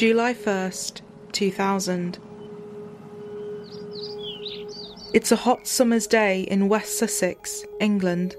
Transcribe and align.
July 0.00 0.32
1st, 0.32 1.02
2000. 1.32 2.18
It's 5.12 5.30
a 5.30 5.36
hot 5.36 5.66
summer's 5.66 6.06
day 6.06 6.40
in 6.44 6.70
West 6.70 6.96
Sussex, 6.96 7.66
England. 7.80 8.34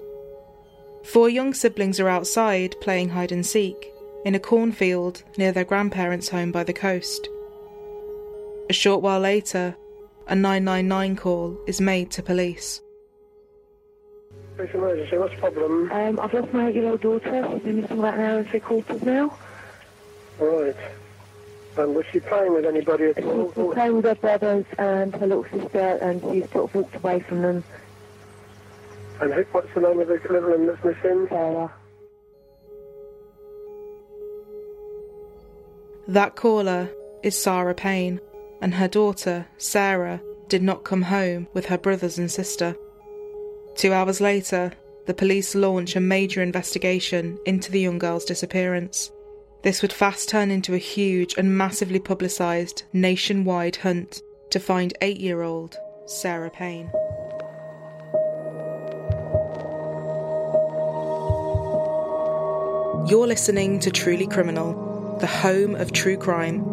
Four 1.04 1.30
young 1.30 1.54
siblings 1.54 2.00
are 2.00 2.09
outside 2.09 2.76
playing 2.82 3.09
hide 3.09 3.32
and 3.32 3.45
seek 3.45 3.94
in 4.26 4.34
a 4.34 4.39
cornfield 4.39 5.21
near 5.38 5.52
their 5.52 5.63
grandparents' 5.63 6.30
home 6.30 6.52
by 6.52 6.63
the 6.63 6.73
coast. 6.73 7.30
A 8.71 8.73
short 8.73 9.04
while 9.04 9.20
later, 9.20 9.75
a 10.25 10.34
999 10.34 11.16
call 11.16 11.59
is 11.68 11.80
made 11.80 12.09
to 12.09 12.23
police. 12.23 12.82
It's 14.57 14.73
emergency. 14.73 15.16
What's 15.16 15.35
the 15.35 15.41
problem? 15.41 15.91
Um, 15.91 16.20
I've 16.20 16.34
lost 16.34 16.54
my 16.54 16.70
eight-year-old 16.70 17.02
daughter. 17.02 17.48
She's 17.52 17.62
been 17.62 17.82
missing 17.82 17.99
about 17.99 18.16
an 18.16 18.21
hour 18.21 18.40
and 18.40 18.49
three 18.49 18.62
quarters 18.62 19.04
now. 19.04 19.38
Right. 20.40 20.76
And 21.77 21.95
was 21.95 22.05
she 22.11 22.20
playing 22.20 22.53
with 22.53 22.66
anybody 22.66 23.05
at 23.05 23.23
all? 23.23 23.48
She's 23.48 23.55
been 23.55 23.71
playing 23.71 23.95
with 23.95 24.05
her 24.05 24.16
brothers 24.16 24.66
and 24.77 25.16
her 25.16 25.27
little 25.27 25.45
sister, 25.45 25.98
and 26.02 26.21
she 26.21 26.41
sort 26.52 26.66
of 26.66 26.75
walked 26.75 26.95
away 26.95 27.20
from 27.21 27.41
them. 27.41 27.63
And 29.21 29.34
who, 29.34 29.43
what's 29.52 29.73
the 29.73 29.81
name 29.81 29.99
of 29.99 30.07
the 30.07 30.20
little 30.29 30.49
one 30.49 30.67
that's 30.67 30.84
missing? 30.84 31.27
Sarah. 31.29 31.73
That 36.07 36.35
caller 36.35 36.89
is 37.23 37.38
Sarah 37.38 37.76
Payne, 37.76 38.20
and 38.62 38.73
her 38.73 38.88
daughter, 38.88 39.48
Sarah, 39.57 40.21
did 40.49 40.62
not 40.62 40.84
come 40.84 41.03
home 41.03 41.48
with 41.53 41.67
her 41.67 41.77
brothers 41.77 42.17
and 42.17 42.29
sister. 42.29 42.76
Two 43.76 43.93
hours 43.93 44.20
later, 44.20 44.73
the 45.05 45.13
police 45.13 45.55
launch 45.55 45.96
a 45.96 46.01
major 46.01 46.41
investigation 46.41 47.40
into 47.46 47.71
the 47.71 47.79
young 47.79 47.98
girl's 47.98 48.26
disappearance. 48.26 49.12
This 49.63 49.84
would 49.84 49.93
fast 49.93 50.27
turn 50.27 50.49
into 50.49 50.73
a 50.73 50.79
huge 50.79 51.35
and 51.37 51.55
massively 51.55 51.99
publicised 51.99 52.84
nationwide 52.93 53.76
hunt 53.77 54.21
to 54.49 54.59
find 54.59 54.98
eight 55.01 55.20
year 55.20 55.43
old 55.43 55.77
Sarah 56.07 56.49
Payne. 56.49 56.90
You're 63.07 63.27
listening 63.27 63.79
to 63.81 63.91
Truly 63.91 64.25
Criminal, 64.25 65.18
the 65.19 65.28
home 65.28 65.75
of 65.75 65.91
true 65.91 66.18
crime. 66.18 66.63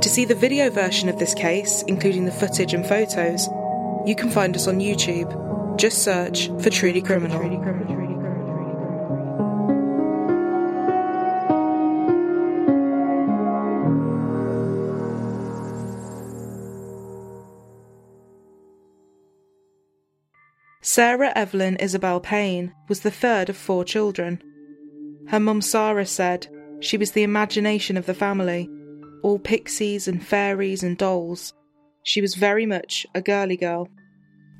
To 0.00 0.08
see 0.08 0.24
the 0.24 0.34
video 0.34 0.70
version 0.70 1.08
of 1.08 1.18
this 1.20 1.34
case, 1.34 1.82
including 1.86 2.24
the 2.24 2.32
footage 2.32 2.74
and 2.74 2.84
photos, 2.84 3.46
you 4.06 4.16
can 4.16 4.30
find 4.30 4.56
us 4.56 4.66
on 4.66 4.80
YouTube. 4.80 5.78
Just 5.78 6.02
search 6.02 6.48
for 6.60 6.70
Truly 6.70 7.02
Criminal. 7.02 7.97
Sarah 20.98 21.32
Evelyn 21.36 21.76
Isabel 21.76 22.18
Payne 22.18 22.74
was 22.88 23.02
the 23.02 23.10
third 23.12 23.48
of 23.48 23.56
four 23.56 23.84
children. 23.84 24.42
Her 25.28 25.38
mum 25.38 25.62
Sarah 25.62 26.04
said 26.04 26.48
she 26.80 26.96
was 26.96 27.12
the 27.12 27.22
imagination 27.22 27.96
of 27.96 28.06
the 28.06 28.14
family, 28.14 28.68
all 29.22 29.38
pixies 29.38 30.08
and 30.08 30.26
fairies 30.26 30.82
and 30.82 30.98
dolls. 30.98 31.52
She 32.02 32.20
was 32.20 32.34
very 32.34 32.66
much 32.66 33.06
a 33.14 33.22
girly 33.22 33.56
girl. 33.56 33.88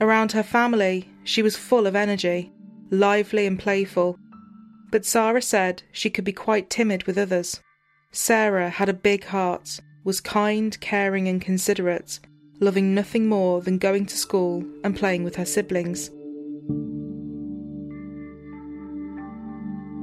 Around 0.00 0.30
her 0.30 0.44
family, 0.44 1.08
she 1.24 1.42
was 1.42 1.56
full 1.56 1.88
of 1.88 1.96
energy, 1.96 2.52
lively 2.92 3.44
and 3.44 3.58
playful. 3.58 4.16
But 4.92 5.04
Sarah 5.04 5.42
said 5.42 5.82
she 5.90 6.08
could 6.08 6.24
be 6.24 6.32
quite 6.32 6.70
timid 6.70 7.02
with 7.08 7.18
others. 7.18 7.60
Sarah 8.12 8.70
had 8.70 8.88
a 8.88 8.94
big 8.94 9.24
heart, 9.24 9.80
was 10.04 10.20
kind, 10.20 10.78
caring, 10.78 11.26
and 11.26 11.42
considerate, 11.42 12.20
loving 12.60 12.94
nothing 12.94 13.26
more 13.26 13.60
than 13.60 13.76
going 13.78 14.06
to 14.06 14.16
school 14.16 14.64
and 14.84 14.94
playing 14.94 15.24
with 15.24 15.34
her 15.34 15.44
siblings. 15.44 16.12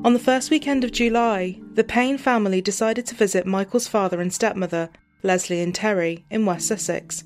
On 0.05 0.13
the 0.13 0.19
first 0.19 0.51
weekend 0.51 0.83
of 0.83 0.91
July, 0.91 1.59
the 1.73 1.83
Payne 1.83 2.19
family 2.19 2.61
decided 2.61 3.07
to 3.07 3.15
visit 3.15 3.47
Michael's 3.47 3.87
father 3.87 4.21
and 4.21 4.31
stepmother, 4.31 4.91
Leslie 5.23 5.63
and 5.63 5.73
Terry, 5.73 6.27
in 6.29 6.45
West 6.45 6.67
Sussex. 6.67 7.23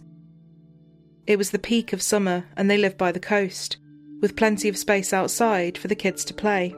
It 1.27 1.37
was 1.37 1.51
the 1.51 1.59
peak 1.59 1.91
of 1.91 2.01
summer 2.01 2.45
and 2.55 2.71
they 2.71 2.77
lived 2.77 2.97
by 2.97 3.11
the 3.11 3.19
coast, 3.19 3.75
with 4.21 4.37
plenty 4.37 4.69
of 4.69 4.77
space 4.77 5.11
outside 5.11 5.77
for 5.77 5.89
the 5.89 5.93
kids 5.93 6.23
to 6.23 6.33
play. 6.33 6.73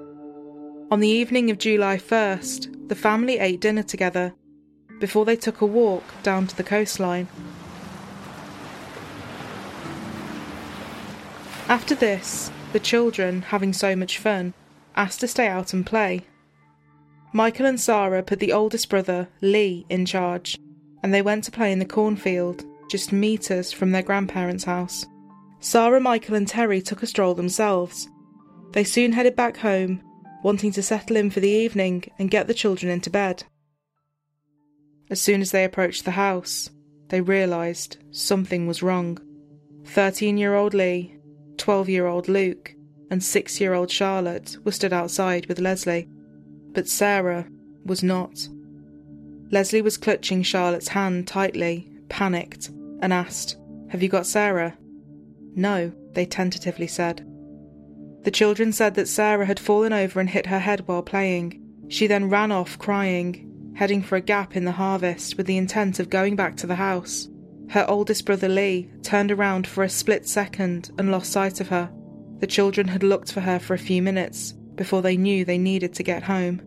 On 0.89 1.01
the 1.01 1.07
evening 1.07 1.51
of 1.51 1.59
July 1.59 1.97
1st, 1.97 2.89
the 2.89 2.95
family 2.95 3.37
ate 3.37 3.61
dinner 3.61 3.83
together 3.83 4.33
before 4.99 5.23
they 5.23 5.35
took 5.35 5.61
a 5.61 5.67
walk 5.67 6.03
down 6.23 6.47
to 6.47 6.57
the 6.57 6.63
coastline. 6.63 7.27
After 11.69 11.93
this, 11.93 12.49
the 12.73 12.79
children, 12.79 13.43
having 13.43 13.71
so 13.71 13.95
much 13.95 14.17
fun, 14.17 14.55
asked 15.01 15.19
to 15.19 15.27
stay 15.27 15.47
out 15.47 15.73
and 15.73 15.83
play. 15.83 16.21
Michael 17.33 17.65
and 17.65 17.79
Sarah 17.79 18.21
put 18.21 18.37
the 18.39 18.53
oldest 18.53 18.87
brother, 18.87 19.27
Lee, 19.41 19.83
in 19.89 20.05
charge, 20.05 20.59
and 21.01 21.11
they 21.11 21.23
went 21.23 21.43
to 21.45 21.51
play 21.51 21.71
in 21.71 21.79
the 21.79 21.85
cornfield, 21.85 22.63
just 22.87 23.11
metres 23.11 23.71
from 23.71 23.91
their 23.91 24.03
grandparents' 24.03 24.65
house. 24.65 25.07
Sarah, 25.59 25.99
Michael, 25.99 26.35
and 26.35 26.47
Terry 26.47 26.83
took 26.83 27.01
a 27.01 27.07
stroll 27.07 27.33
themselves. 27.33 28.07
They 28.73 28.83
soon 28.83 29.13
headed 29.13 29.35
back 29.35 29.57
home, 29.57 30.03
wanting 30.43 30.71
to 30.73 30.83
settle 30.83 31.17
in 31.17 31.31
for 31.31 31.39
the 31.39 31.49
evening 31.49 32.03
and 32.19 32.29
get 32.29 32.45
the 32.45 32.53
children 32.53 32.91
into 32.91 33.09
bed. 33.09 33.43
As 35.09 35.19
soon 35.19 35.41
as 35.41 35.49
they 35.49 35.63
approached 35.63 36.05
the 36.05 36.11
house, 36.11 36.69
they 37.07 37.21
realised 37.21 37.97
something 38.11 38.67
was 38.67 38.83
wrong. 38.83 39.17
13 39.85 40.37
year 40.37 40.53
old 40.53 40.75
Lee, 40.75 41.17
12 41.57 41.89
year 41.89 42.05
old 42.05 42.27
Luke, 42.29 42.75
and 43.11 43.23
6 43.23 43.61
year 43.61 43.73
old 43.73 43.91
Charlotte 43.91 44.57
were 44.63 44.71
stood 44.71 44.93
outside 44.93 45.45
with 45.45 45.59
Leslie, 45.59 46.07
but 46.71 46.87
Sarah 46.87 47.47
was 47.85 48.01
not. 48.01 48.47
Leslie 49.51 49.81
was 49.81 49.97
clutching 49.97 50.41
Charlotte's 50.41 50.87
hand 50.87 51.27
tightly, 51.27 51.91
panicked, 52.07 52.69
and 53.01 53.11
asked, 53.11 53.57
Have 53.89 54.01
you 54.01 54.07
got 54.07 54.25
Sarah? 54.25 54.77
No, 55.55 55.91
they 56.13 56.25
tentatively 56.25 56.87
said. 56.87 57.27
The 58.23 58.31
children 58.31 58.71
said 58.71 58.95
that 58.95 59.09
Sarah 59.09 59.45
had 59.45 59.59
fallen 59.59 59.91
over 59.91 60.19
and 60.19 60.29
hit 60.29 60.45
her 60.45 60.59
head 60.59 60.87
while 60.87 61.01
playing. 61.03 61.61
She 61.89 62.07
then 62.07 62.29
ran 62.29 62.51
off 62.51 62.79
crying, 62.79 63.73
heading 63.75 64.01
for 64.01 64.15
a 64.15 64.21
gap 64.21 64.55
in 64.55 64.63
the 64.63 64.71
harvest 64.71 65.35
with 65.35 65.47
the 65.47 65.57
intent 65.57 65.99
of 65.99 66.09
going 66.09 66.37
back 66.37 66.55
to 66.57 66.67
the 66.67 66.75
house. 66.75 67.27
Her 67.71 67.85
oldest 67.89 68.25
brother 68.25 68.47
Lee 68.47 68.89
turned 69.01 69.31
around 69.31 69.67
for 69.67 69.83
a 69.83 69.89
split 69.89 70.29
second 70.29 70.91
and 70.97 71.11
lost 71.11 71.31
sight 71.31 71.59
of 71.59 71.69
her. 71.69 71.91
The 72.41 72.47
children 72.47 72.87
had 72.87 73.03
looked 73.03 73.31
for 73.31 73.41
her 73.41 73.59
for 73.59 73.75
a 73.75 73.79
few 73.79 74.01
minutes 74.01 74.53
before 74.73 75.03
they 75.03 75.15
knew 75.15 75.45
they 75.45 75.59
needed 75.59 75.93
to 75.93 76.03
get 76.03 76.23
home. 76.23 76.59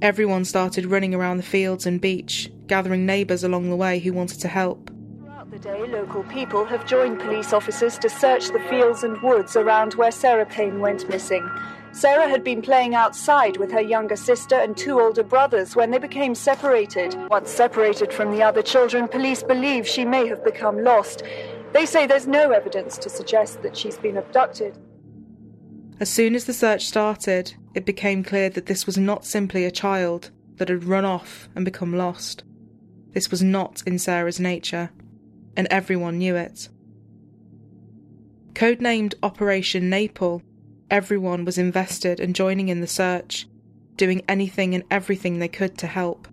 Everyone 0.00 0.46
started 0.46 0.86
running 0.86 1.14
around 1.14 1.36
the 1.36 1.42
fields 1.42 1.84
and 1.84 2.00
beach, 2.00 2.50
gathering 2.66 3.04
neighbours 3.04 3.44
along 3.44 3.68
the 3.68 3.76
way 3.76 3.98
who 3.98 4.14
wanted 4.14 4.40
to 4.40 4.48
help. 4.48 4.90
Throughout 5.18 5.50
the 5.50 5.58
day, 5.58 5.86
local 5.86 6.22
people 6.24 6.64
have 6.64 6.86
joined 6.86 7.20
police 7.20 7.52
officers 7.52 7.98
to 7.98 8.08
search 8.08 8.48
the 8.48 8.60
fields 8.70 9.04
and 9.04 9.20
woods 9.20 9.54
around 9.54 9.92
where 9.92 10.10
Sarah 10.10 10.46
Payne 10.46 10.80
went 10.80 11.06
missing. 11.10 11.46
Sarah 11.92 12.28
had 12.28 12.44
been 12.44 12.62
playing 12.62 12.94
outside 12.94 13.56
with 13.56 13.72
her 13.72 13.80
younger 13.80 14.16
sister 14.16 14.54
and 14.54 14.76
two 14.76 15.00
older 15.00 15.24
brothers 15.24 15.74
when 15.76 15.90
they 15.90 15.98
became 15.98 16.34
separated. 16.34 17.14
Once 17.28 17.50
separated 17.50 18.12
from 18.14 18.30
the 18.30 18.42
other 18.42 18.62
children, 18.62 19.08
police 19.08 19.42
believe 19.42 19.86
she 19.86 20.04
may 20.04 20.26
have 20.28 20.42
become 20.44 20.82
lost. 20.84 21.22
They 21.72 21.86
say 21.86 22.06
there's 22.06 22.26
no 22.26 22.50
evidence 22.50 22.98
to 22.98 23.08
suggest 23.08 23.62
that 23.62 23.76
she's 23.76 23.96
been 23.96 24.16
abducted. 24.16 24.76
As 26.00 26.08
soon 26.08 26.34
as 26.34 26.46
the 26.46 26.52
search 26.52 26.86
started, 26.86 27.54
it 27.74 27.84
became 27.84 28.24
clear 28.24 28.48
that 28.50 28.66
this 28.66 28.86
was 28.86 28.98
not 28.98 29.24
simply 29.24 29.64
a 29.64 29.70
child 29.70 30.30
that 30.56 30.68
had 30.68 30.84
run 30.84 31.04
off 31.04 31.48
and 31.54 31.64
become 31.64 31.94
lost. 31.94 32.42
This 33.12 33.30
was 33.30 33.42
not 33.42 33.82
in 33.86 33.98
Sarah's 33.98 34.40
nature, 34.40 34.90
and 35.56 35.66
everyone 35.70 36.18
knew 36.18 36.36
it. 36.36 36.68
Codenamed 38.54 39.14
Operation 39.22 39.90
Naple, 39.90 40.42
everyone 40.90 41.44
was 41.44 41.58
invested 41.58 42.18
and 42.18 42.34
joining 42.34 42.68
in 42.68 42.80
the 42.80 42.86
search, 42.86 43.46
doing 43.96 44.22
anything 44.28 44.74
and 44.74 44.84
everything 44.90 45.38
they 45.38 45.48
could 45.48 45.78
to 45.78 45.86
help. 45.86 46.28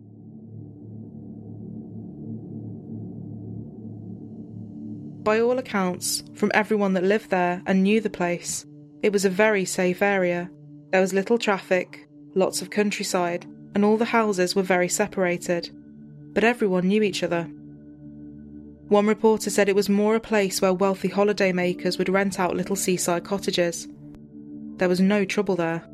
By 5.28 5.42
all 5.42 5.60
accounts, 5.60 6.24
from 6.36 6.52
everyone 6.54 6.94
that 6.94 7.04
lived 7.04 7.32
there 7.32 7.62
and 7.66 7.84
knew 7.84 8.00
the 8.00 8.10
place, 8.10 8.66
it 9.04 9.12
was 9.12 9.26
a 9.26 9.30
very 9.30 9.66
safe 9.66 10.02
area. 10.02 10.50
There 10.94 11.02
was 11.02 11.14
little 11.14 11.38
traffic, 11.38 12.08
lots 12.34 12.62
of 12.62 12.70
countryside, 12.70 13.46
and 13.76 13.84
all 13.84 13.98
the 13.98 14.06
houses 14.06 14.56
were 14.56 14.62
very 14.62 14.88
separated. 14.88 15.70
But 16.34 16.46
everyone 16.46 16.88
knew 16.88 17.04
each 17.04 17.24
other. 17.24 17.44
One 18.88 19.06
reporter 19.06 19.50
said 19.50 19.68
it 19.68 19.76
was 19.76 19.90
more 19.90 20.16
a 20.16 20.22
place 20.22 20.62
where 20.62 20.74
wealthy 20.74 21.10
holidaymakers 21.10 21.98
would 21.98 22.08
rent 22.08 22.40
out 22.40 22.56
little 22.56 22.78
seaside 22.78 23.26
cottages. 23.26 23.86
There 24.78 24.88
was 24.88 25.02
no 25.02 25.26
trouble 25.26 25.58
there. 25.58 25.86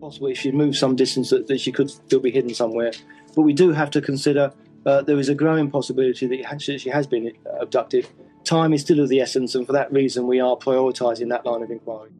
Possibly, 0.00 0.32
if 0.32 0.38
she 0.38 0.50
moved 0.50 0.78
some 0.78 0.96
distance 0.96 1.30
that, 1.30 1.46
that 1.46 1.60
she 1.60 1.70
could 1.70 1.90
still 1.90 2.18
be 2.18 2.32
hidden 2.32 2.54
somewhere. 2.54 2.90
But 3.36 3.42
we 3.42 3.52
do 3.52 3.70
have 3.70 3.92
to 3.92 4.00
consider 4.00 4.52
uh, 4.86 5.02
there 5.02 5.18
is 5.18 5.28
a 5.28 5.34
growing 5.34 5.70
possibility 5.70 6.26
that 6.28 6.62
she 6.62 6.88
has 6.88 7.06
been 7.06 7.32
abducted. 7.60 8.06
Time 8.44 8.72
is 8.72 8.82
still 8.82 9.00
of 9.00 9.08
the 9.08 9.20
essence, 9.20 9.56
and 9.56 9.66
for 9.66 9.72
that 9.72 9.92
reason, 9.92 10.28
we 10.28 10.38
are 10.38 10.56
prioritising 10.56 11.28
that 11.30 11.44
line 11.44 11.62
of 11.62 11.70
inquiry. 11.70 12.10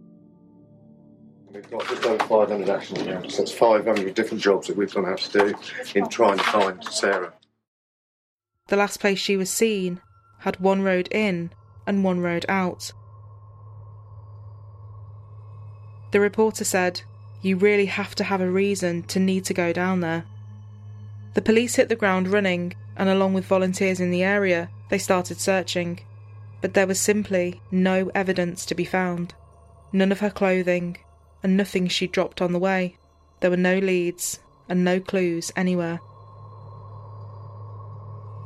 We've 1.53 1.71
got 1.71 1.87
just 1.89 2.05
over 2.05 2.25
500 2.25 2.69
actions 2.69 3.07
now, 3.07 3.23
so 3.29 3.39
that's 3.39 3.53
500 3.53 4.13
different 4.15 4.43
jobs 4.43 4.67
that 4.67 4.77
we've 4.77 4.93
gone 4.93 5.07
out 5.07 5.19
to 5.19 5.39
do 5.39 5.55
in 5.95 6.09
trying 6.09 6.39
to 6.39 6.45
find 6.45 6.85
Sarah. 6.85 7.33
The 8.67 8.77
last 8.77 8.99
place 8.99 9.21
she 9.21 9.37
was 9.37 9.49
seen 9.49 10.01
had 10.41 10.59
one 10.59 10.83
road 10.83 11.09
in 11.13 11.51
and 11.87 12.03
one 12.03 12.21
road 12.21 12.45
out. 12.49 12.93
The 16.11 16.19
reporter 16.19 16.65
said, 16.65 17.03
You 17.43 17.57
really 17.57 17.87
have 17.87 18.17
to 18.17 18.25
have 18.25 18.41
a 18.41 18.51
reason 18.51 19.05
to 19.05 19.21
need 19.21 19.45
to 19.45 19.55
go 19.55 19.73
down 19.73 20.01
there. 20.01 20.25
The 21.37 21.43
police 21.43 21.75
hit 21.75 21.91
the 21.91 21.97
ground 21.97 22.29
running, 22.29 22.73
and 22.97 23.11
along 23.11 23.35
with 23.35 23.45
volunteers 23.45 24.01
in 24.01 24.11
the 24.11 24.23
area, 24.23 24.71
they 24.89 24.97
started 24.97 25.39
searching. 25.39 26.01
But 26.63 26.73
there 26.73 26.87
was 26.87 26.99
simply 26.99 27.61
no 27.71 28.11
evidence 28.15 28.65
to 28.65 28.75
be 28.75 28.87
found. 28.87 29.35
None 29.93 30.13
of 30.13 30.21
her 30.21 30.31
clothing, 30.31 30.97
and 31.43 31.55
nothing 31.55 31.89
she 31.89 32.07
dropped 32.07 32.41
on 32.41 32.55
the 32.55 32.59
way. 32.59 32.97
There 33.41 33.51
were 33.51 33.59
no 33.59 33.77
leads 33.79 34.41
and 34.67 34.83
no 34.83 34.99
clues 34.99 35.53
anywhere. 35.55 36.01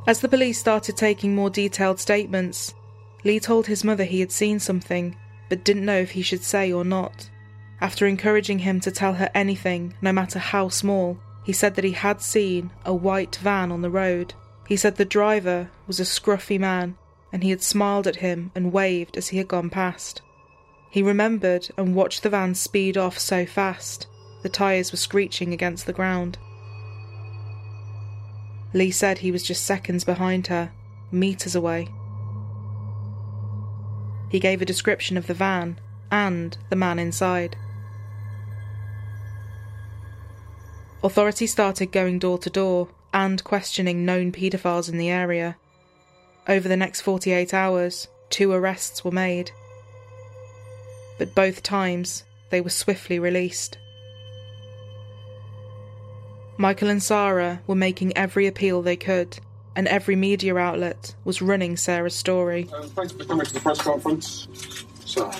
As 0.05 0.19
the 0.19 0.27
police 0.27 0.59
started 0.59 0.97
taking 0.97 1.33
more 1.33 1.49
detailed 1.49 2.01
statements, 2.01 2.73
Lee 3.23 3.39
told 3.39 3.67
his 3.67 3.85
mother 3.85 4.03
he 4.03 4.19
had 4.19 4.33
seen 4.33 4.59
something, 4.59 5.15
but 5.47 5.63
didn't 5.63 5.85
know 5.85 5.99
if 5.99 6.11
he 6.11 6.21
should 6.21 6.43
say 6.43 6.73
or 6.73 6.83
not. 6.83 7.29
After 7.79 8.05
encouraging 8.05 8.59
him 8.59 8.81
to 8.81 8.91
tell 8.91 9.13
her 9.13 9.29
anything, 9.33 9.93
no 10.01 10.11
matter 10.11 10.39
how 10.39 10.67
small, 10.67 11.21
he 11.43 11.53
said 11.53 11.75
that 11.75 11.83
he 11.83 11.91
had 11.91 12.21
seen 12.21 12.71
a 12.85 12.93
white 12.93 13.35
van 13.37 13.71
on 13.71 13.81
the 13.81 13.89
road. 13.89 14.33
He 14.67 14.75
said 14.75 14.95
the 14.95 15.05
driver 15.05 15.69
was 15.87 15.99
a 15.99 16.03
scruffy 16.03 16.59
man 16.59 16.95
and 17.33 17.43
he 17.43 17.49
had 17.49 17.63
smiled 17.63 18.07
at 18.07 18.17
him 18.17 18.51
and 18.53 18.73
waved 18.73 19.17
as 19.17 19.29
he 19.29 19.37
had 19.37 19.47
gone 19.47 19.69
past. 19.69 20.21
He 20.89 21.01
remembered 21.01 21.69
and 21.77 21.95
watched 21.95 22.23
the 22.23 22.29
van 22.29 22.53
speed 22.55 22.97
off 22.97 23.17
so 23.17 23.45
fast, 23.45 24.07
the 24.43 24.49
tyres 24.49 24.91
were 24.91 24.97
screeching 24.97 25.53
against 25.53 25.85
the 25.85 25.93
ground. 25.93 26.37
Lee 28.73 28.91
said 28.91 29.19
he 29.19 29.31
was 29.31 29.43
just 29.43 29.65
seconds 29.65 30.03
behind 30.03 30.47
her, 30.47 30.71
metres 31.11 31.55
away. 31.55 31.87
He 34.29 34.39
gave 34.39 34.61
a 34.61 34.65
description 34.65 35.17
of 35.17 35.27
the 35.27 35.33
van 35.33 35.79
and 36.09 36.57
the 36.69 36.75
man 36.75 36.99
inside. 36.99 37.55
Authorities 41.03 41.51
started 41.51 41.91
going 41.91 42.19
door 42.19 42.37
to 42.37 42.49
door 42.49 42.87
and 43.13 43.43
questioning 43.43 44.05
known 44.05 44.31
paedophiles 44.31 44.87
in 44.87 44.97
the 44.97 45.09
area. 45.09 45.57
Over 46.47 46.67
the 46.67 46.77
next 46.77 47.01
48 47.01 47.53
hours, 47.53 48.07
two 48.29 48.51
arrests 48.51 49.03
were 49.03 49.11
made. 49.11 49.51
But 51.17 51.33
both 51.33 51.63
times, 51.63 52.23
they 52.51 52.61
were 52.61 52.69
swiftly 52.69 53.19
released. 53.19 53.77
Michael 56.57 56.89
and 56.89 57.01
Sarah 57.01 57.61
were 57.65 57.75
making 57.75 58.15
every 58.15 58.45
appeal 58.45 58.81
they 58.81 58.95
could, 58.95 59.39
and 59.75 59.87
every 59.87 60.15
media 60.15 60.55
outlet 60.55 61.15
was 61.23 61.41
running 61.41 61.77
Sarah's 61.77 62.15
story. 62.15 62.69
Um, 62.73 62.89
thanks 62.89 63.13
for 63.13 63.23
coming 63.23 63.45
to 63.45 63.53
the 63.53 63.59
press 63.59 63.81
conference. 63.81 64.47
So, 65.05 65.31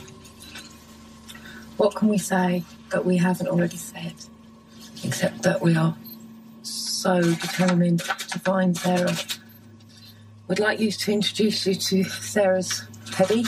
What 1.78 1.96
can 1.96 2.07
we 2.07 2.18
say 2.18 2.64
that 2.90 3.06
we 3.06 3.18
haven't 3.18 3.48
already 3.48 3.78
said? 3.78 4.16
Except 5.03 5.42
that 5.44 5.62
we 5.62 5.75
are 5.75 5.95
so 6.62 7.21
determined 7.21 8.00
to 8.01 8.39
find 8.39 8.77
Sarah. 8.77 9.15
We'd 10.48 10.59
like 10.59 10.80
you 10.80 10.92
to 10.92 11.12
introduce 11.12 11.65
you 11.65 11.75
to 11.75 12.03
Sarah's 12.03 12.83
Teddy. 13.12 13.45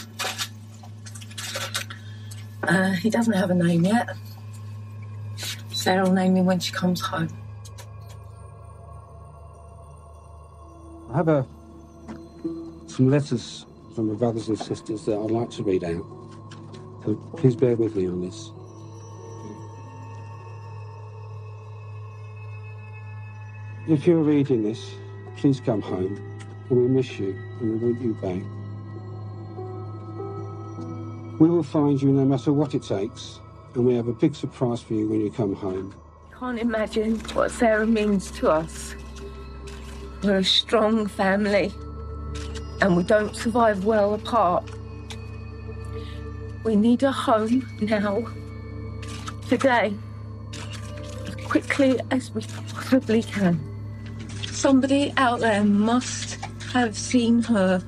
Uh, 2.63 2.91
he 2.93 3.09
doesn't 3.09 3.33
have 3.33 3.49
a 3.49 3.53
name 3.53 3.85
yet. 3.85 4.09
Sarah 5.71 6.03
will 6.03 6.13
name 6.13 6.35
him 6.37 6.45
when 6.45 6.59
she 6.59 6.71
comes 6.71 7.01
home. 7.01 7.29
I 11.11 11.17
have 11.17 11.27
a, 11.27 11.45
some 12.87 13.09
letters 13.09 13.65
from 13.93 14.07
my 14.07 14.15
brothers 14.15 14.47
and 14.47 14.57
sisters 14.57 15.05
that 15.05 15.19
I'd 15.19 15.29
like 15.29 15.49
to 15.51 15.63
read 15.63 15.83
out. 15.83 16.05
So 17.03 17.15
please 17.37 17.55
bear 17.55 17.75
with 17.75 17.95
me 17.95 18.07
on 18.07 18.21
this. 18.21 18.49
If 23.85 24.07
you're 24.07 24.23
reading 24.23 24.63
this, 24.63 24.95
please 25.35 25.59
come 25.59 25.81
home. 25.81 26.17
We 26.69 26.87
miss 26.87 27.19
you 27.19 27.37
and 27.59 27.81
we 27.81 27.91
want 27.91 28.01
you 28.01 28.13
back. 28.13 28.41
We 31.37 31.49
will 31.49 31.63
find 31.63 32.01
you 32.01 32.13
no 32.13 32.23
matter 32.23 32.53
what 32.53 32.73
it 32.75 32.83
takes, 32.83 33.41
and 33.73 33.85
we 33.85 33.95
have 33.95 34.07
a 34.07 34.13
big 34.13 34.35
surprise 34.35 34.81
for 34.81 34.93
you 34.93 35.09
when 35.09 35.19
you 35.19 35.29
come 35.29 35.53
home. 35.53 35.93
Can't 36.39 36.59
imagine 36.59 37.19
what 37.33 37.51
Sarah 37.51 37.85
means 37.85 38.31
to 38.31 38.49
us. 38.49 38.95
We're 40.23 40.37
a 40.37 40.43
strong 40.45 41.05
family, 41.05 41.73
and 42.79 42.95
we 42.95 43.03
don't 43.03 43.35
survive 43.35 43.83
well 43.83 44.13
apart. 44.13 44.63
We 46.63 46.77
need 46.77 47.03
a 47.03 47.11
home 47.11 47.67
now, 47.81 48.25
today, 49.49 49.93
as 51.27 51.35
quickly 51.47 51.99
as 52.11 52.31
we 52.31 52.43
possibly 52.43 53.23
can. 53.23 53.72
Somebody 54.63 55.11
out 55.17 55.41
there 55.41 55.61
must 55.61 56.35
have 56.71 56.95
seen 56.95 57.41
her. 57.41 57.83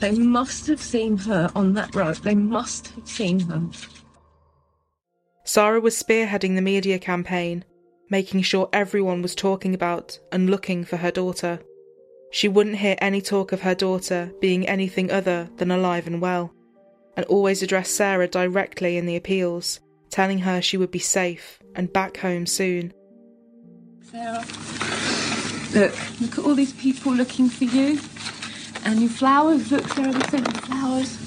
They 0.00 0.10
must 0.10 0.66
have 0.66 0.80
seen 0.80 1.16
her 1.18 1.48
on 1.54 1.74
that 1.74 1.94
road. 1.94 2.16
They 2.16 2.34
must 2.34 2.88
have 2.88 3.06
seen 3.06 3.38
her. 3.38 3.62
Sarah 5.44 5.80
was 5.80 5.94
spearheading 5.94 6.56
the 6.56 6.60
media 6.60 6.98
campaign, 6.98 7.64
making 8.10 8.42
sure 8.42 8.68
everyone 8.72 9.22
was 9.22 9.36
talking 9.36 9.74
about 9.74 10.18
and 10.32 10.50
looking 10.50 10.84
for 10.84 10.96
her 10.96 11.12
daughter. 11.12 11.60
She 12.32 12.48
wouldn't 12.48 12.78
hear 12.78 12.96
any 12.98 13.20
talk 13.20 13.52
of 13.52 13.60
her 13.60 13.76
daughter 13.76 14.32
being 14.40 14.66
anything 14.66 15.12
other 15.12 15.50
than 15.58 15.70
alive 15.70 16.08
and 16.08 16.20
well, 16.20 16.52
and 17.16 17.24
always 17.26 17.62
addressed 17.62 17.94
Sarah 17.94 18.26
directly 18.26 18.96
in 18.96 19.06
the 19.06 19.14
appeals, 19.14 19.78
telling 20.10 20.40
her 20.40 20.60
she 20.60 20.76
would 20.76 20.90
be 20.90 20.98
safe 20.98 21.60
and 21.76 21.92
back 21.92 22.16
home 22.16 22.44
soon. 22.44 22.92
Sarah, 24.10 24.44
look, 25.74 26.20
look 26.20 26.38
at 26.38 26.44
all 26.44 26.54
these 26.54 26.72
people 26.74 27.12
looking 27.12 27.48
for 27.48 27.64
you. 27.64 27.98
And 28.84 29.00
your 29.00 29.10
flowers, 29.10 29.70
look, 29.70 29.86
Sarah, 29.88 30.12
they 30.12 30.28
sent 30.28 30.46
you 30.46 30.60
flowers. 30.60 31.18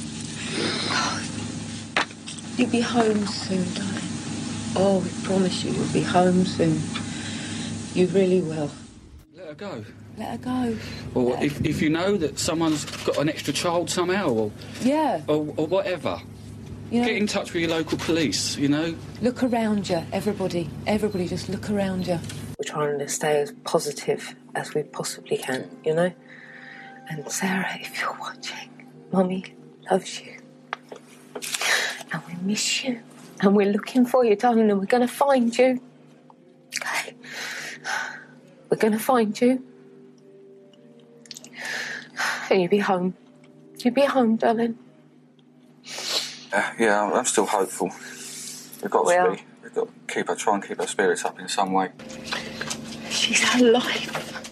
You'll 2.58 2.70
be 2.70 2.82
home 2.82 3.26
soon, 3.28 3.64
darling. 3.74 4.02
Oh, 4.78 5.00
we 5.00 5.10
promise 5.26 5.64
you, 5.64 5.72
you'll 5.72 5.94
be 5.94 6.02
home 6.02 6.46
soon. 6.46 6.80
You 7.94 8.08
really 8.08 8.42
will. 8.42 8.70
Let 9.36 9.48
her 9.48 9.54
go. 9.54 9.86
Let 10.18 10.32
her 10.32 10.38
go. 10.38 10.78
Or 11.14 11.42
if, 11.44 11.64
if 11.66 11.82
you 11.82 11.90
know 11.90 12.18
that 12.18 12.40
someone's 12.40 12.86
got 13.04 13.18
an 13.18 13.30
extra 13.30 13.54
child 13.54 13.90
somehow, 13.90 14.30
or 14.30 14.52
Yeah. 14.82 15.22
or, 15.28 15.54
or 15.58 15.68
whatever, 15.68 16.22
You 16.92 17.02
know, 17.02 17.08
get 17.08 17.18
in 17.18 17.28
touch 17.28 17.54
with 17.54 17.62
your 17.64 17.72
local 17.72 17.98
police. 17.98 18.58
You 18.58 18.70
know. 18.70 18.96
look 19.22 19.44
around 19.44 19.90
you, 19.90 20.02
everybody. 20.12 20.70
Everybody, 20.88 21.28
just 21.28 21.50
look 21.50 21.70
around 21.70 22.08
you. 22.08 22.20
We're 22.58 22.64
trying 22.72 23.00
to 23.00 23.08
stay 23.10 23.42
as 23.42 23.52
positive 23.64 24.36
as 24.56 24.74
we 24.74 24.84
possibly 24.84 25.38
can, 25.38 25.70
you 25.84 25.94
know? 25.94 26.14
And 27.10 27.30
Sarah, 27.30 27.68
if 27.82 28.00
you're 28.00 28.18
watching, 28.20 28.70
Mummy 29.12 29.44
loves 29.92 30.22
you. 30.22 30.38
And 32.14 32.22
we 32.28 32.36
miss 32.42 32.84
you. 32.84 33.02
And 33.42 33.56
we're 33.56 33.72
looking 33.72 34.06
for 34.06 34.24
you, 34.24 34.36
darling, 34.38 34.72
and 34.72 34.80
we're 34.80 34.86
going 34.86 35.06
to 35.06 35.14
find 35.14 35.56
you. 35.58 35.82
Okay? 36.82 37.14
We're 38.70 38.78
going 38.78 38.94
to 38.94 39.00
find 39.00 39.40
you. 39.40 39.62
And 42.50 42.62
you'll 42.62 42.70
be 42.70 42.80
home. 42.80 43.16
You'll 43.80 43.94
be 43.94 44.06
home, 44.06 44.38
darling. 44.38 44.78
Uh, 46.54 46.72
yeah, 46.80 47.02
I'm- 47.04 47.14
I'm 47.14 47.26
still 47.26 47.46
hopeful. 47.46 47.92
We've 48.82 48.90
got 48.92 49.04
to 49.04 49.32
be. 49.36 49.44
We've 49.64 49.74
got 49.74 49.88
to 49.88 50.14
keep 50.14 50.28
her, 50.30 50.36
try 50.36 50.54
and 50.56 50.66
keep 50.66 50.80
our 50.80 50.88
spirits 50.88 51.26
up 51.26 51.38
in 51.40 51.50
some 51.50 51.74
way. 51.74 51.90
She's 53.26 53.60
alive. 53.60 54.52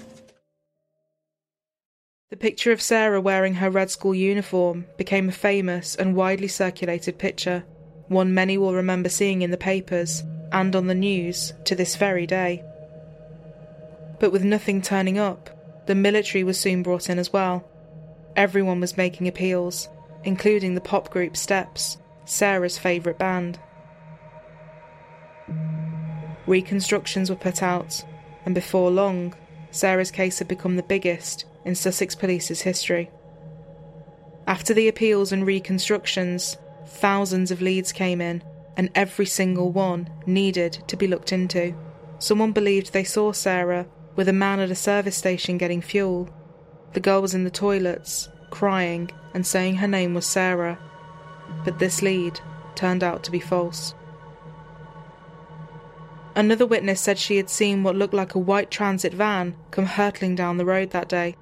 The 2.32 2.38
picture 2.38 2.72
of 2.72 2.82
Sarah 2.82 3.22
wearing 3.22 3.54
her 3.56 3.70
Red 3.70 3.92
School 3.92 4.16
uniform 4.16 4.88
became 4.98 5.30
a 5.30 5.32
famous 5.32 5.96
and 5.96 6.16
widely 6.16 6.48
circulated 6.48 7.20
picture, 7.20 7.66
one 8.08 8.34
many 8.34 8.58
will 8.58 8.74
remember 8.74 9.10
seeing 9.10 9.44
in 9.44 9.52
the 9.52 9.58
papers 9.58 10.24
and 10.52 10.76
on 10.76 10.88
the 10.88 10.96
news 10.96 11.54
to 11.66 11.76
this 11.76 11.96
very 11.98 12.26
day. 12.26 12.64
But 14.20 14.32
with 14.32 14.44
nothing 14.44 14.82
turning 14.82 15.20
up, 15.20 15.52
the 15.86 15.94
military 15.94 16.44
was 16.44 16.60
soon 16.60 16.82
brought 16.82 17.12
in 17.12 17.20
as 17.20 17.32
well. 17.32 17.70
Everyone 18.36 18.80
was 18.80 18.98
making 18.98 19.28
appeals, 19.28 19.88
including 20.24 20.74
the 20.74 20.82
pop 20.82 21.12
group 21.12 21.38
Steps, 21.38 21.98
Sarah's 22.26 22.80
favourite 22.80 23.20
band. 23.20 23.60
reconstructions 26.48 27.30
were 27.30 27.36
put 27.36 27.62
out, 27.62 28.04
and 28.46 28.56
before 28.56 28.92
long, 28.92 29.34
Sarah's 29.72 30.12
case 30.12 30.40
had 30.40 30.48
become 30.48 30.76
the 30.76 30.84
biggest 30.84 31.46
in 31.66 31.76
Sussex 31.76 32.16
Police's 32.16 32.62
history. 32.62 33.10
After 34.46 34.74
the 34.74 34.88
appeals 34.88 35.32
and 35.32 35.46
reconstructions, 35.46 36.58
thousands 36.86 37.52
of 37.52 37.62
leads 37.62 37.92
came 37.92 38.22
in, 38.22 38.44
and 38.76 38.90
every 38.94 39.26
single 39.26 39.72
one 39.72 40.10
needed 40.26 40.84
to 40.88 40.98
be 40.98 41.08
looked 41.08 41.32
into. 41.32 41.76
Someone 42.20 42.52
believed 42.52 42.92
they 42.92 43.04
saw 43.04 43.32
Sarah 43.32 43.88
with 44.16 44.28
a 44.28 44.34
man 44.34 44.60
at 44.60 44.72
a 44.72 44.76
service 44.76 45.16
station 45.16 45.58
getting 45.58 45.82
fuel. 45.82 46.30
The 46.94 47.00
girl 47.00 47.22
was 47.22 47.34
in 47.34 47.44
the 47.44 47.50
toilets, 47.50 48.30
crying 48.50 49.10
and 49.34 49.46
saying 49.46 49.76
her 49.78 49.88
name 49.88 50.14
was 50.14 50.26
Sarah. 50.26 50.78
But 51.66 51.80
this 51.80 52.02
lead 52.02 52.40
turned 52.76 53.04
out 53.04 53.24
to 53.24 53.32
be 53.32 53.40
false. 53.40 53.94
Another 56.36 56.66
witness 56.66 57.00
said 57.00 57.20
she 57.20 57.38
had 57.38 57.50
seen 57.50 57.84
what 57.84 57.96
looked 57.96 58.14
like 58.14 58.34
a 58.34 58.40
white 58.40 58.72
transit 58.72 59.14
van 59.14 59.56
come 59.70 59.86
hurtling 59.86 60.36
down 60.36 60.58
the 60.58 60.66
road 60.66 60.90
that 60.90 61.08
day, 61.08 61.36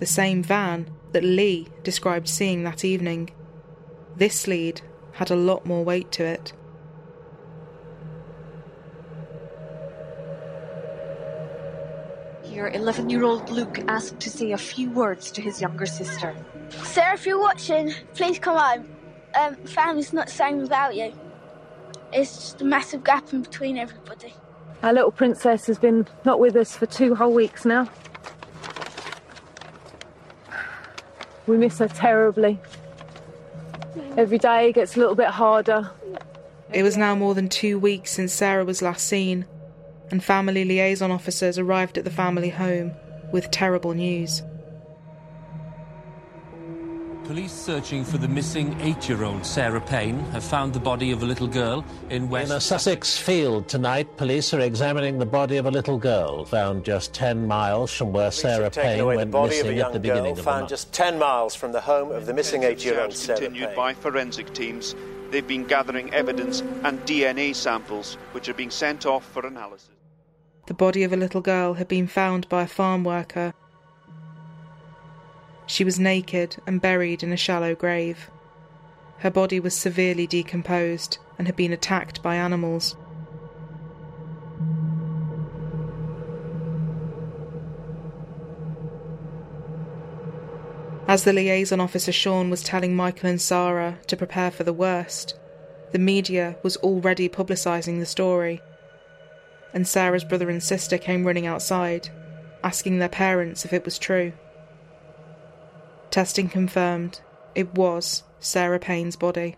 the 0.00 0.06
same 0.06 0.42
van 0.42 0.90
that 1.12 1.22
Lee 1.22 1.68
described 1.84 2.28
seeing 2.28 2.64
that 2.64 2.84
evening. 2.84 3.30
This 4.16 4.48
lead 4.48 4.80
had 5.12 5.30
a 5.30 5.36
lot 5.36 5.64
more 5.64 5.84
weight 5.84 6.10
to 6.12 6.24
it. 6.24 6.52
Here, 12.42 12.66
11 12.68 13.10
year 13.10 13.22
old 13.22 13.48
Luke 13.48 13.78
asked 13.86 14.18
to 14.20 14.30
say 14.30 14.52
a 14.52 14.58
few 14.58 14.90
words 14.90 15.30
to 15.32 15.40
his 15.40 15.60
younger 15.60 15.86
sister. 15.86 16.34
Sarah, 16.82 17.14
if 17.14 17.26
you're 17.26 17.40
watching, 17.40 17.94
please 18.14 18.38
come 18.40 18.58
home. 18.58 18.90
Um, 19.38 19.54
family's 19.64 20.12
not 20.12 20.26
the 20.26 20.32
same 20.32 20.58
without 20.58 20.96
you. 20.96 21.12
It's 22.12 22.34
just 22.36 22.60
a 22.60 22.64
massive 22.64 23.04
gap 23.04 23.32
in 23.32 23.42
between 23.42 23.78
everybody. 23.78 24.34
Our 24.82 24.92
little 24.92 25.12
princess 25.12 25.66
has 25.66 25.78
been 25.78 26.06
not 26.24 26.40
with 26.40 26.56
us 26.56 26.76
for 26.76 26.86
two 26.86 27.14
whole 27.14 27.32
weeks 27.32 27.64
now. 27.64 27.88
We 31.46 31.56
miss 31.56 31.78
her 31.78 31.88
terribly. 31.88 32.60
Every 34.16 34.38
day 34.38 34.72
gets 34.72 34.96
a 34.96 34.98
little 34.98 35.14
bit 35.14 35.28
harder. 35.28 35.90
It 36.72 36.82
was 36.82 36.96
now 36.96 37.14
more 37.14 37.34
than 37.34 37.48
two 37.48 37.78
weeks 37.78 38.12
since 38.12 38.32
Sarah 38.32 38.64
was 38.64 38.82
last 38.82 39.06
seen, 39.06 39.46
and 40.10 40.22
family 40.22 40.64
liaison 40.64 41.10
officers 41.10 41.58
arrived 41.58 41.96
at 41.96 42.04
the 42.04 42.10
family 42.10 42.50
home 42.50 42.92
with 43.32 43.50
terrible 43.50 43.94
news. 43.94 44.42
Police 47.32 47.52
searching 47.52 48.04
for 48.04 48.18
the 48.18 48.28
missing 48.28 48.78
eight-year-old 48.82 49.46
Sarah 49.46 49.80
Payne 49.80 50.18
have 50.32 50.44
found 50.44 50.74
the 50.74 50.78
body 50.78 51.12
of 51.12 51.22
a 51.22 51.24
little 51.24 51.46
girl 51.46 51.82
in 52.10 52.28
West... 52.28 52.50
In 52.50 52.58
a 52.58 52.60
Sussex 52.60 53.16
field 53.16 53.68
tonight, 53.68 54.18
police 54.18 54.52
are 54.52 54.60
examining 54.60 55.18
the 55.18 55.24
body 55.24 55.56
of 55.56 55.64
a 55.64 55.70
little 55.70 55.96
girl 55.96 56.44
found 56.44 56.84
just 56.84 57.14
10 57.14 57.46
miles 57.46 57.90
from 57.90 58.12
where 58.12 58.30
Sarah 58.30 58.68
taken 58.68 58.82
Payne 58.82 59.00
away 59.00 59.14
the 59.14 59.18
went 59.20 59.30
body 59.30 59.60
of 59.60 59.64
a 59.64 59.68
missing 59.70 59.78
young 59.78 59.86
at 59.86 59.92
the 59.94 59.98
girl 59.98 60.14
beginning 60.16 60.30
of 60.32 60.36
the 60.36 60.42
found 60.42 60.60
month. 60.60 60.68
just 60.68 60.92
10 60.92 61.18
miles 61.18 61.54
from 61.54 61.72
the 61.72 61.80
home 61.80 62.12
of 62.12 62.26
the 62.26 62.34
missing 62.34 62.64
eight-year-old 62.64 63.14
Sarah 63.14 63.38
continued 63.38 63.68
Payne. 63.68 63.76
by 63.76 63.94
forensic 63.94 64.52
teams. 64.52 64.94
They've 65.30 65.48
been 65.48 65.64
gathering 65.64 66.12
evidence 66.12 66.60
and 66.84 67.00
DNA 67.06 67.54
samples, 67.54 68.18
which 68.32 68.50
are 68.50 68.54
being 68.54 68.70
sent 68.70 69.06
off 69.06 69.24
for 69.24 69.46
analysis. 69.46 69.88
The 70.66 70.74
body 70.74 71.02
of 71.02 71.14
a 71.14 71.16
little 71.16 71.40
girl 71.40 71.72
had 71.72 71.88
been 71.88 72.08
found 72.08 72.46
by 72.50 72.64
a 72.64 72.68
farm 72.68 73.04
worker. 73.04 73.54
She 75.66 75.84
was 75.84 75.98
naked 75.98 76.56
and 76.66 76.80
buried 76.80 77.22
in 77.22 77.32
a 77.32 77.36
shallow 77.36 77.74
grave. 77.74 78.30
Her 79.18 79.30
body 79.30 79.60
was 79.60 79.76
severely 79.76 80.26
decomposed 80.26 81.18
and 81.38 81.46
had 81.46 81.56
been 81.56 81.72
attacked 81.72 82.22
by 82.22 82.36
animals. 82.36 82.96
As 91.08 91.24
the 91.24 91.32
liaison 91.32 91.78
officer 91.78 92.10
Sean 92.10 92.48
was 92.48 92.62
telling 92.62 92.96
Michael 92.96 93.28
and 93.28 93.40
Sarah 93.40 93.98
to 94.06 94.16
prepare 94.16 94.50
for 94.50 94.64
the 94.64 94.72
worst, 94.72 95.38
the 95.90 95.98
media 95.98 96.56
was 96.62 96.78
already 96.78 97.28
publicising 97.28 97.98
the 97.98 98.06
story. 98.06 98.62
And 99.74 99.86
Sarah's 99.86 100.24
brother 100.24 100.48
and 100.48 100.62
sister 100.62 100.96
came 100.96 101.26
running 101.26 101.46
outside, 101.46 102.08
asking 102.64 102.98
their 102.98 103.10
parents 103.10 103.64
if 103.64 103.72
it 103.72 103.84
was 103.84 103.98
true. 103.98 104.32
Testing 106.12 106.50
confirmed 106.50 107.22
it 107.54 107.74
was 107.74 108.22
Sarah 108.38 108.78
Payne's 108.78 109.16
body. 109.16 109.56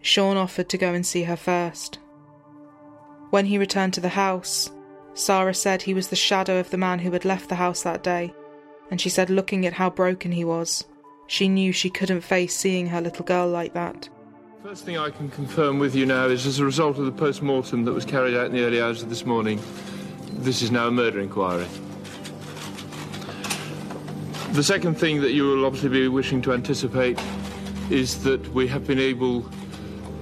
Sean 0.00 0.38
offered 0.38 0.70
to 0.70 0.78
go 0.78 0.94
and 0.94 1.04
see 1.04 1.24
her 1.24 1.36
first. 1.36 1.98
When 3.28 3.44
he 3.44 3.58
returned 3.58 3.92
to 3.92 4.00
the 4.00 4.08
house, 4.08 4.70
Sarah 5.12 5.52
said 5.52 5.82
he 5.82 5.92
was 5.92 6.08
the 6.08 6.16
shadow 6.16 6.58
of 6.58 6.70
the 6.70 6.78
man 6.78 7.00
who 7.00 7.10
had 7.10 7.26
left 7.26 7.50
the 7.50 7.56
house 7.56 7.82
that 7.82 8.02
day, 8.02 8.32
and 8.90 8.98
she 8.98 9.10
said, 9.10 9.28
looking 9.28 9.66
at 9.66 9.74
how 9.74 9.90
broken 9.90 10.32
he 10.32 10.44
was, 10.44 10.86
she 11.26 11.46
knew 11.46 11.70
she 11.70 11.90
couldn't 11.90 12.22
face 12.22 12.56
seeing 12.56 12.86
her 12.86 13.02
little 13.02 13.26
girl 13.26 13.46
like 13.46 13.74
that. 13.74 14.08
First 14.62 14.86
thing 14.86 14.96
I 14.96 15.10
can 15.10 15.28
confirm 15.28 15.78
with 15.78 15.94
you 15.94 16.06
now 16.06 16.24
is 16.28 16.46
as 16.46 16.58
a 16.58 16.64
result 16.64 16.96
of 16.96 17.04
the 17.04 17.12
post 17.12 17.42
mortem 17.42 17.84
that 17.84 17.92
was 17.92 18.06
carried 18.06 18.34
out 18.34 18.46
in 18.46 18.52
the 18.52 18.64
early 18.64 18.80
hours 18.80 19.02
of 19.02 19.10
this 19.10 19.26
morning, 19.26 19.60
this 20.38 20.62
is 20.62 20.70
now 20.70 20.86
a 20.86 20.90
murder 20.90 21.20
inquiry. 21.20 21.66
The 24.54 24.62
second 24.62 24.94
thing 24.94 25.20
that 25.22 25.32
you 25.32 25.48
will 25.48 25.66
obviously 25.66 25.88
be 25.88 26.06
wishing 26.06 26.40
to 26.42 26.52
anticipate 26.52 27.20
is 27.90 28.22
that 28.22 28.46
we 28.54 28.68
have 28.68 28.86
been 28.86 29.00
able 29.00 29.44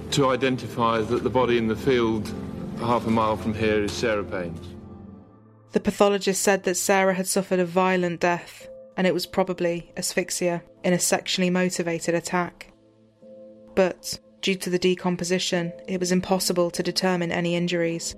to 0.09 0.31
identify 0.31 1.01
that 1.01 1.21
the 1.21 1.29
body 1.29 1.59
in 1.59 1.67
the 1.67 1.75
field 1.75 2.33
half 2.79 3.05
a 3.05 3.11
mile 3.11 3.37
from 3.37 3.53
here 3.53 3.83
is 3.83 3.91
Sarah 3.91 4.23
Payne's. 4.23 4.59
The 5.73 5.79
pathologist 5.79 6.41
said 6.41 6.63
that 6.63 6.77
Sarah 6.77 7.13
had 7.13 7.27
suffered 7.27 7.59
a 7.59 7.65
violent 7.65 8.21
death, 8.21 8.67
and 8.97 9.05
it 9.05 9.13
was 9.13 9.27
probably 9.27 9.91
asphyxia 9.97 10.63
in 10.83 10.93
a 10.93 10.99
sexually 10.99 11.51
motivated 11.51 12.15
attack. 12.15 12.73
But, 13.75 14.19
due 14.41 14.55
to 14.55 14.71
the 14.71 14.79
decomposition, 14.79 15.73
it 15.87 15.99
was 15.99 16.11
impossible 16.11 16.71
to 16.71 16.81
determine 16.81 17.31
any 17.31 17.55
injuries. 17.55 18.15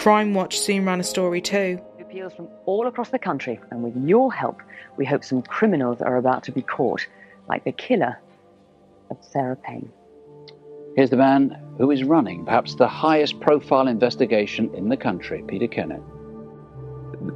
Crime 0.00 0.32
Watch 0.32 0.58
soon 0.58 0.86
ran 0.86 0.98
a 0.98 1.04
story 1.04 1.42
too. 1.42 1.78
Appeals 2.00 2.32
from 2.32 2.48
all 2.64 2.86
across 2.86 3.10
the 3.10 3.18
country, 3.18 3.60
and 3.70 3.82
with 3.82 3.94
your 3.94 4.32
help, 4.32 4.62
we 4.96 5.04
hope 5.04 5.22
some 5.22 5.42
criminals 5.42 6.00
are 6.00 6.16
about 6.16 6.42
to 6.44 6.52
be 6.52 6.62
caught, 6.62 7.06
like 7.50 7.64
the 7.64 7.72
killer 7.72 8.18
of 9.10 9.18
Sarah 9.20 9.56
Payne. 9.56 9.92
Here's 10.96 11.10
the 11.10 11.18
man 11.18 11.54
who 11.76 11.90
is 11.90 12.02
running 12.02 12.46
perhaps 12.46 12.76
the 12.76 12.88
highest 12.88 13.40
profile 13.40 13.88
investigation 13.88 14.74
in 14.74 14.88
the 14.88 14.96
country, 14.96 15.44
Peter 15.46 15.66
Kennett. 15.66 16.00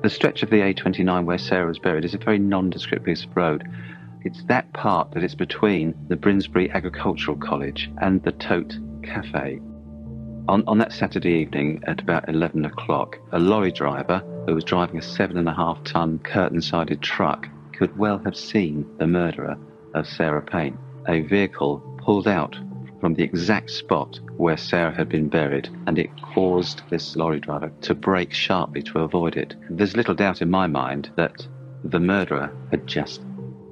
The 0.03 0.09
stretch 0.09 0.43
of 0.43 0.49
the 0.49 0.61
A29 0.61 1.27
where 1.27 1.37
Sarah 1.37 1.67
was 1.67 1.79
buried 1.79 2.07
is 2.07 2.15
a 2.15 2.19
very 2.19 2.39
nondescript 2.39 3.05
piece 3.05 3.25
of 3.25 3.37
road. 3.37 3.69
It's 4.23 4.43
that 4.45 4.73
part 4.73 5.13
that 5.13 5.23
is 5.23 5.35
between 5.35 5.95
the 6.09 6.17
Brinsbury 6.17 6.71
Agricultural 6.71 7.37
College 7.37 7.91
and 8.01 8.23
the 8.23 8.33
Tote 8.33 8.79
Cafe. 9.03 9.61
On, 10.47 10.63
on 10.67 10.77
that 10.77 10.93
Saturday 10.93 11.41
evening 11.41 11.83
at 11.87 12.03
about 12.03 12.29
11 12.29 12.67
o'clock, 12.67 13.19
a 13.33 13.39
lorry 13.39 13.73
driver 13.73 14.23
who 14.47 14.55
was 14.55 14.65
driving 14.65 14.99
a 14.99 15.03
seven 15.03 15.39
and 15.39 15.49
a 15.49 15.55
half 15.55 15.83
ton 15.85 16.19
curtain 16.19 16.61
sided 16.61 17.01
truck 17.01 17.49
could 17.73 17.97
well 17.97 18.19
have 18.19 18.37
seen 18.37 18.87
the 18.99 19.07
murderer 19.07 19.57
of 19.95 20.07
Sarah 20.07 20.43
Payne. 20.43 20.77
A 21.09 21.23
vehicle 21.23 21.79
pulled 21.97 22.29
out 22.29 22.59
from 23.01 23.15
the 23.15 23.23
exact 23.23 23.71
spot 23.71 24.21
where 24.37 24.59
Sarah 24.59 24.95
had 24.95 25.09
been 25.09 25.31
buried, 25.31 25.71
and 25.87 25.99
it 25.99 26.11
caused 26.35 26.83
this 26.91 27.17
lorry 27.17 27.41
driver 27.41 27.73
to 27.81 27.95
brake 27.95 28.35
sharply 28.35 28.83
to 28.83 28.99
avoid 28.99 29.37
it. 29.37 29.55
There's 29.71 29.97
little 29.97 30.15
doubt 30.15 30.43
in 30.43 30.51
my 30.51 30.67
mind 30.67 31.11
that 31.17 31.47
the 31.85 32.01
murderer 32.01 32.55
had 32.71 32.87
just 32.87 33.23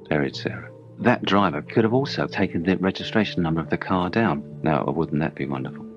buried 0.09 0.35
Sarah. 0.35 0.71
That 0.97 1.23
driver 1.23 1.61
could 1.61 1.83
have 1.83 1.93
also 1.93 2.25
taken 2.25 2.63
the 2.63 2.77
registration 2.77 3.43
number 3.43 3.61
of 3.61 3.69
the 3.69 3.77
car 3.77 4.09
down. 4.09 4.59
Now, 4.63 4.83
wouldn't 4.85 5.21
that 5.21 5.35
be 5.35 5.45
wonderful? 5.45 5.92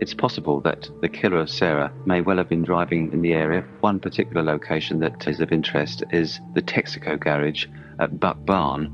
It's 0.00 0.14
possible 0.14 0.60
that 0.60 0.88
the 1.00 1.08
killer 1.08 1.38
of 1.38 1.50
Sarah 1.50 1.92
may 2.06 2.20
well 2.20 2.36
have 2.36 2.48
been 2.48 2.62
driving 2.62 3.12
in 3.12 3.20
the 3.20 3.32
area. 3.32 3.64
One 3.80 3.98
particular 3.98 4.42
location 4.42 5.00
that 5.00 5.26
is 5.26 5.40
of 5.40 5.50
interest 5.50 6.04
is 6.12 6.40
the 6.54 6.62
Texaco 6.62 7.18
garage 7.18 7.66
at 7.98 8.20
Buck 8.20 8.44
Barn, 8.46 8.86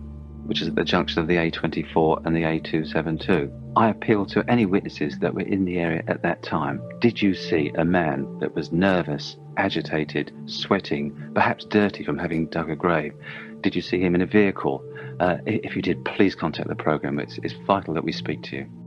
which 0.47 0.63
is 0.63 0.69
at 0.69 0.75
the 0.77 0.85
junction 0.85 1.21
of 1.21 1.29
the 1.29 1.37
A24 1.37 2.25
and 2.25 2.35
the 2.35 2.43
A272. 2.43 3.51
I 3.77 3.91
appeal 3.91 4.25
to 4.27 4.45
any 4.49 4.65
witnesses 4.65 5.19
that 5.19 5.35
were 5.35 5.43
in 5.43 5.67
the 5.67 5.79
area 5.79 6.03
at 6.09 6.23
that 6.23 6.43
time. 6.43 6.81
Did 7.01 7.21
you 7.21 7.35
see 7.35 7.71
a 7.77 7.85
man 7.85 8.39
that 8.39 8.55
was 8.55 8.73
nervous, 8.73 9.37
agitated, 9.59 10.33
sweating, 10.47 11.33
perhaps 11.35 11.67
dirty 11.67 12.03
from 12.03 12.17
having 12.17 12.47
dug 12.47 12.71
a 12.71 12.77
grave? 12.77 13.13
Did 13.61 13.77
you 13.77 13.83
see 13.83 14.01
him 14.01 14.15
in 14.15 14.23
a 14.23 14.27
vehicle? 14.27 14.83
Uh, 15.21 15.37
if 15.45 15.77
you 15.77 15.83
did, 15.83 16.03
please 16.05 16.35
contact 16.35 16.69
the 16.69 16.75
programme. 16.75 17.19
It's, 17.19 17.39
it's 17.43 17.55
vital 17.67 17.93
that 17.93 18.05
we 18.05 18.13
speak 18.13 18.43
to 18.45 18.57
you. 18.57 18.84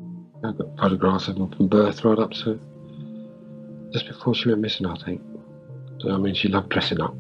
I've 0.48 0.58
got 0.58 0.77
photographs 0.77 1.27
of 1.27 1.36
them 1.36 1.51
from 1.51 1.68
birth 1.68 2.06
right 2.06 2.18
up 2.18 2.32
to 2.32 2.60
just 3.92 4.08
before 4.08 4.34
she 4.34 4.48
went 4.48 4.62
missing, 4.62 4.86
I 4.86 4.96
think. 5.04 5.22
I 6.10 6.18
mean, 6.18 6.36
she 6.36 6.48
loved 6.48 6.70
dressing 6.70 7.01
up. 7.01 7.16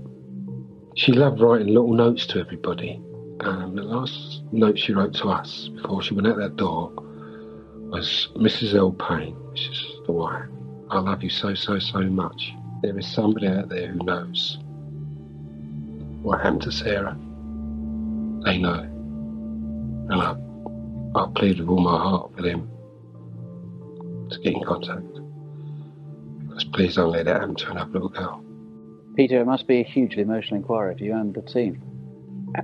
She 0.95 1.11
loved 1.11 1.41
writing 1.41 1.67
little 1.67 1.93
notes 1.93 2.25
to 2.27 2.39
everybody. 2.39 3.01
And 3.41 3.77
the 3.77 3.83
last 3.83 4.43
note 4.51 4.79
she 4.79 4.93
wrote 4.93 5.13
to 5.15 5.27
us 5.27 5.67
before 5.67 6.01
she 6.01 6.13
went 6.13 6.27
out 6.27 6.37
that 6.37 6.55
door 6.55 6.91
was 6.95 8.29
Mrs. 8.35 8.75
L. 8.75 8.91
Payne, 8.93 9.35
which 9.51 9.67
is 9.67 9.85
the 10.05 10.11
wife. 10.13 10.45
I 10.89 10.99
love 10.99 11.21
you 11.21 11.29
so, 11.29 11.53
so, 11.53 11.79
so 11.79 12.01
much. 12.01 12.53
There 12.81 12.97
is 12.97 13.07
somebody 13.07 13.47
out 13.47 13.69
there 13.69 13.87
who 13.87 14.03
knows 14.05 14.57
what 16.21 16.41
happened 16.41 16.61
to 16.63 16.71
Sarah. 16.71 17.17
They 18.45 18.57
know. 18.57 18.87
And 20.09 20.13
I, 20.13 20.35
I 21.15 21.27
plead 21.35 21.59
with 21.59 21.67
all 21.67 21.81
my 21.81 21.97
heart 21.97 22.31
for 22.35 22.41
them 22.41 22.69
to 24.29 24.39
get 24.39 24.53
in 24.53 24.63
contact. 24.63 25.01
Because 26.47 26.63
please 26.65 26.95
don't 26.95 27.11
let 27.11 27.25
that 27.25 27.41
happen 27.41 27.55
to 27.55 27.71
another 27.71 27.91
little 27.91 28.09
girl. 28.09 28.43
Peter, 29.15 29.41
it 29.41 29.45
must 29.45 29.67
be 29.67 29.79
a 29.79 29.83
hugely 29.83 30.21
emotional 30.21 30.57
inquiry 30.57 30.95
for 30.95 31.03
you 31.03 31.15
and 31.15 31.33
the 31.33 31.41
team. 31.41 31.81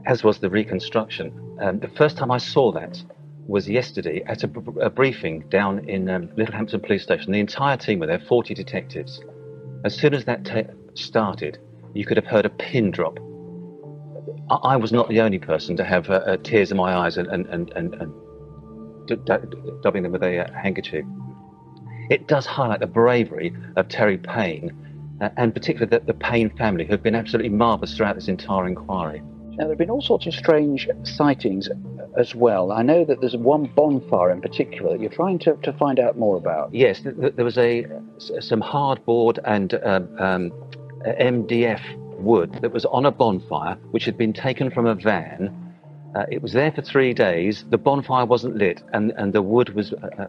As 0.05 0.24
was 0.24 0.39
the 0.39 0.50
reconstruction. 0.50 1.34
Um, 1.60 1.79
the 1.79 1.88
first 1.88 2.17
time 2.17 2.32
I 2.32 2.38
saw 2.38 2.72
that 2.74 3.03
was 3.48 3.67
yesterday 3.70 4.24
at 4.25 4.43
a, 4.43 4.50
a 4.82 4.89
briefing 4.89 5.41
down 5.50 5.88
in 5.89 6.10
um, 6.10 6.29
Littlehampton 6.38 6.79
Police 6.82 7.03
Station. 7.03 7.32
The 7.32 7.39
entire 7.39 7.77
team 7.77 8.00
were 8.00 8.08
there, 8.08 8.20
40 8.20 8.53
detectives. 8.53 9.22
As 9.84 9.96
soon 9.96 10.13
as 10.13 10.25
that 10.25 10.46
ta- 10.46 10.72
started, 10.93 11.58
you 11.93 12.05
could 12.05 12.17
have 12.17 12.25
heard 12.25 12.46
a 12.46 12.50
pin 12.50 12.91
drop. 12.91 13.20
I, 14.50 14.55
I 14.55 14.75
was 14.77 14.91
not 14.91 15.10
the 15.10 15.22
only 15.22 15.39
person 15.39 15.75
to 15.77 15.84
have 15.84 16.10
uh, 16.10 16.13
uh, 16.25 16.38
tears 16.38 16.72
in 16.72 16.77
my 16.77 16.96
eyes 16.96 17.17
and, 17.17 17.27
and, 17.27 17.46
and, 17.48 17.72
and, 17.72 17.93
and 17.96 18.13
d- 19.08 19.15
d- 19.25 19.72
dabbing 19.82 20.03
them 20.03 20.12
with 20.12 20.24
a 20.24 20.46
uh, 20.46 20.53
handkerchief. 20.53 21.05
It 22.10 22.27
does 22.27 22.45
highlight 22.45 22.79
the 22.79 22.88
bravery 22.88 23.53
of 23.75 23.88
Terry 23.88 24.17
Payne, 24.17 24.72
uh, 25.22 25.29
and 25.38 25.53
particularly 25.53 25.89
the, 25.89 26.05
the 26.05 26.13
Payne 26.13 26.50
family, 26.57 26.86
who 26.86 26.91
have 26.91 27.03
been 27.03 27.15
absolutely 27.15 27.50
marvellous 27.50 27.95
throughout 27.95 28.15
this 28.15 28.27
entire 28.27 28.67
inquiry. 28.67 29.22
Now, 29.51 29.65
there 29.65 29.69
have 29.69 29.77
been 29.77 29.91
all 29.91 30.01
sorts 30.01 30.25
of 30.25 30.33
strange 30.33 30.88
sightings 31.03 31.69
as 32.17 32.33
well. 32.33 32.72
I 32.72 32.81
know 32.81 33.05
that 33.05 33.22
there's 33.22 33.36
one 33.36 33.65
bonfire 33.65 34.31
in 34.31 34.41
particular 34.41 34.91
that 34.91 35.00
you're 35.00 35.12
trying 35.12 35.39
to, 35.39 35.55
to 35.63 35.74
find 35.74 36.00
out 36.00 36.17
more 36.17 36.38
about. 36.38 36.74
Yes, 36.74 37.01
th- 37.01 37.15
th- 37.19 37.36
there 37.36 37.45
was 37.45 37.57
a 37.57 37.86
some 38.39 38.62
hardboard 38.62 39.39
and 39.45 39.74
um, 39.83 40.10
um, 40.19 40.51
MDF 41.05 41.81
wood 42.19 42.57
that 42.62 42.72
was 42.72 42.86
on 42.86 43.05
a 43.05 43.12
bonfire, 43.12 43.75
which 43.91 44.05
had 44.05 44.17
been 44.17 44.33
taken 44.33 44.72
from 44.72 44.86
a 44.86 44.95
van. 44.95 45.62
Uh, 46.15 46.25
it 46.29 46.41
was 46.41 46.53
there 46.53 46.72
for 46.72 46.82
three 46.84 47.13
days. 47.13 47.65
The 47.70 47.77
bonfire 47.77 48.25
wasn't 48.25 48.55
lit, 48.55 48.84
and, 48.93 49.12
and 49.17 49.34
the 49.34 49.41
wood 49.41 49.70
was 49.74 49.93
uh, 49.93 50.27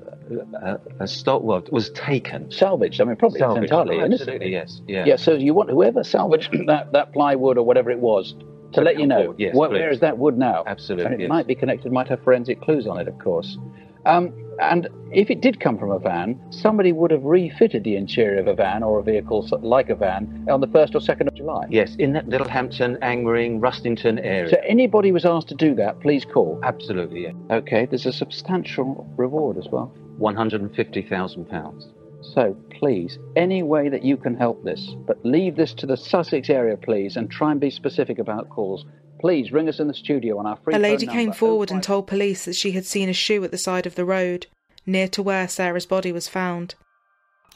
uh, 0.63 0.77
uh, 1.01 1.07
stock, 1.07 1.43
well, 1.43 1.63
was 1.71 1.91
taken. 1.91 2.51
Salvaged. 2.51 3.01
I 3.01 3.05
mean, 3.05 3.17
probably 3.17 3.41
Salvaged. 3.41 3.65
entirely. 3.65 3.97
Oh, 4.01 4.05
absolutely, 4.05 4.51
yes. 4.51 4.81
Yeah. 4.89 5.05
Yeah. 5.05 5.17
So 5.17 5.35
you 5.35 5.53
want 5.53 5.69
whoever 5.71 6.03
salvaged 6.03 6.51
that, 6.69 6.93
that 6.93 7.13
plywood 7.13 7.59
or 7.59 7.67
whatever 7.67 7.91
it 7.91 7.99
was 8.01 8.35
to 8.73 8.81
let 8.81 8.99
you 8.99 9.07
know 9.07 9.35
yes, 9.39 9.53
wh- 9.55 9.69
please. 9.69 9.79
where 9.79 9.91
is 9.91 10.01
that 10.01 10.17
wood 10.19 10.39
now. 10.39 10.65
Absolutely, 10.67 11.05
And 11.05 11.15
it 11.15 11.21
yes. 11.21 11.29
might 11.29 11.47
be 11.47 11.55
connected, 11.55 11.93
might 11.93 12.09
have 12.09 12.23
forensic 12.25 12.61
clues 12.63 12.87
on 12.87 12.99
it, 12.99 13.07
of 13.07 13.19
course. 13.19 13.59
Um, 14.07 14.33
and 14.61 14.89
if 15.13 15.31
it 15.31 15.41
did 15.41 15.61
come 15.61 15.79
from 15.79 15.91
a 15.91 15.99
van, 15.99 16.41
somebody 16.51 16.93
would 16.93 17.11
have 17.11 17.25
refitted 17.25 17.85
the 17.85 17.97
interior 17.97 18.41
of 18.41 18.47
a 18.47 18.55
van 18.55 18.83
or 18.83 19.01
a 19.01 19.03
vehicle 19.03 19.47
like 19.63 19.91
a 19.91 19.95
van 19.95 20.47
on 20.51 20.61
the 20.61 20.69
1st 20.69 20.95
or 20.95 21.01
2nd 21.01 21.29
of 21.29 21.35
July. 21.35 21.67
Yes, 21.71 21.97
in 21.97 22.13
that 22.13 22.29
Littlehampton, 22.29 22.97
Angmering, 23.03 23.61
Rustington 23.61 24.19
area. 24.21 24.51
So 24.51 24.61
anybody 24.67 25.13
was 25.13 25.25
asked 25.25 25.49
to 25.49 25.55
do 25.55 25.75
that, 25.77 26.01
please 26.01 26.25
call. 26.25 26.61
Absolutely, 26.63 27.25
yeah. 27.25 27.33
Okay, 27.51 27.87
there's 27.87 28.07
a 28.07 28.13
substantial 28.13 29.07
reward 29.17 29.59
as 29.59 29.69
well. 29.71 29.93
£150,000. 30.21 31.93
So 32.33 32.57
please, 32.71 33.19
any 33.37 33.63
way 33.63 33.89
that 33.89 34.03
you 34.03 34.17
can 34.17 34.35
help 34.35 34.65
this, 34.65 34.95
but 35.07 35.25
leave 35.25 35.57
this 35.57 35.75
to 35.75 35.87
the 35.87 35.97
Sussex 35.97 36.49
area, 36.49 36.77
please, 36.77 37.17
and 37.17 37.31
try 37.31 37.51
and 37.51 37.61
be 37.61 37.71
specific 37.71 38.19
about 38.19 38.49
calls. 38.49 38.87
Please 39.21 39.53
ring 39.53 39.69
us 39.69 39.81
in 39.81 39.89
the 39.89 39.95
studio 39.95 40.39
on 40.39 40.47
our 40.47 40.57
free 40.57 40.75
A 40.75 40.79
lady 40.79 41.07
number, 41.07 41.19
oh 41.19 41.23
came 41.23 41.33
forward 41.33 41.71
and 41.71 41.83
told 41.83 42.07
police 42.07 42.45
that 42.45 42.57
she 42.57 42.73
had 42.73 42.85
seen 42.85 43.09
a 43.09 43.15
shoe 43.15 43.43
at 43.45 43.51
the 43.51 43.59
side 43.59 43.87
of 43.87 43.95
the 43.95 44.05
road, 44.05 44.47
near 44.87 45.09
to 45.09 45.23
where 45.23 45.49
Sarah's 45.49 45.87
body 45.87 46.13
was 46.13 46.29
found. 46.29 46.75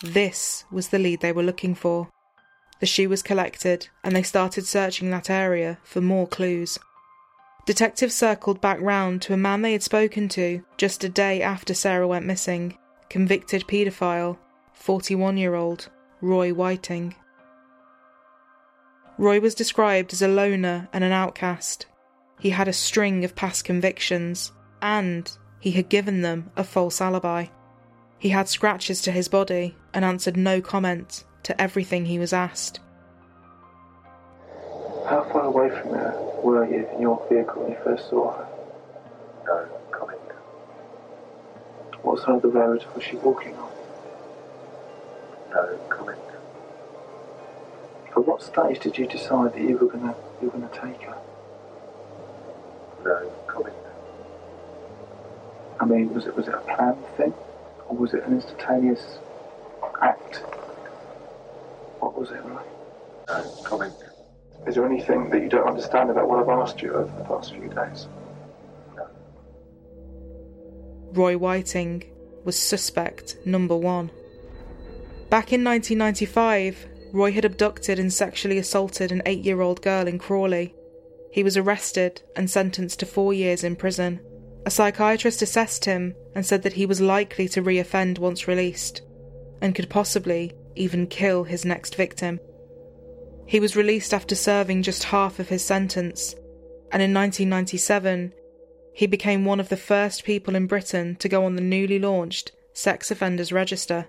This 0.03 0.64
was 0.71 0.88
the 0.88 0.99
lead 0.99 1.21
they 1.21 1.33
were 1.33 1.42
looking 1.42 1.75
for. 1.75 2.09
The 2.81 2.87
shoe 2.87 3.09
was 3.09 3.23
collected, 3.23 3.88
and 4.05 4.14
they 4.14 4.23
started 4.23 4.66
searching 4.66 5.11
that 5.11 5.29
area 5.29 5.79
for 5.83 6.01
more 6.01 6.27
clues. 6.27 6.79
Detectives 7.66 8.14
circled 8.14 8.61
back 8.61 8.81
round 8.81 9.21
to 9.23 9.35
a 9.35 9.37
man 9.37 9.62
they 9.62 9.73
had 9.73 9.83
spoken 9.83 10.29
to 10.31 10.64
just 10.77 11.05
a 11.05 11.09
day 11.09 11.42
after 11.42 11.75
Sarah 11.75 12.09
went 12.09 12.25
missing, 12.25 12.79
convicted 13.11 13.66
paedophile, 13.66 14.38
41 14.73 15.37
year 15.37 15.55
old 15.55 15.90
Roy 16.21 16.55
Whiting. 16.55 17.14
Roy 19.19 19.41
was 19.41 19.57
described 19.57 20.13
as 20.13 20.23
a 20.23 20.29
loner 20.29 20.89
and 20.93 21.03
an 21.03 21.11
outcast. 21.11 21.87
He 22.39 22.51
had 22.51 22.69
a 22.69 22.73
string 22.73 23.25
of 23.25 23.35
past 23.35 23.65
convictions, 23.65 24.53
and 24.81 25.31
he 25.59 25.73
had 25.73 25.89
given 25.89 26.23
them 26.23 26.53
a 26.57 26.63
false 26.63 27.01
alibi. 27.01 27.47
He 28.19 28.29
had 28.29 28.49
scratches 28.49 29.03
to 29.03 29.13
his 29.13 29.27
body 29.27 29.77
and 29.93 30.05
answered 30.05 30.37
no 30.37 30.61
comment 30.61 31.25
to 31.43 31.61
everything 31.61 32.05
he 32.07 32.21
was 32.21 32.33
asked. 32.33 32.79
How 35.09 35.25
far 35.33 35.45
away 35.47 35.71
from 35.71 35.95
her 35.95 36.13
were 36.43 36.65
you 36.65 36.87
in 36.95 37.01
your 37.01 37.27
vehicle 37.29 37.63
when 37.63 37.73
you 37.73 37.79
first 37.83 38.09
saw 38.11 38.37
her? 38.37 38.49
No 39.47 39.69
comment. 39.91 40.21
What 42.03 42.21
side 42.21 42.37
of 42.37 42.43
the 42.43 42.49
road 42.49 42.85
was 42.95 43.03
she 43.03 43.17
walking 43.17 43.57
on? 43.57 43.71
No 45.51 45.79
comment. 45.89 46.19
At 48.19 48.27
what 48.27 48.43
stage 48.43 48.81
did 48.81 48.99
you 48.99 49.07
decide 49.07 49.53
that 49.55 49.61
you 49.61 49.77
were 49.77 49.87
gonna 49.87 50.13
you 50.43 50.51
were 50.51 50.59
gonna 50.59 50.69
take 50.75 51.03
her? 51.03 51.17
No 53.05 53.31
comment. 53.47 53.77
I 55.79 55.85
mean, 55.85 56.13
was 56.13 56.27
it 56.27 56.35
was 56.37 56.49
it 56.49 56.55
a 56.55 56.59
planned 56.59 57.07
thing, 57.17 57.33
or 57.87 57.97
was 57.97 58.15
it 58.15 58.25
an 58.25 58.35
instantaneous 58.35 59.21
act? 60.03 60.39
What 62.01 62.19
was 62.19 62.33
it, 62.33 62.45
right? 62.45 62.67
No 63.29 63.63
comment. 63.63 63.95
Is 64.67 64.75
there 64.75 64.85
anything 64.85 65.31
that 65.31 65.41
you 65.41 65.49
don't 65.49 65.69
understand 65.69 66.11
about 66.11 66.29
what 66.29 66.41
I've 66.41 66.49
asked 66.49 66.83
you 66.83 66.95
over 66.95 67.17
the 67.19 67.25
past 67.25 67.55
few 67.55 67.69
days? 67.69 68.09
No. 68.97 69.07
Roy 71.13 71.39
Whiting 71.39 72.03
was 72.45 72.59
suspect 72.59 73.37
number 73.45 73.77
one. 73.77 74.11
Back 75.31 75.53
in 75.53 75.63
1995, 75.63 76.98
Roy 77.12 77.33
had 77.33 77.44
abducted 77.44 77.99
and 77.99 78.12
sexually 78.12 78.59
assaulted 78.59 79.12
an 79.12 79.23
eight 79.27 79.44
year 79.44 79.61
old 79.61 79.83
girl 79.83 80.07
in 80.07 80.18
Crawley. 80.18 80.75
He 81.31 81.42
was 81.42 81.57
arrested 81.57 82.23
and 82.37 82.51
sentenced 82.51 83.01
to 83.01 83.07
four 83.07 83.33
years 83.33 83.64
in 83.64 83.77
prison. 83.77 84.21
A 84.66 84.71
psychiatrist 84.71 85.40
assessed 85.40 85.85
him 85.85 86.14
and 86.35 86.44
said 86.44 86.62
that 86.62 86.75
he 86.75 86.87
was 86.87 87.01
likely 87.01 87.49
to 87.49 87.62
reoffend 87.62 88.18
once 88.18 88.49
released, 88.49 89.03
and 89.61 89.75
could 89.75 89.88
possibly 89.88 90.53
even 90.77 91.07
kill 91.07 91.44
his 91.44 91.64
next 91.64 91.94
victim. 91.94 92.40
He 93.47 93.61
was 93.61 93.77
released 93.77 94.12
after 94.12 94.35
serving 94.35 94.83
just 94.83 95.05
half 95.05 95.38
of 95.38 95.49
his 95.49 95.64
sentence, 95.64 96.35
and 96.92 97.03
in 97.03 97.14
1997, 97.14 98.35
he 98.92 99.07
became 99.07 99.44
one 99.44 99.61
of 99.61 99.68
the 99.68 99.77
first 99.77 100.25
people 100.25 100.55
in 100.55 100.66
Britain 100.66 101.16
to 101.16 101.29
go 101.29 101.44
on 101.44 101.55
the 101.55 101.62
newly 101.62 101.99
launched 101.99 102.53
Sex 102.73 103.11
Offenders 103.11 103.53
Register. 103.53 104.07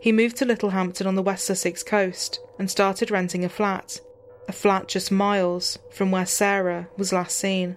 He 0.00 0.12
moved 0.12 0.36
to 0.36 0.44
Littlehampton 0.44 1.06
on 1.06 1.16
the 1.16 1.22
West 1.22 1.44
Sussex 1.44 1.82
coast 1.82 2.40
and 2.58 2.70
started 2.70 3.10
renting 3.10 3.44
a 3.44 3.48
flat, 3.48 4.00
a 4.46 4.52
flat 4.52 4.88
just 4.88 5.10
miles 5.10 5.78
from 5.90 6.10
where 6.10 6.26
Sarah 6.26 6.88
was 6.96 7.12
last 7.12 7.36
seen. 7.36 7.76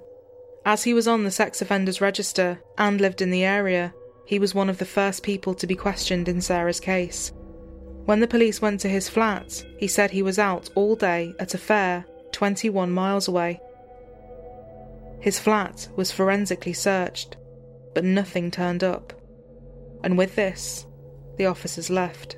As 0.63 0.83
he 0.83 0.93
was 0.93 1.07
on 1.07 1.23
the 1.23 1.31
Sex 1.31 1.61
Offenders 1.61 2.01
Register 2.01 2.61
and 2.77 3.01
lived 3.01 3.21
in 3.21 3.31
the 3.31 3.43
area, 3.43 3.93
he 4.25 4.37
was 4.37 4.53
one 4.53 4.69
of 4.69 4.77
the 4.77 4.85
first 4.85 5.23
people 5.23 5.55
to 5.55 5.67
be 5.67 5.75
questioned 5.75 6.29
in 6.29 6.41
Sarah's 6.41 6.79
case. 6.79 7.31
When 8.05 8.19
the 8.19 8.27
police 8.27 8.61
went 8.61 8.79
to 8.81 8.89
his 8.89 9.09
flat, 9.09 9.63
he 9.77 9.87
said 9.87 10.11
he 10.11 10.23
was 10.23 10.39
out 10.39 10.69
all 10.75 10.95
day 10.95 11.33
at 11.39 11.53
a 11.53 11.57
fair 11.57 12.05
21 12.31 12.91
miles 12.91 13.27
away. 13.27 13.59
His 15.19 15.39
flat 15.39 15.87
was 15.95 16.11
forensically 16.11 16.73
searched, 16.73 17.37
but 17.93 18.03
nothing 18.03 18.51
turned 18.51 18.83
up. 18.83 19.13
And 20.03 20.17
with 20.17 20.35
this, 20.35 20.85
the 21.41 21.47
officers 21.47 21.89
left. 21.89 22.37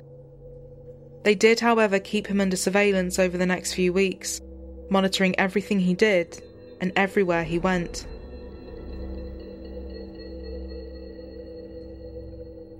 They 1.24 1.34
did, 1.34 1.60
however, 1.60 1.98
keep 1.98 2.26
him 2.26 2.40
under 2.40 2.56
surveillance 2.56 3.18
over 3.18 3.36
the 3.36 3.44
next 3.44 3.74
few 3.74 3.92
weeks, 3.92 4.40
monitoring 4.88 5.38
everything 5.38 5.80
he 5.80 5.92
did 5.92 6.42
and 6.80 6.90
everywhere 6.96 7.44
he 7.44 7.58
went. 7.58 8.06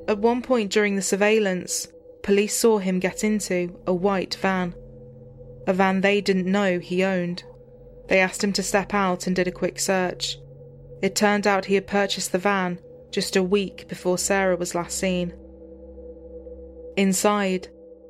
At 0.09 0.19
one 0.19 0.41
point 0.41 0.73
during 0.73 0.97
the 0.97 1.03
surveillance, 1.03 1.89
police 2.23 2.57
saw 2.57 2.79
him 2.79 3.01
get 3.01 3.23
into 3.23 3.79
a 3.87 3.93
white 3.93 4.37
van. 4.37 4.75
A 5.67 5.75
van 5.75 6.01
they 6.01 6.23
didn't 6.23 6.51
know 6.51 6.79
he 6.79 7.05
owned. 7.05 7.45
They 8.09 8.21
asked 8.21 8.43
him 8.43 8.55
to 8.55 8.63
step 8.63 8.95
out 8.95 9.27
and 9.27 9.37
did 9.37 9.49
a 9.49 9.53
quick 9.53 9.79
search. 9.79 10.39
It 11.03 11.15
turned 11.15 11.47
out 11.47 11.67
he 11.67 11.75
had 11.75 11.87
purchased 11.87 12.33
the 12.33 12.39
van 12.39 12.79
just 13.11 13.37
a 13.37 13.43
week 13.43 13.89
before 13.89 14.17
Sarah 14.17 14.57
was 14.57 14.75
last 14.75 14.99
seen. 14.99 15.35
Inside, 16.97 17.69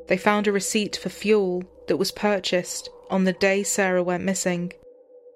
they 0.08 0.16
found 0.16 0.46
a 0.46 0.52
receipt 0.52 0.96
for 0.96 1.08
fuel 1.08 1.64
that 1.88 1.96
was 1.96 2.12
purchased 2.12 2.88
on 3.10 3.24
the 3.24 3.32
day 3.32 3.62
Sarah 3.62 4.02
went 4.02 4.24
missing, 4.24 4.72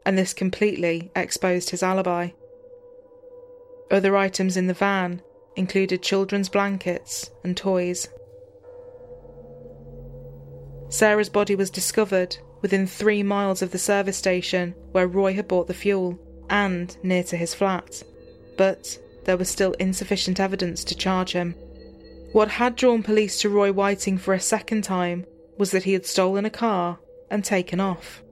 and 0.05 0.17
this 0.17 0.35
completely 0.35 1.11
exposed 1.15 1.71
his 1.71 1.83
alibi. 1.83 2.31
Other 3.91 4.17
items 4.17 4.57
in 4.57 4.67
the 4.67 4.75
van 4.75 5.23
included 5.57 6.03
children's 6.03 6.49
blankets 6.49 7.31
and 7.43 7.57
toys. 7.57 8.09
Sarah's 10.91 11.29
body 11.29 11.55
was 11.55 11.71
discovered 11.71 12.39
within 12.63 12.87
three 12.87 13.23
miles 13.23 13.63
of 13.63 13.71
the 13.71 13.79
service 13.79 14.17
station 14.17 14.75
where 14.93 15.07
Roy 15.07 15.35
had 15.35 15.49
bought 15.49 15.67
the 15.67 15.75
fuel 15.75 16.19
and 16.49 16.97
near 17.03 17.23
to 17.25 17.37
his 17.37 17.55
flat, 17.55 18.03
but 18.57 18.99
there 19.25 19.37
was 19.37 19.49
still 19.49 19.73
insufficient 19.75 20.41
evidence 20.41 20.85
to 20.85 20.97
charge 20.97 21.33
him. 21.33 21.55
What 22.33 22.49
had 22.49 22.77
drawn 22.77 23.03
police 23.03 23.41
to 23.41 23.49
Roy 23.49 23.73
Whiting 23.73 24.19
for 24.19 24.35
a 24.35 24.41
second 24.41 24.85
time 24.85 25.25
was 25.57 25.71
that 25.71 25.85
he 25.85 25.95
had 25.95 26.05
stolen 26.05 26.45
a 26.45 26.51
car 26.51 26.99
and 27.31 27.43
taken 27.43 27.81
off. 27.81 28.23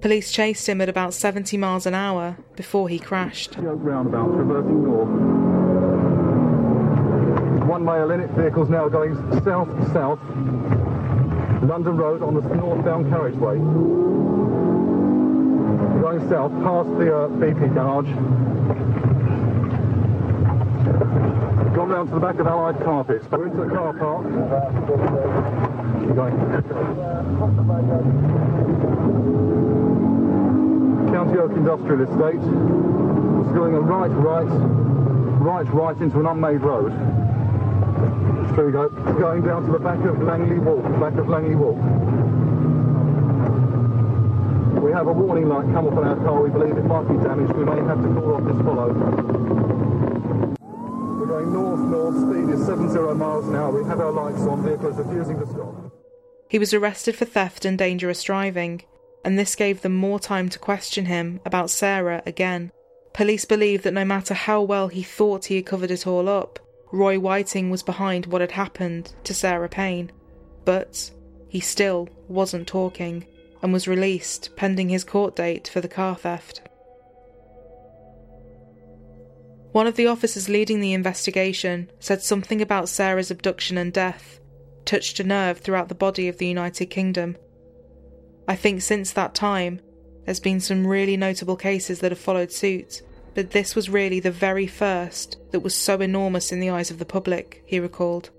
Police 0.00 0.32
chased 0.32 0.66
him 0.68 0.80
at 0.80 0.88
about 0.88 1.12
70 1.12 1.58
miles 1.58 1.84
an 1.84 1.94
hour 1.94 2.38
before 2.56 2.88
he 2.88 2.98
crashed. 2.98 3.56
Roundabout 3.58 4.28
reversing 4.28 4.84
north. 4.84 5.08
One 7.68 7.84
male 7.84 8.10
in 8.10 8.20
it, 8.20 8.30
vehicles 8.30 8.70
now 8.70 8.88
going 8.88 9.14
south 9.44 9.68
south. 9.92 10.20
London 11.62 11.96
Road 11.98 12.22
on 12.22 12.34
the 12.34 12.40
northbound 12.40 13.10
carriageway. 13.10 13.58
Going 16.00 16.28
south 16.30 16.52
past 16.62 16.88
the 16.98 17.14
uh, 17.14 17.28
BP 17.28 17.74
garage. 17.74 18.08
Gone 21.84 21.92
round 21.92 22.08
to 22.08 22.14
the 22.14 22.20
back 22.20 22.38
of 22.38 22.46
Allied 22.46 22.80
Carpets. 22.82 23.30
We're 23.30 23.44
into 23.44 23.58
the 23.58 23.68
car 23.68 23.92
park. 23.92 24.24
Keep 26.00 26.14
going. 26.16 26.34
County 31.12 31.38
Oak 31.38 31.52
Industrial 31.52 32.00
Estate. 32.00 32.40
It's 32.40 33.52
going 33.52 33.74
a 33.74 33.80
right, 33.80 34.08
right, 34.08 34.48
right, 35.44 35.74
right 35.74 35.96
into 35.98 36.20
an 36.20 36.26
unmade 36.26 36.62
road. 36.62 36.90
There 38.56 38.64
we 38.64 38.72
go. 38.72 38.88
Going 39.20 39.42
down 39.42 39.66
to 39.66 39.72
the 39.72 39.78
back 39.78 40.02
of 40.06 40.22
Langley 40.22 40.60
Walk. 40.60 40.84
Back 40.98 41.18
of 41.20 41.28
Langley 41.28 41.54
Walk. 41.54 41.76
We 44.82 44.90
have 44.92 45.06
a 45.06 45.12
warning 45.12 45.50
light 45.50 45.66
come 45.74 45.86
off 45.86 45.98
on 45.98 46.04
our 46.04 46.16
car. 46.16 46.42
We 46.44 46.48
believe 46.48 46.78
it 46.78 46.86
might 46.86 47.08
be 47.08 47.16
damaged. 47.22 47.52
We 47.52 47.66
may 47.66 47.76
have 47.84 48.00
to 48.00 48.08
call 48.14 48.36
off 48.36 48.44
this 48.44 48.56
follow. 48.64 49.83
We're 51.24 51.40
going 51.40 51.54
north, 51.54 51.80
north. 51.80 52.20
Speed 52.20 52.54
is 52.54 52.66
70 52.66 53.14
miles 53.14 53.48
an 53.48 53.56
hour. 53.56 53.82
We 53.82 53.88
have 53.88 53.98
our 53.98 54.12
lights 54.12 54.42
on. 54.42 54.62
Vehicle 54.62 54.88
is 54.88 54.96
refusing 54.96 55.38
to 55.40 55.46
stop. 55.46 55.90
He 56.50 56.58
was 56.58 56.74
arrested 56.74 57.16
for 57.16 57.24
theft 57.24 57.64
and 57.64 57.78
dangerous 57.78 58.22
driving, 58.22 58.82
and 59.24 59.38
this 59.38 59.54
gave 59.54 59.80
them 59.80 59.96
more 59.96 60.20
time 60.20 60.50
to 60.50 60.58
question 60.58 61.06
him 61.06 61.40
about 61.46 61.70
Sarah 61.70 62.22
again. 62.26 62.72
Police 63.14 63.46
believe 63.46 63.84
that 63.84 63.94
no 63.94 64.04
matter 64.04 64.34
how 64.34 64.60
well 64.60 64.88
he 64.88 65.02
thought 65.02 65.46
he 65.46 65.56
had 65.56 65.64
covered 65.64 65.90
it 65.90 66.06
all 66.06 66.28
up, 66.28 66.58
Roy 66.92 67.18
Whiting 67.18 67.70
was 67.70 67.82
behind 67.82 68.26
what 68.26 68.42
had 68.42 68.52
happened 68.52 69.14
to 69.24 69.32
Sarah 69.32 69.70
Payne. 69.70 70.12
But 70.66 71.10
he 71.48 71.60
still 71.60 72.10
wasn't 72.28 72.68
talking 72.68 73.24
and 73.62 73.72
was 73.72 73.88
released 73.88 74.54
pending 74.56 74.90
his 74.90 75.04
court 75.04 75.36
date 75.36 75.68
for 75.68 75.80
the 75.80 75.88
car 75.88 76.16
theft. 76.16 76.60
One 79.74 79.88
of 79.88 79.96
the 79.96 80.06
officers 80.06 80.48
leading 80.48 80.78
the 80.78 80.92
investigation 80.92 81.90
said 81.98 82.22
something 82.22 82.62
about 82.62 82.88
Sarah's 82.88 83.32
abduction 83.32 83.76
and 83.76 83.92
death 83.92 84.38
touched 84.84 85.18
a 85.18 85.24
nerve 85.24 85.58
throughout 85.58 85.88
the 85.88 85.96
body 85.96 86.28
of 86.28 86.38
the 86.38 86.46
United 86.46 86.86
Kingdom. 86.86 87.36
I 88.46 88.54
think 88.54 88.82
since 88.82 89.10
that 89.10 89.34
time, 89.34 89.80
there's 90.24 90.38
been 90.38 90.60
some 90.60 90.86
really 90.86 91.16
notable 91.16 91.56
cases 91.56 91.98
that 91.98 92.12
have 92.12 92.20
followed 92.20 92.52
suit, 92.52 93.02
but 93.34 93.50
this 93.50 93.74
was 93.74 93.90
really 93.90 94.20
the 94.20 94.30
very 94.30 94.68
first 94.68 95.38
that 95.50 95.58
was 95.58 95.74
so 95.74 96.00
enormous 96.00 96.52
in 96.52 96.60
the 96.60 96.70
eyes 96.70 96.92
of 96.92 97.00
the 97.00 97.04
public, 97.04 97.64
he 97.66 97.80
recalled. 97.80 98.30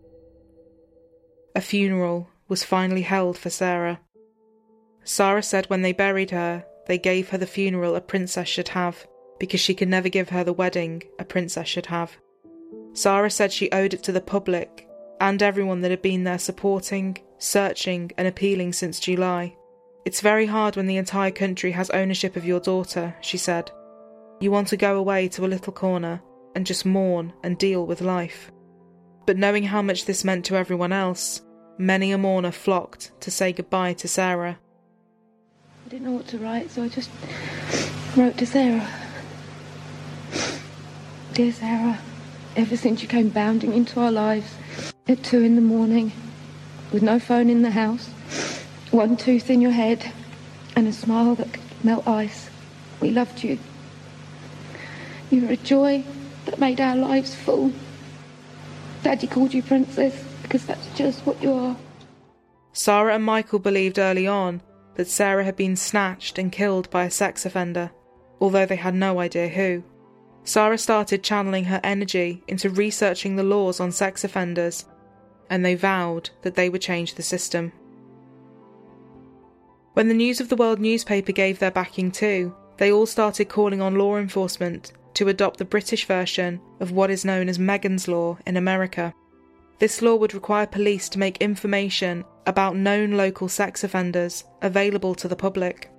A 1.53 1.59
funeral 1.59 2.29
was 2.47 2.63
finally 2.63 3.01
held 3.01 3.37
for 3.37 3.49
Sarah. 3.49 3.99
Sarah 5.03 5.43
said 5.43 5.65
when 5.65 5.81
they 5.81 5.91
buried 5.91 6.31
her, 6.31 6.63
they 6.87 6.97
gave 6.97 7.31
her 7.31 7.37
the 7.37 7.45
funeral 7.45 7.97
a 7.97 7.99
princess 7.99 8.47
should 8.47 8.69
have, 8.69 9.05
because 9.39 9.59
she 9.59 9.75
could 9.75 9.89
never 9.89 10.09
give 10.09 10.29
her 10.29 10.43
the 10.43 10.53
wedding 10.53 11.03
a 11.19 11.25
princess 11.25 11.67
should 11.67 11.87
have. 11.87 12.17
Sarah 12.93 13.29
said 13.29 13.51
she 13.51 13.71
owed 13.71 13.93
it 13.93 14.03
to 14.03 14.11
the 14.11 14.21
public 14.21 14.87
and 15.19 15.41
everyone 15.41 15.81
that 15.81 15.91
had 15.91 16.01
been 16.01 16.23
there 16.23 16.39
supporting, 16.39 17.17
searching, 17.37 18.11
and 18.17 18.27
appealing 18.27 18.73
since 18.73 18.99
July. 18.99 19.55
It's 20.05 20.21
very 20.21 20.45
hard 20.45 20.75
when 20.75 20.87
the 20.87 20.97
entire 20.97 21.31
country 21.31 21.71
has 21.71 21.89
ownership 21.89 22.35
of 22.35 22.45
your 22.45 22.59
daughter, 22.59 23.15
she 23.21 23.37
said. 23.37 23.71
You 24.39 24.51
want 24.51 24.67
to 24.69 24.77
go 24.77 24.97
away 24.97 25.27
to 25.29 25.45
a 25.45 25.47
little 25.47 25.73
corner 25.73 26.21
and 26.53 26.65
just 26.65 26.85
mourn 26.85 27.33
and 27.43 27.57
deal 27.57 27.85
with 27.85 28.01
life. 28.01 28.51
But 29.25 29.37
knowing 29.37 29.63
how 29.63 29.81
much 29.81 30.05
this 30.05 30.23
meant 30.23 30.45
to 30.45 30.55
everyone 30.55 30.91
else, 30.91 31.41
many 31.77 32.11
a 32.11 32.17
mourner 32.17 32.51
flocked 32.51 33.19
to 33.21 33.31
say 33.31 33.51
goodbye 33.51 33.93
to 33.93 34.07
Sarah. 34.07 34.59
I 35.85 35.89
didn't 35.89 36.05
know 36.05 36.11
what 36.11 36.27
to 36.27 36.37
write, 36.37 36.69
so 36.71 36.83
I 36.83 36.89
just 36.89 37.09
wrote 38.15 38.37
to 38.37 38.45
Sarah. 38.45 38.87
Dear 41.35 41.51
Sarah, 41.51 41.99
ever 42.55 42.77
since 42.77 43.01
you 43.01 43.09
came 43.09 43.27
bounding 43.27 43.73
into 43.73 43.99
our 43.99 44.09
lives 44.09 44.55
at 45.05 45.21
two 45.21 45.41
in 45.41 45.55
the 45.55 45.61
morning, 45.61 46.13
with 46.93 47.03
no 47.03 47.19
phone 47.19 47.49
in 47.49 47.61
the 47.61 47.71
house, 47.71 48.07
one 48.91 49.17
tooth 49.17 49.49
in 49.49 49.59
your 49.59 49.71
head, 49.71 50.13
and 50.77 50.87
a 50.87 50.93
smile 50.93 51.35
that 51.35 51.51
could 51.51 51.61
melt 51.83 52.07
ice, 52.07 52.49
we 53.01 53.11
loved 53.11 53.43
you. 53.43 53.59
You 55.29 55.41
were 55.41 55.51
a 55.51 55.57
joy 55.57 56.05
that 56.45 56.57
made 56.57 56.79
our 56.79 56.95
lives 56.95 57.35
full. 57.35 57.73
Daddy 59.03 59.27
called 59.27 59.53
you 59.53 59.61
Princess 59.61 60.23
because 60.41 60.65
that's 60.65 60.87
just 60.95 61.25
what 61.25 61.43
you 61.43 61.51
are. 61.51 61.75
Sarah 62.71 63.13
and 63.13 63.25
Michael 63.25 63.59
believed 63.59 63.99
early 63.99 64.25
on 64.25 64.61
that 64.93 65.09
Sarah 65.09 65.43
had 65.43 65.57
been 65.57 65.75
snatched 65.75 66.37
and 66.39 66.49
killed 66.49 66.89
by 66.91 67.03
a 67.03 67.11
sex 67.11 67.45
offender, 67.45 67.91
although 68.39 68.65
they 68.65 68.77
had 68.77 68.95
no 68.95 69.19
idea 69.19 69.49
who. 69.49 69.83
Sarah 70.45 70.77
started 70.77 71.23
channeling 71.23 71.65
her 71.65 71.81
energy 71.83 72.43
into 72.47 72.69
researching 72.69 73.35
the 73.35 73.43
laws 73.43 73.79
on 73.79 73.91
sex 73.91 74.23
offenders, 74.23 74.85
and 75.49 75.65
they 75.65 75.75
vowed 75.75 76.29
that 76.43 76.55
they 76.55 76.69
would 76.69 76.81
change 76.81 77.15
the 77.15 77.23
system. 77.23 77.71
When 79.93 80.07
the 80.07 80.13
News 80.13 80.39
of 80.39 80.49
the 80.49 80.55
World 80.55 80.79
newspaper 80.79 81.31
gave 81.31 81.57
their 81.57 81.71
backing 81.71 82.11
too, 82.11 82.55
they 82.77 82.91
all 82.91 83.07
started 83.07 83.49
calling 83.49 83.81
on 83.81 83.95
law 83.95 84.17
enforcement 84.17 84.91
to 85.15 85.29
adopt 85.29 85.57
the 85.57 85.65
British 85.65 86.05
version 86.05 86.61
of 86.79 86.91
what 86.91 87.09
is 87.09 87.25
known 87.25 87.49
as 87.49 87.57
Megan's 87.57 88.07
Law 88.07 88.37
in 88.45 88.57
America. 88.57 89.13
This 89.79 90.01
law 90.01 90.15
would 90.15 90.33
require 90.33 90.67
police 90.67 91.09
to 91.09 91.19
make 91.19 91.37
information 91.37 92.23
about 92.45 92.75
known 92.75 93.11
local 93.11 93.49
sex 93.49 93.83
offenders 93.83 94.43
available 94.61 95.15
to 95.15 95.27
the 95.27 95.35
public. 95.35 95.89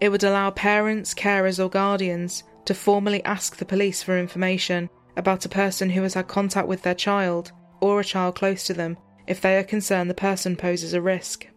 It 0.00 0.08
would 0.08 0.24
allow 0.24 0.50
parents, 0.50 1.12
carers, 1.12 1.62
or 1.62 1.68
guardians 1.68 2.44
to 2.70 2.74
formally 2.74 3.20
ask 3.24 3.56
the 3.56 3.64
police 3.64 4.00
for 4.00 4.16
information 4.16 4.88
about 5.16 5.44
a 5.44 5.48
person 5.48 5.90
who 5.90 6.04
has 6.04 6.14
had 6.14 6.28
contact 6.28 6.68
with 6.68 6.82
their 6.82 6.94
child 6.94 7.50
or 7.80 7.98
a 7.98 8.04
child 8.04 8.36
close 8.36 8.62
to 8.62 8.72
them 8.72 8.96
if 9.26 9.40
they 9.40 9.56
are 9.56 9.64
concerned 9.64 10.08
the 10.08 10.14
person 10.14 10.54
poses 10.54 10.92
a 10.92 11.00
risk. 11.00 11.48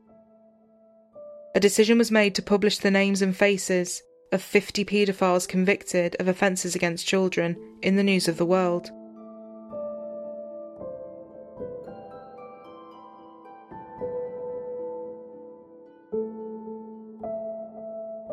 A 1.53 1.59
decision 1.59 1.99
was 1.99 2.09
made 2.09 2.33
to 2.33 2.41
publish 2.41 2.79
the 2.79 2.89
names 2.89 3.21
and 3.21 3.37
faces 3.37 4.01
of 4.31 4.41
50 4.41 4.83
paedophiles 4.85 5.47
convicted 5.47 6.15
of 6.19 6.27
offences 6.27 6.73
against 6.73 7.05
children 7.05 7.57
in 7.83 7.95
the 7.95 8.01
news 8.01 8.27
of 8.27 8.37
the 8.37 8.43
world. 8.43 8.89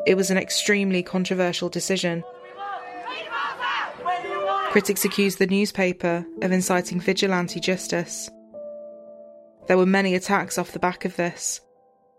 It 0.06 0.16
was 0.16 0.30
an 0.30 0.38
extremely 0.38 1.02
controversial 1.02 1.68
decision. 1.68 2.24
Critics 4.70 5.04
accused 5.04 5.40
the 5.40 5.48
newspaper 5.48 6.24
of 6.42 6.52
inciting 6.52 7.00
vigilante 7.00 7.58
justice. 7.58 8.30
There 9.66 9.76
were 9.76 9.84
many 9.84 10.14
attacks 10.14 10.58
off 10.58 10.70
the 10.70 10.78
back 10.78 11.04
of 11.04 11.16
this, 11.16 11.60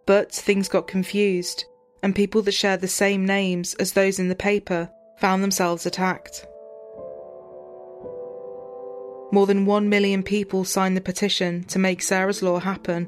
but 0.06 0.34
things 0.34 0.68
got 0.68 0.86
confused, 0.86 1.64
and 2.04 2.14
people 2.14 2.42
that 2.42 2.52
shared 2.52 2.82
the 2.82 2.90
same 2.90 3.26
names 3.26 3.74
as 3.76 3.94
those 3.94 4.20
in 4.20 4.28
the 4.28 4.36
paper 4.36 4.90
found 5.18 5.42
themselves 5.42 5.86
attacked. 5.86 6.46
More 9.32 9.48
than 9.48 9.66
one 9.66 9.88
million 9.88 10.22
people 10.22 10.66
signed 10.66 10.98
the 10.98 11.02
petition 11.02 11.64
to 11.66 11.80
make 11.80 12.02
Sarah's 12.02 12.42
Law 12.42 12.60
happen. 12.60 13.08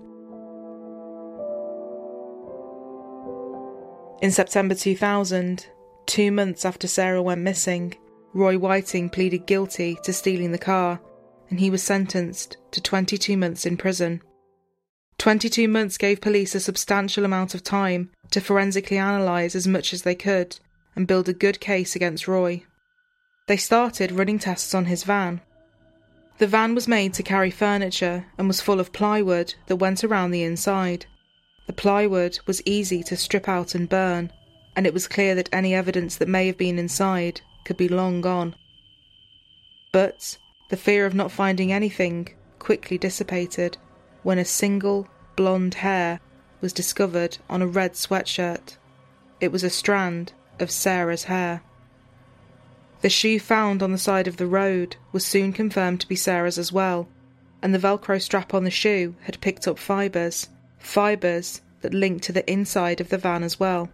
In 4.21 4.31
September 4.31 4.73
2000, 4.73 5.67
two 6.05 6.31
months 6.31 6.63
after 6.63 6.87
Sarah 6.87 7.21
went 7.21 7.41
missing, 7.41 7.95
Roy 8.35 8.57
Whiting 8.57 9.11
pleaded 9.11 9.45
guilty 9.45 9.95
to 10.03 10.11
stealing 10.11 10.51
the 10.51 10.57
car, 10.57 10.99
and 11.51 11.59
he 11.59 11.69
was 11.69 11.83
sentenced 11.83 12.57
to 12.71 12.81
22 12.81 13.37
months 13.37 13.63
in 13.63 13.77
prison. 13.77 14.23
22 15.19 15.67
months 15.67 15.99
gave 15.99 16.19
police 16.19 16.55
a 16.55 16.59
substantial 16.59 17.25
amount 17.25 17.53
of 17.53 17.63
time 17.63 18.09
to 18.31 18.41
forensically 18.41 18.97
analyse 18.97 19.53
as 19.53 19.67
much 19.67 19.93
as 19.93 20.01
they 20.01 20.15
could 20.15 20.59
and 20.95 21.05
build 21.05 21.29
a 21.29 21.33
good 21.33 21.59
case 21.59 21.95
against 21.95 22.27
Roy. 22.27 22.63
They 23.47 23.57
started 23.57 24.11
running 24.11 24.39
tests 24.39 24.73
on 24.73 24.85
his 24.85 25.03
van. 25.03 25.41
The 26.39 26.47
van 26.47 26.73
was 26.73 26.87
made 26.87 27.13
to 27.13 27.23
carry 27.23 27.51
furniture 27.51 28.25
and 28.39 28.47
was 28.47 28.61
full 28.61 28.79
of 28.79 28.91
plywood 28.91 29.53
that 29.67 29.75
went 29.75 30.03
around 30.03 30.31
the 30.31 30.43
inside. 30.43 31.05
The 31.67 31.73
plywood 31.73 32.39
was 32.47 32.63
easy 32.65 33.03
to 33.03 33.15
strip 33.15 33.47
out 33.47 33.75
and 33.75 33.87
burn, 33.87 34.31
and 34.75 34.87
it 34.87 34.93
was 34.93 35.07
clear 35.07 35.35
that 35.35 35.49
any 35.53 35.75
evidence 35.75 36.15
that 36.15 36.27
may 36.27 36.47
have 36.47 36.57
been 36.57 36.79
inside 36.79 37.41
could 37.63 37.77
be 37.77 37.87
long 37.87 38.21
gone. 38.21 38.55
But 39.91 40.37
the 40.69 40.77
fear 40.77 41.05
of 41.05 41.13
not 41.13 41.31
finding 41.31 41.71
anything 41.71 42.29
quickly 42.59 42.97
dissipated 42.97 43.77
when 44.23 44.39
a 44.39 44.45
single 44.45 45.07
blonde 45.35 45.75
hair 45.75 46.19
was 46.61 46.73
discovered 46.73 47.37
on 47.49 47.61
a 47.61 47.67
red 47.67 47.93
sweatshirt. 47.93 48.77
It 49.41 49.51
was 49.51 49.63
a 49.63 49.69
strand 49.69 50.33
of 50.59 50.71
Sarah's 50.71 51.25
hair. 51.25 51.61
The 53.01 53.09
shoe 53.09 53.37
found 53.37 53.83
on 53.83 53.91
the 53.91 53.97
side 53.97 54.27
of 54.27 54.37
the 54.37 54.47
road 54.47 54.95
was 55.11 55.25
soon 55.25 55.51
confirmed 55.51 55.99
to 56.01 56.07
be 56.07 56.15
Sarah's 56.15 56.57
as 56.57 56.71
well, 56.71 57.09
and 57.61 57.73
the 57.73 57.79
Velcro 57.79 58.21
strap 58.21 58.53
on 58.53 58.63
the 58.63 58.71
shoe 58.71 59.15
had 59.23 59.41
picked 59.41 59.67
up 59.67 59.77
fibres, 59.77 60.47
fibres 60.79 61.61
that 61.81 61.93
linked 61.93 62.23
to 62.23 62.31
the 62.31 62.49
inside 62.49 63.01
of 63.01 63.09
the 63.09 63.17
van 63.17 63.43
as 63.43 63.59
well. 63.59 63.89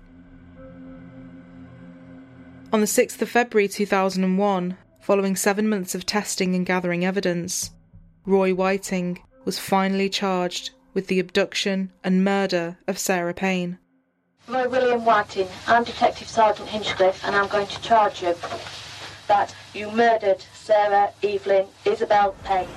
On 2.72 2.82
the 2.82 2.86
6th 2.86 3.20
of 3.24 3.30
February 3.30 3.68
2001, 3.68 4.78
following 5.00 5.36
seven 5.36 5.68
months 5.68 5.96
of 5.96 6.06
testing 6.06 6.54
and 6.54 6.68
gathering 6.68 7.04
evidence, 7.04 7.72
Roy 8.28 8.54
Whiting 8.54 9.18
was 9.44 9.58
finally 9.58 10.08
charged 10.08 10.70
with 10.94 11.08
the 11.08 11.20
abduction 11.20 11.92
and 12.04 12.24
murder 12.24 12.78
of 12.88 13.00
Sarah 13.00 13.34
Payne. 13.34 13.80
Roy 14.48 14.70
William 14.70 15.04
Whiting, 15.04 15.48
I'm 15.66 15.84
Detective 15.84 16.28
Sergeant 16.28 16.70
Hinchcliffe, 16.70 17.26
and 17.26 17.36
I'm 17.36 17.48
going 17.48 17.66
to 17.66 17.82
charge 17.82 18.22
you 18.22 18.36
that 19.28 19.56
you 19.74 19.90
murdered 19.90 20.46
Sarah 20.54 21.12
Evelyn 21.24 21.66
Isabel 21.86 22.36
Payne. 22.44 22.68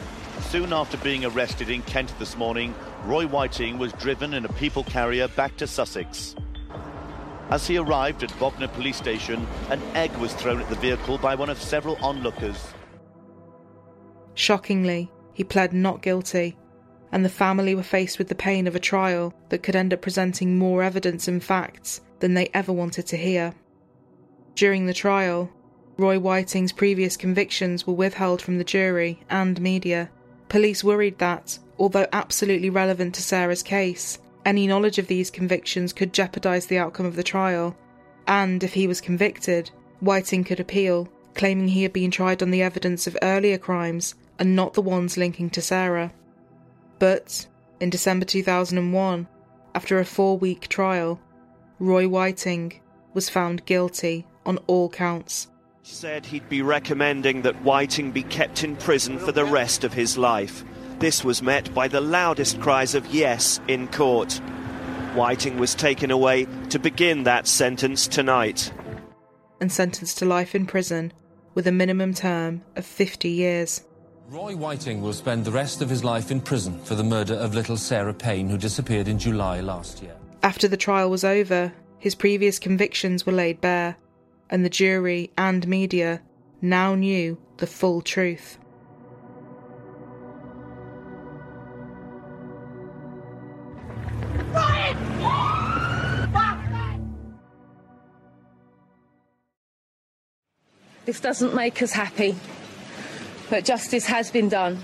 Soon 0.41 0.73
after 0.73 0.97
being 0.97 1.27
arrested 1.27 1.69
in 1.69 1.83
Kent 1.83 2.19
this 2.19 2.35
morning, 2.39 2.75
Roy 3.05 3.27
Whiting 3.27 3.77
was 3.77 3.93
driven 3.93 4.33
in 4.33 4.47
a 4.47 4.53
people 4.55 4.85
carrier 4.85 5.29
back 5.29 5.59
to 5.59 5.67
Sussex. 5.67 6.35
As 7.53 7.67
he 7.67 7.77
arrived 7.77 8.23
at 8.23 8.39
Bognor 8.39 8.69
Police 8.69 8.97
Station, 8.97 9.47
an 9.69 9.83
egg 9.95 10.11
was 10.17 10.33
thrown 10.33 10.63
at 10.63 10.71
the 10.71 10.75
vehicle 10.77 11.19
by 11.19 11.35
one 11.35 11.51
of 11.51 11.61
several 11.61 11.97
onlookers. 11.97 12.73
Shockingly, 14.33 15.13
he 15.35 15.45
pled 15.45 15.75
not 15.75 16.01
guilty, 16.01 16.57
and 17.13 17.23
the 17.23 17.29
family 17.29 17.75
were 17.75 17.83
faced 17.83 18.19
with 18.19 18.29
the 18.29 18.35
pain 18.35 18.67
of 18.67 18.75
a 18.75 18.81
trial 18.81 19.35
that 19.51 19.63
could 19.63 19.77
end 19.77 19.93
up 19.93 20.01
presenting 20.01 20.57
more 20.57 20.83
evidence 20.83 21.29
and 21.29 21.45
facts 21.45 22.01
than 22.21 22.33
they 22.33 22.49
ever 22.55 22.73
wanted 22.73 23.07
to 23.09 23.19
hear. 23.19 23.53
During 24.55 24.87
the 24.87 24.95
trial, 24.95 25.51
Roy 25.99 26.19
Whiting's 26.19 26.73
previous 26.73 27.19
convictions 27.19 27.87
were 27.87 27.93
withheld 27.93 28.41
from 28.41 28.57
the 28.57 28.65
jury 28.65 29.21
and 29.29 29.61
media. 29.61 30.09
Police 30.49 30.83
worried 30.83 31.19
that, 31.19 31.59
although 31.79 32.09
absolutely 32.15 32.71
relevant 32.71 33.15
to 33.17 33.23
Sarah's 33.23 33.63
case, 33.63 34.19
any 34.45 34.67
knowledge 34.67 34.99
of 34.99 35.07
these 35.07 35.31
convictions 35.31 35.93
could 35.93 36.13
jeopardise 36.13 36.67
the 36.67 36.79
outcome 36.79 37.07
of 37.07 37.17
the 37.17 37.23
trial, 37.23 37.77
and 38.27 38.63
if 38.63 38.75
he 38.75 38.87
was 38.87 39.01
convicted, 39.01 39.71
Whiting 40.01 40.45
could 40.45 40.61
appeal, 40.61 41.09
claiming 41.35 41.69
he 41.69 41.83
had 41.83 41.93
been 41.93 42.11
tried 42.11 42.43
on 42.43 42.51
the 42.51 42.63
evidence 42.63 43.07
of 43.07 43.17
earlier 43.23 43.59
crimes 43.59 44.15
and 44.39 44.57
not 44.57 44.75
the 44.75 44.83
ones 44.83 45.17
linking 45.17 45.51
to 45.51 45.63
Sarah. 45.63 46.13
But, 46.99 47.47
in 47.81 47.91
December 47.91 48.25
2001, 48.25 49.29
after 49.75 49.99
a 49.99 50.05
four 50.05 50.39
week 50.39 50.69
trial, 50.69 51.21
Roy 51.79 52.09
Whiting 52.09 52.81
was 53.15 53.29
found 53.29 53.65
guilty 53.67 54.27
on 54.45 54.59
all 54.67 54.89
counts. 54.89 55.49
Said 55.83 56.27
he'd 56.27 56.49
be 56.49 56.63
recommending 56.63 57.43
that 57.43 57.63
Whiting 57.63 58.13
be 58.13 58.23
kept 58.23 58.63
in 58.63 58.77
prison 58.77 59.19
for 59.19 59.33
the 59.33 59.45
rest 59.45 59.85
of 59.85 59.93
his 59.93 60.17
life. 60.17 60.65
This 60.99 61.25
was 61.25 61.43
met 61.43 61.73
by 61.75 61.89
the 61.89 62.01
loudest 62.01 62.61
cries 62.61 62.95
of 62.95 63.07
yes 63.07 63.61
in 63.69 63.89
court. 63.89 64.35
Whiting 65.15 65.59
was 65.59 65.75
taken 65.75 66.11
away 66.11 66.47
to 66.71 66.79
begin 66.79 67.25
that 67.25 67.47
sentence 67.47 68.07
tonight. 68.07 68.73
And 69.61 69.71
sentenced 69.71 70.19
to 70.19 70.25
life 70.25 70.55
in 70.55 70.67
prison 70.67 71.13
with 71.55 71.67
a 71.67 71.73
minimum 71.73 72.15
term 72.15 72.63
of 72.77 72.87
50 72.87 73.29
years. 73.29 73.85
Roy 74.29 74.57
Whiting 74.57 75.03
will 75.03 75.13
spend 75.13 75.45
the 75.45 75.51
rest 75.51 75.83
of 75.83 75.91
his 75.91 76.03
life 76.03 76.31
in 76.31 76.41
prison 76.41 76.79
for 76.85 76.95
the 76.95 77.05
murder 77.05 77.35
of 77.35 77.55
little 77.55 77.77
Sarah 77.77 78.15
Payne, 78.15 78.49
who 78.49 78.57
disappeared 78.57 79.09
in 79.09 79.19
July 79.19 79.61
last 79.61 80.03
year. 80.03 80.17
After 80.43 80.67
the 80.67 80.77
trial 80.79 81.11
was 81.11 81.25
over, 81.25 81.73
his 81.99 82.15
previous 82.15 82.59
convictions 82.59 83.27
were 83.27 83.33
laid 83.33 83.61
bare, 83.61 83.97
and 84.49 84.65
the 84.65 84.71
jury 84.71 85.31
and 85.37 85.69
media 85.69 86.23
now 86.63 86.95
knew 86.95 87.37
the 87.59 87.67
full 87.67 88.01
truth. 88.01 88.59
This 101.05 101.21
doesn't 101.21 101.55
make 101.55 101.83
us 101.83 101.93
happy, 101.93 102.37
but 103.51 103.65
justice 103.65 104.07
has 104.07 104.31
been 104.31 104.49
done. 104.49 104.79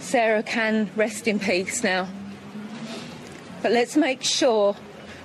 Sarah 0.00 0.42
can 0.42 0.90
rest 0.96 1.28
in 1.28 1.38
peace 1.38 1.84
now. 1.84 2.08
But 3.62 3.72
let's 3.72 3.96
make 3.96 4.22
sure 4.22 4.74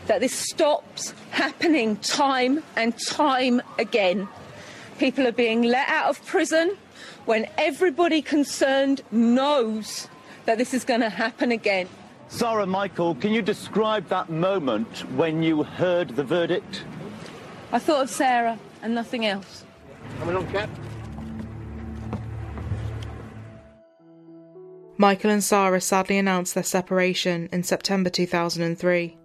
that 0.07 0.19
this 0.19 0.33
stops 0.33 1.13
happening 1.31 1.95
time 1.97 2.61
and 2.75 2.97
time 2.99 3.61
again. 3.79 4.27
People 4.99 5.25
are 5.25 5.31
being 5.31 5.63
let 5.63 5.87
out 5.87 6.09
of 6.09 6.25
prison 6.25 6.77
when 7.25 7.47
everybody 7.57 8.21
concerned 8.21 9.01
knows 9.11 10.07
that 10.45 10.57
this 10.57 10.73
is 10.73 10.83
going 10.83 11.01
to 11.01 11.09
happen 11.09 11.51
again. 11.51 11.87
Sarah 12.33 12.65
Michael, 12.65 13.13
can 13.13 13.31
you 13.31 13.43
describe 13.43 14.07
that 14.07 14.31
moment 14.31 15.07
when 15.11 15.43
you 15.43 15.61
heard 15.61 16.09
the 16.09 16.23
verdict? 16.23 16.83
I 17.71 17.77
thought 17.77 18.01
of 18.01 18.09
Sarah 18.09 18.57
and 18.81 18.95
nothing 18.95 19.27
else. 19.27 19.63
Coming 20.17 20.37
on, 20.37 20.51
Cap. 20.51 20.67
Michael 24.97 25.29
and 25.29 25.43
Sarah 25.43 25.79
sadly 25.79 26.17
announced 26.17 26.55
their 26.55 26.63
separation 26.63 27.49
in 27.51 27.61
September 27.61 28.09
2003. 28.09 29.15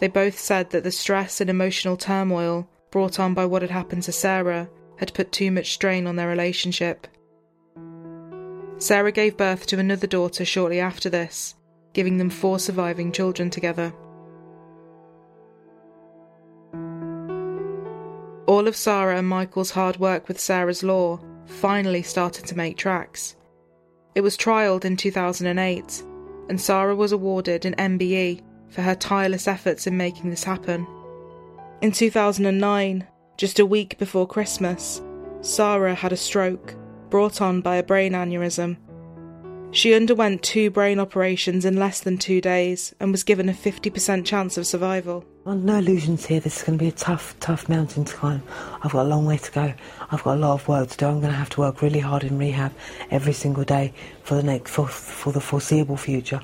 They 0.00 0.08
both 0.08 0.38
said 0.38 0.68
that 0.70 0.84
the 0.84 0.92
stress 0.92 1.40
and 1.40 1.48
emotional 1.48 1.96
turmoil 1.96 2.68
brought 2.90 3.18
on 3.18 3.32
by 3.32 3.46
what 3.46 3.62
had 3.62 3.70
happened 3.70 4.02
to 4.02 4.12
Sarah 4.12 4.68
had 4.98 5.14
put 5.14 5.32
too 5.32 5.50
much 5.50 5.72
strain 5.72 6.06
on 6.06 6.16
their 6.16 6.28
relationship. 6.28 7.06
Sarah 8.76 9.10
gave 9.10 9.38
birth 9.38 9.66
to 9.68 9.78
another 9.78 10.06
daughter 10.06 10.44
shortly 10.44 10.80
after 10.80 11.08
this, 11.08 11.54
giving 11.96 12.18
them 12.18 12.28
four 12.28 12.58
surviving 12.58 13.10
children 13.10 13.48
together. 13.48 13.90
All 18.46 18.68
of 18.68 18.76
Sarah 18.76 19.16
and 19.16 19.26
Michael's 19.26 19.70
hard 19.70 19.96
work 19.96 20.28
with 20.28 20.38
Sarah's 20.38 20.82
Law 20.82 21.18
finally 21.46 22.02
started 22.02 22.44
to 22.46 22.56
make 22.56 22.76
tracks. 22.76 23.34
It 24.14 24.20
was 24.20 24.36
trialled 24.36 24.84
in 24.84 24.98
2008, 24.98 26.04
and 26.50 26.60
Sarah 26.60 26.94
was 26.94 27.12
awarded 27.12 27.64
an 27.64 27.74
MBE 27.76 28.42
for 28.68 28.82
her 28.82 28.94
tireless 28.94 29.48
efforts 29.48 29.86
in 29.86 29.96
making 29.96 30.28
this 30.28 30.44
happen. 30.44 30.86
In 31.80 31.92
2009, 31.92 33.06
just 33.38 33.58
a 33.58 33.64
week 33.64 33.96
before 33.96 34.28
Christmas, 34.28 35.00
Sarah 35.40 35.94
had 35.94 36.12
a 36.12 36.16
stroke 36.18 36.74
brought 37.08 37.40
on 37.40 37.62
by 37.62 37.76
a 37.76 37.82
brain 37.82 38.12
aneurysm. 38.12 38.76
She 39.76 39.92
underwent 39.92 40.42
two 40.42 40.70
brain 40.70 40.98
operations 40.98 41.66
in 41.66 41.76
less 41.76 42.00
than 42.00 42.16
two 42.16 42.40
days 42.40 42.94
and 42.98 43.12
was 43.12 43.22
given 43.22 43.50
a 43.50 43.52
50% 43.52 44.24
chance 44.24 44.56
of 44.56 44.66
survival. 44.66 45.22
Well, 45.44 45.54
no 45.54 45.76
illusions 45.76 46.24
here. 46.24 46.40
This 46.40 46.56
is 46.56 46.62
going 46.62 46.78
to 46.78 46.82
be 46.82 46.88
a 46.88 46.92
tough, 46.92 47.38
tough 47.40 47.68
mountain 47.68 48.06
to 48.06 48.14
climb. 48.14 48.42
I've 48.82 48.92
got 48.92 49.04
a 49.04 49.08
long 49.10 49.26
way 49.26 49.36
to 49.36 49.52
go. 49.52 49.74
I've 50.10 50.22
got 50.24 50.38
a 50.38 50.40
lot 50.40 50.54
of 50.54 50.66
work 50.66 50.88
to 50.88 50.96
do. 50.96 51.04
I'm 51.04 51.20
going 51.20 51.30
to 51.30 51.36
have 51.36 51.50
to 51.50 51.60
work 51.60 51.82
really 51.82 51.98
hard 52.00 52.24
in 52.24 52.38
rehab 52.38 52.72
every 53.10 53.34
single 53.34 53.64
day 53.64 53.92
for 54.22 54.34
the 54.34 54.42
next 54.42 54.70
for, 54.70 54.88
for 54.88 55.30
the 55.30 55.42
foreseeable 55.42 55.98
future. 55.98 56.40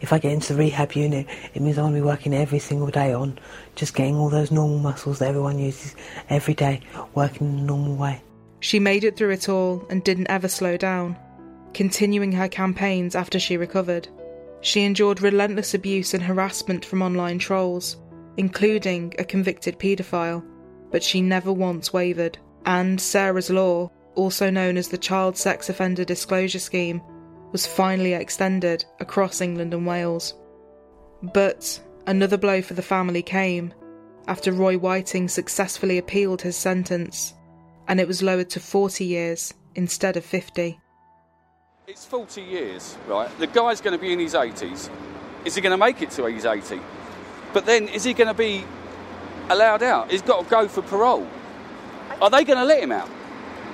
If 0.00 0.12
I 0.12 0.18
get 0.18 0.32
into 0.32 0.52
the 0.52 0.58
rehab 0.58 0.94
unit, 0.94 1.28
it 1.54 1.62
means 1.62 1.78
I'm 1.78 1.84
going 1.84 1.94
to 1.94 2.00
be 2.00 2.04
working 2.04 2.34
every 2.34 2.58
single 2.58 2.88
day 2.88 3.14
on 3.14 3.38
just 3.76 3.94
getting 3.94 4.16
all 4.16 4.28
those 4.28 4.50
normal 4.50 4.80
muscles 4.80 5.20
that 5.20 5.28
everyone 5.28 5.60
uses 5.60 5.94
every 6.28 6.54
day, 6.54 6.80
working 7.14 7.46
in 7.48 7.58
a 7.60 7.62
normal 7.62 7.94
way. 7.94 8.24
She 8.58 8.80
made 8.80 9.04
it 9.04 9.16
through 9.16 9.30
it 9.30 9.48
all 9.48 9.86
and 9.88 10.02
didn't 10.02 10.30
ever 10.30 10.48
slow 10.48 10.76
down, 10.76 11.16
continuing 11.74 12.32
her 12.32 12.48
campaigns 12.48 13.14
after 13.14 13.38
she 13.38 13.56
recovered. 13.56 14.08
She 14.60 14.84
endured 14.84 15.22
relentless 15.22 15.74
abuse 15.74 16.14
and 16.14 16.22
harassment 16.22 16.84
from 16.84 17.02
online 17.02 17.38
trolls, 17.38 17.96
including 18.36 19.14
a 19.18 19.24
convicted 19.24 19.78
paedophile, 19.78 20.44
but 20.90 21.02
she 21.02 21.20
never 21.20 21.52
once 21.52 21.92
wavered. 21.92 22.38
And 22.64 23.00
Sarah's 23.00 23.50
Law, 23.50 23.90
also 24.14 24.50
known 24.50 24.76
as 24.76 24.88
the 24.88 24.98
Child 24.98 25.36
Sex 25.36 25.68
Offender 25.68 26.04
Disclosure 26.04 26.58
Scheme, 26.58 27.02
was 27.50 27.66
finally 27.66 28.14
extended 28.14 28.84
across 29.00 29.40
England 29.40 29.74
and 29.74 29.86
Wales. 29.86 30.34
But 31.22 31.80
another 32.06 32.36
blow 32.36 32.62
for 32.62 32.74
the 32.74 32.82
family 32.82 33.22
came 33.22 33.74
after 34.28 34.52
Roy 34.52 34.78
Whiting 34.78 35.28
successfully 35.28 35.98
appealed 35.98 36.42
his 36.42 36.56
sentence, 36.56 37.34
and 37.88 38.00
it 38.00 38.06
was 38.06 38.22
lowered 38.22 38.50
to 38.50 38.60
40 38.60 39.04
years 39.04 39.52
instead 39.74 40.16
of 40.16 40.24
50. 40.24 40.78
It's 41.88 42.04
40 42.04 42.42
years, 42.42 42.96
right? 43.08 43.28
The 43.40 43.48
guy's 43.48 43.80
going 43.80 43.98
to 43.98 44.00
be 44.00 44.12
in 44.12 44.20
his 44.20 44.34
80s. 44.34 44.88
Is 45.44 45.56
he 45.56 45.60
going 45.60 45.72
to 45.72 45.76
make 45.76 46.00
it 46.00 46.12
to 46.12 46.26
his 46.26 46.44
80? 46.44 46.80
But 47.52 47.66
then, 47.66 47.88
is 47.88 48.04
he 48.04 48.14
going 48.14 48.28
to 48.28 48.34
be 48.34 48.64
allowed 49.50 49.82
out? 49.82 50.08
He's 50.08 50.22
got 50.22 50.44
to 50.44 50.48
go 50.48 50.68
for 50.68 50.80
parole. 50.82 51.26
Are 52.20 52.30
they 52.30 52.44
going 52.44 52.60
to 52.60 52.64
let 52.64 52.84
him 52.84 52.92
out 52.92 53.10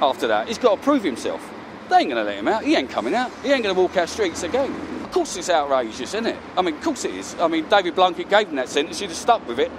after 0.00 0.26
that? 0.28 0.48
He's 0.48 0.56
got 0.56 0.76
to 0.76 0.82
prove 0.82 1.04
himself. 1.04 1.46
They 1.90 1.96
ain't 1.96 2.08
going 2.08 2.16
to 2.16 2.24
let 2.24 2.38
him 2.38 2.48
out. 2.48 2.64
He 2.64 2.76
ain't 2.76 2.88
coming 2.88 3.12
out. 3.12 3.30
He 3.42 3.52
ain't 3.52 3.62
going 3.62 3.74
to 3.74 3.80
walk 3.80 3.94
our 3.98 4.06
streets 4.06 4.42
again. 4.42 4.72
Of 5.04 5.12
course, 5.12 5.36
it's 5.36 5.50
outrageous, 5.50 6.00
isn't 6.00 6.24
it? 6.24 6.36
I 6.56 6.62
mean, 6.62 6.76
of 6.76 6.82
course 6.82 7.04
it 7.04 7.14
is. 7.14 7.34
I 7.38 7.46
mean, 7.46 7.68
David 7.68 7.94
Blunkett 7.94 8.30
gave 8.30 8.48
him 8.48 8.56
that 8.56 8.70
sentence. 8.70 9.00
He'd 9.00 9.10
have 9.10 9.16
stuck 9.18 9.46
with 9.46 9.58
it. 9.58 9.70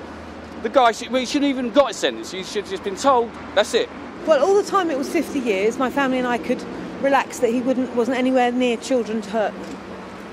The 0.62 0.70
guy, 0.70 0.92
should, 0.92 1.10
well, 1.10 1.22
he 1.22 1.26
shouldn't 1.26 1.50
even 1.50 1.72
got 1.72 1.89
a 1.89 1.94
sentence. 1.96 2.30
He 2.30 2.44
should 2.44 2.65
have 2.65 2.70
just 2.70 2.84
been 2.84 2.96
told, 2.96 3.32
that's 3.56 3.74
it. 3.74 3.89
Well, 4.28 4.46
all 4.46 4.54
the 4.54 4.70
time 4.70 4.92
it 4.92 5.00
was 5.00 5.10
50 5.10 5.39
years, 5.39 5.80
my 5.80 5.89
family 5.89 6.20
and 6.20 6.28
I 6.28 6.38
could 6.38 6.63
relax 7.02 7.40
that 7.40 7.50
he 7.50 7.62
wouldn't 7.62 7.96
wasn't 7.96 8.18
anywhere 8.18 8.52
near 8.52 8.78
children 8.78 9.22
to 9.22 9.30
hurt 9.30 9.54
them. 9.54 9.78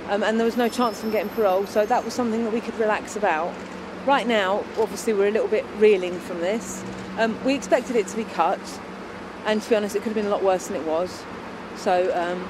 Um, 0.09 0.23
and 0.23 0.39
there 0.39 0.45
was 0.45 0.57
no 0.57 0.69
chance 0.69 0.99
of 0.99 1.05
him 1.05 1.11
getting 1.11 1.29
parole, 1.31 1.67
so 1.67 1.85
that 1.85 2.05
was 2.05 2.15
something 2.15 2.45
that 2.45 2.53
we 2.53 2.61
could 2.61 2.79
relax 2.79 3.17
about. 3.17 3.53
Right 4.07 4.27
now, 4.27 4.65
obviously, 4.79 5.13
we're 5.13 5.29
a 5.29 5.33
little 5.33 5.49
bit 5.49 5.65
reeling 5.79 6.19
from 6.21 6.41
this. 6.41 6.85
Um, 7.19 7.43
we 7.45 7.55
expected 7.55 7.97
it 7.97 8.07
to 8.09 8.17
be 8.17 8.25
cut, 8.25 8.61
and 9.47 9.61
to 9.61 9.69
be 9.69 9.75
honest, 9.75 9.97
it 9.97 10.01
could 10.01 10.11
have 10.11 10.15
been 10.15 10.27
a 10.27 10.31
lot 10.31 10.45
worse 10.45 10.69
than 10.69 10.77
it 10.77 10.87
was. 10.87 11.25
So 11.77 12.15
um, 12.15 12.47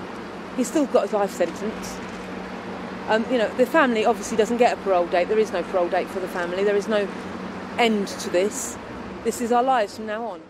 he's 0.57 0.69
still 0.69 0.87
got 0.87 1.05
his 1.05 1.13
life 1.15 1.31
sentence. 1.31 1.97
Um, 3.09 3.25
you 3.31 3.39
know, 3.39 3.49
the 3.57 3.67
family 3.67 4.05
obviously 4.05 4.37
doesn't 4.37 4.59
get 4.59 4.77
a 4.77 4.81
parole 4.83 5.07
date. 5.07 5.29
There 5.29 5.39
is 5.39 5.53
no 5.53 5.63
parole 5.63 5.89
date 5.89 6.09
for 6.09 6.21
the 6.21 6.29
family. 6.29 6.65
There 6.65 6.77
is 6.77 6.89
no 6.89 7.09
end 7.79 8.09
to 8.09 8.31
this. 8.31 8.77
This 9.25 9.41
is 9.41 9.51
our 9.53 9.63
lives 9.63 9.97
from 9.97 10.07
now 10.07 10.27
on. 10.27 10.43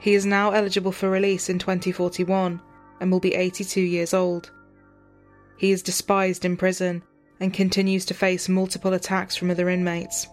He 0.00 0.14
is 0.14 0.24
now 0.24 0.50
eligible 0.52 0.92
for 0.92 1.10
release 1.10 1.50
in 1.50 1.58
2041 1.58 2.60
and 3.00 3.12
will 3.12 3.20
be 3.20 3.34
82 3.34 3.80
years 3.80 4.14
old. 4.14 4.50
He 5.58 5.72
is 5.72 5.82
despised 5.82 6.46
in 6.46 6.56
prison 6.56 7.02
and 7.38 7.52
continues 7.52 8.06
to 8.06 8.14
face 8.14 8.48
multiple 8.48 8.94
attacks 8.94 9.36
from 9.36 9.50
other 9.50 9.68
inmates. 9.68 10.26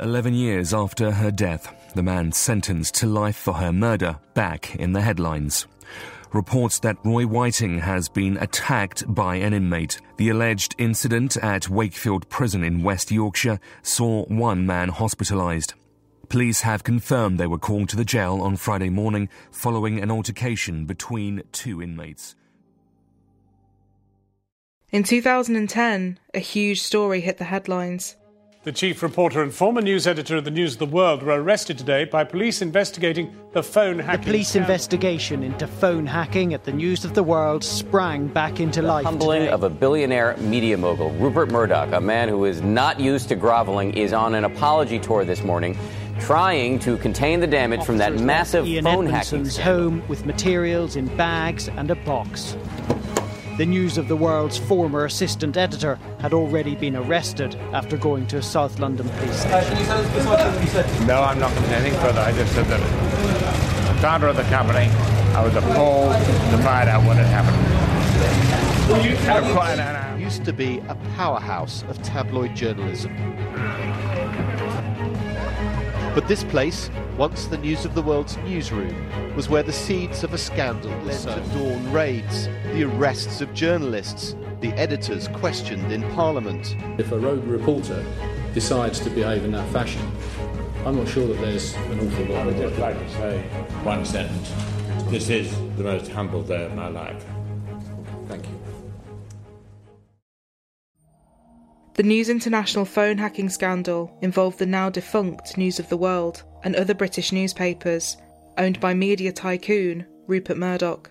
11 0.00 0.34
years 0.34 0.74
after 0.74 1.12
her 1.12 1.30
death, 1.30 1.72
the 1.94 2.02
man 2.02 2.32
sentenced 2.32 2.96
to 2.96 3.06
life 3.06 3.36
for 3.36 3.54
her 3.54 3.72
murder 3.72 4.18
back 4.34 4.74
in 4.76 4.92
the 4.92 5.00
headlines. 5.00 5.66
Reports 6.32 6.80
that 6.80 6.96
Roy 7.04 7.24
Whiting 7.24 7.78
has 7.78 8.08
been 8.08 8.38
attacked 8.38 9.04
by 9.14 9.36
an 9.36 9.52
inmate. 9.52 10.00
The 10.16 10.30
alleged 10.30 10.74
incident 10.78 11.36
at 11.36 11.68
Wakefield 11.68 12.28
Prison 12.28 12.64
in 12.64 12.82
West 12.82 13.12
Yorkshire 13.12 13.60
saw 13.82 14.24
one 14.24 14.66
man 14.66 14.90
hospitalised. 14.90 15.74
Police 16.32 16.62
have 16.62 16.82
confirmed 16.82 17.36
they 17.36 17.46
were 17.46 17.58
called 17.58 17.90
to 17.90 17.96
the 17.96 18.06
jail 18.06 18.40
on 18.40 18.56
Friday 18.56 18.88
morning 18.88 19.28
following 19.50 20.00
an 20.00 20.10
altercation 20.10 20.86
between 20.86 21.42
two 21.52 21.82
inmates. 21.82 22.34
In 24.90 25.02
2010, 25.02 26.18
a 26.32 26.38
huge 26.38 26.80
story 26.80 27.20
hit 27.20 27.36
the 27.36 27.44
headlines. 27.44 28.16
The 28.64 28.72
chief 28.72 29.02
reporter 29.02 29.42
and 29.42 29.52
former 29.52 29.82
news 29.82 30.06
editor 30.06 30.36
of 30.36 30.44
the 30.44 30.50
News 30.50 30.74
of 30.74 30.78
the 30.78 30.86
World 30.86 31.22
were 31.22 31.42
arrested 31.42 31.76
today 31.76 32.04
by 32.06 32.24
police 32.24 32.62
investigating 32.62 33.34
the 33.52 33.62
phone 33.62 33.98
hacking. 33.98 34.20
The 34.20 34.26
police 34.30 34.48
scandal. 34.50 34.70
investigation 34.70 35.42
into 35.42 35.66
phone 35.66 36.06
hacking 36.06 36.54
at 36.54 36.64
the 36.64 36.72
News 36.72 37.04
of 37.04 37.12
the 37.12 37.24
World 37.24 37.62
sprang 37.64 38.28
back 38.28 38.58
into 38.58 38.80
the 38.80 38.86
life. 38.86 39.04
Humbling 39.04 39.40
today. 39.40 39.52
of 39.52 39.64
a 39.64 39.68
billionaire 39.68 40.36
media 40.38 40.78
mogul, 40.78 41.10
Rupert 41.10 41.50
Murdoch, 41.50 41.92
a 41.92 42.00
man 42.00 42.28
who 42.28 42.44
is 42.44 42.62
not 42.62 43.00
used 43.00 43.28
to 43.28 43.34
groveling, 43.34 43.94
is 43.94 44.12
on 44.12 44.34
an 44.34 44.44
apology 44.44 45.00
tour 45.00 45.24
this 45.24 45.42
morning, 45.42 45.76
trying 46.26 46.78
to 46.78 46.96
contain 46.98 47.40
the 47.40 47.46
damage 47.46 47.82
from 47.84 47.98
that 47.98 48.14
massive 48.14 48.66
Ian 48.66 48.84
phone 48.84 49.06
hacking. 49.06 49.38
Edmondson's 49.38 49.54
scandal. 49.54 49.80
home 49.80 50.08
with 50.08 50.24
materials 50.24 50.94
in 50.96 51.14
bags 51.16 51.68
and 51.68 51.90
a 51.90 51.94
box. 51.96 52.56
The 53.58 53.66
News 53.66 53.98
of 53.98 54.08
the 54.08 54.16
World's 54.16 54.56
former 54.56 55.04
assistant 55.04 55.56
editor 55.56 55.98
had 56.20 56.32
already 56.32 56.74
been 56.74 56.96
arrested 56.96 57.54
after 57.72 57.96
going 57.96 58.26
to 58.28 58.38
a 58.38 58.42
South 58.42 58.78
London 58.78 59.08
police 59.10 59.40
station. 59.40 61.06
No, 61.06 61.22
I'm 61.22 61.38
not 61.38 61.50
going 61.50 61.62
to 61.64 61.68
say 61.68 61.74
anything 61.76 62.00
further. 62.00 62.20
I 62.20 62.32
just 62.32 62.54
said 62.54 62.66
that 62.66 62.80
the 63.94 64.00
founder 64.00 64.28
of 64.28 64.36
the 64.36 64.44
company, 64.44 64.86
I 65.34 65.44
was 65.44 65.54
appalled 65.54 66.14
to 66.14 66.58
find 66.62 66.88
out 66.88 67.04
what 67.04 67.16
had 67.16 67.26
happened. 67.26 67.58
And 68.92 69.30
I'm 69.30 69.52
quite 69.52 69.78
an- 69.78 70.20
used 70.20 70.44
to 70.44 70.52
be 70.52 70.78
a 70.88 70.94
powerhouse 71.16 71.82
of 71.88 72.00
tabloid 72.02 72.54
journalism. 72.54 73.12
But 76.14 76.28
this 76.28 76.44
place, 76.44 76.90
once 77.16 77.46
the 77.46 77.56
News 77.56 77.86
of 77.86 77.94
the 77.94 78.02
World's 78.02 78.36
newsroom, 78.38 78.94
was 79.34 79.48
where 79.48 79.62
the 79.62 79.72
seeds 79.72 80.22
of 80.22 80.34
a 80.34 80.38
scandal 80.38 80.90
led 81.04 81.18
to 81.20 81.40
dawn 81.54 81.90
raids, 81.90 82.48
the 82.74 82.84
arrests 82.84 83.40
of 83.40 83.54
journalists, 83.54 84.36
the 84.60 84.72
editors 84.74 85.28
questioned 85.28 85.90
in 85.90 86.02
Parliament. 86.10 86.76
If 86.98 87.12
a 87.12 87.18
rogue 87.18 87.44
reporter 87.44 88.04
decides 88.52 89.00
to 89.00 89.08
behave 89.08 89.44
in 89.44 89.52
that 89.52 89.66
fashion, 89.72 90.06
I'm 90.84 90.96
not 90.96 91.08
sure 91.08 91.26
that 91.28 91.40
there's 91.40 91.72
an 91.74 92.06
awful 92.06 92.26
lot 92.26 92.42
I 92.42 92.46
would 92.46 92.56
just 92.58 92.78
like 92.78 92.98
to 92.98 93.10
say 93.14 93.40
one 93.82 94.04
sentence. 94.04 94.52
This 95.10 95.30
is 95.30 95.50
the 95.76 95.84
most 95.84 96.12
humble 96.12 96.42
day 96.42 96.66
of 96.66 96.74
my 96.74 96.88
life. 96.88 97.24
The 101.94 102.02
News 102.02 102.30
International 102.30 102.86
phone 102.86 103.18
hacking 103.18 103.50
scandal 103.50 104.16
involved 104.22 104.58
the 104.58 104.64
now 104.64 104.88
defunct 104.88 105.58
News 105.58 105.78
of 105.78 105.90
the 105.90 105.96
World 105.98 106.42
and 106.64 106.74
other 106.74 106.94
British 106.94 107.32
newspapers 107.32 108.16
owned 108.56 108.80
by 108.80 108.94
media 108.94 109.30
tycoon 109.30 110.06
Rupert 110.26 110.56
Murdoch. 110.56 111.10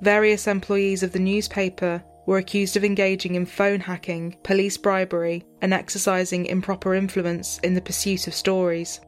Various 0.00 0.46
employees 0.46 1.02
of 1.02 1.12
the 1.12 1.18
newspaper 1.18 2.02
were 2.26 2.38
accused 2.38 2.74
of 2.76 2.84
engaging 2.84 3.34
in 3.34 3.44
phone 3.44 3.80
hacking, 3.80 4.34
police 4.44 4.78
bribery, 4.78 5.44
and 5.60 5.74
exercising 5.74 6.46
improper 6.46 6.94
influence 6.94 7.58
in 7.58 7.74
the 7.74 7.80
pursuit 7.82 8.26
of 8.26 8.34
stories. 8.34 9.00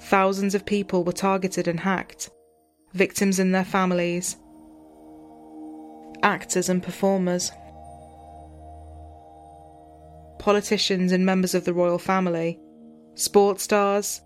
Thousands 0.00 0.54
of 0.54 0.66
people 0.66 1.02
were 1.02 1.12
targeted 1.12 1.66
and 1.66 1.80
hacked, 1.80 2.28
victims 2.92 3.38
and 3.38 3.54
their 3.54 3.64
families, 3.64 4.36
actors 6.22 6.68
and 6.68 6.82
performers 6.82 7.52
politicians 10.38 11.12
and 11.12 11.24
members 11.24 11.54
of 11.54 11.64
the 11.64 11.74
royal 11.74 11.98
family, 11.98 12.58
sports 13.14 13.62
stars, 13.62 14.20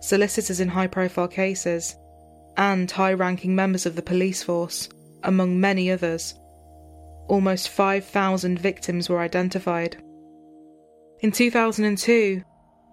solicitors 0.00 0.60
in 0.60 0.68
high 0.68 0.86
profile 0.86 1.28
cases, 1.28 1.96
and 2.56 2.90
high 2.90 3.12
ranking 3.12 3.54
members 3.54 3.86
of 3.86 3.96
the 3.96 4.02
police 4.02 4.42
force, 4.42 4.88
among 5.22 5.60
many 5.60 5.90
others. 5.90 6.34
Almost 7.28 7.68
5,000 7.68 8.58
victims 8.58 9.08
were 9.08 9.20
identified. 9.20 9.96
In 11.20 11.32
2002, 11.32 12.42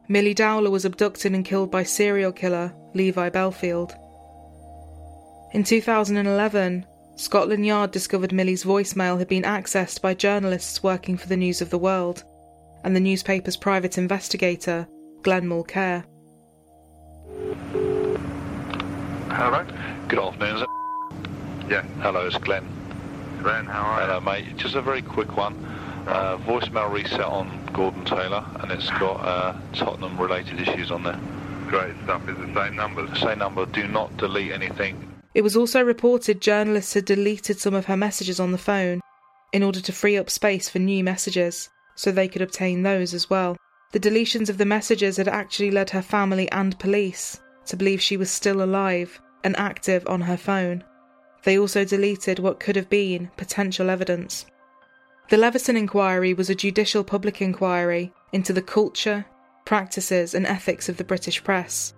Milly 0.10 0.34
Dowler 0.34 0.70
was 0.70 0.86
abducted 0.86 1.34
and 1.34 1.44
killed 1.44 1.72
by 1.72 1.84
serial 1.84 2.32
killer 2.32 2.74
Levi 2.94 3.30
Bellfield. 3.30 3.94
In 5.54 5.64
2011, 5.64 6.86
Scotland 7.18 7.66
Yard 7.66 7.90
discovered 7.90 8.32
Milly's 8.32 8.64
voicemail 8.64 9.18
had 9.18 9.28
been 9.28 9.42
accessed 9.42 10.02
by 10.02 10.14
journalists 10.14 10.84
working 10.84 11.18
for 11.18 11.28
the 11.28 11.36
News 11.36 11.64
of 11.64 11.72
the 11.72 11.78
World 11.78 12.24
and 12.84 12.96
the 12.96 13.00
newspaper's 13.00 13.58
private 13.58 13.98
investigator, 13.98 14.88
Glenn 15.24 15.48
Mulcaire. 15.48 16.06
Hello. 19.30 19.66
Good 20.08 20.20
afternoon. 20.20 20.56
Is 20.58 20.62
it? 20.62 20.70
Yeah. 21.68 21.82
Hello, 22.02 22.28
it's 22.28 22.38
Glenn. 22.38 22.68
Glenn, 23.42 23.66
how 23.66 23.82
are 23.82 24.02
you? 24.02 24.08
Hello, 24.08 24.20
mate. 24.20 24.56
Just 24.58 24.76
a 24.76 24.82
very 24.84 25.02
quick 25.02 25.36
one. 25.36 25.56
Uh, 26.08 26.38
voicemail 26.38 26.92
reset 26.92 27.20
on 27.22 27.68
Gordon 27.74 28.06
Taylor, 28.06 28.46
and 28.62 28.72
it's 28.72 28.92
got 28.92 29.16
uh, 29.26 29.56
Tottenham-related 29.74 30.62
issues 30.62 30.92
on 30.92 31.02
there. 31.02 31.20
Great 31.68 31.96
stuff. 32.04 32.30
Is 32.30 32.38
the 32.38 32.54
same 32.54 32.76
number? 32.76 33.14
Same 33.16 33.40
number. 33.40 33.66
Do 33.66 33.88
not 33.88 34.16
delete 34.18 34.52
anything. 34.52 35.17
It 35.34 35.42
was 35.42 35.56
also 35.56 35.82
reported 35.84 36.42
journalists 36.42 36.94
had 36.94 37.06
deleted 37.06 37.60
some 37.60 37.74
of 37.74 37.86
her 37.86 37.98
messages 37.98 38.40
on 38.40 38.52
the 38.52 38.58
phone 38.58 39.02
in 39.54 39.64
order 39.64 39.80
to 39.82 39.92
free 39.92 40.18
up 40.18 40.30
space 40.30 40.68
for 40.70 40.80
new 40.80 41.04
messages, 41.04 41.70
so 41.96 42.12
they 42.12 42.28
could 42.28 42.42
obtain 42.42 42.84
those 42.84 43.14
as 43.14 43.30
well. 43.30 43.58
The 43.92 44.00
deletions 44.00 44.50
of 44.50 44.58
the 44.58 44.66
messages 44.66 45.18
had 45.18 45.28
actually 45.28 45.72
led 45.72 45.90
her 45.92 46.02
family 46.02 46.52
and 46.52 46.78
police 46.80 47.40
to 47.68 47.78
believe 47.78 48.02
she 48.02 48.18
was 48.18 48.30
still 48.30 48.62
alive 48.62 49.22
and 49.44 49.56
active 49.58 50.06
on 50.08 50.22
her 50.22 50.38
phone. 50.38 50.84
They 51.44 51.58
also 51.58 51.86
deleted 51.86 52.40
what 52.40 52.60
could 52.60 52.76
have 52.76 52.90
been 52.90 53.30
potential 53.38 53.90
evidence. 53.90 54.46
The 55.30 55.38
Leveson 55.38 55.78
inquiry 55.78 56.34
was 56.34 56.50
a 56.50 56.56
judicial 56.56 57.04
public 57.04 57.42
inquiry 57.42 58.14
into 58.32 58.54
the 58.54 58.62
culture, 58.62 59.26
practices, 59.66 60.34
and 60.34 60.46
ethics 60.46 60.90
of 60.90 60.98
the 60.98 61.04
British 61.04 61.44
press. 61.44 61.94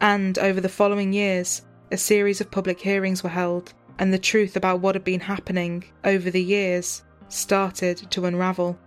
And 0.00 0.38
over 0.38 0.60
the 0.60 0.68
following 0.68 1.12
years, 1.12 1.62
a 1.90 1.96
series 1.96 2.40
of 2.40 2.50
public 2.50 2.80
hearings 2.80 3.22
were 3.22 3.30
held, 3.30 3.72
and 3.98 4.12
the 4.12 4.18
truth 4.18 4.56
about 4.56 4.80
what 4.80 4.94
had 4.94 5.04
been 5.04 5.20
happening 5.20 5.84
over 6.04 6.30
the 6.30 6.42
years 6.42 7.02
started 7.28 7.98
to 8.10 8.24
unravel. 8.26 8.78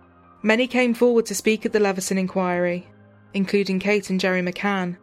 Many 0.42 0.66
came 0.66 0.94
forward 0.94 1.26
to 1.26 1.34
speak 1.34 1.66
at 1.66 1.72
the 1.72 1.80
Leveson 1.80 2.18
inquiry, 2.18 2.86
including 3.34 3.78
Kate 3.78 4.10
and 4.10 4.20
Gerry 4.20 4.42
McCann, 4.42 4.96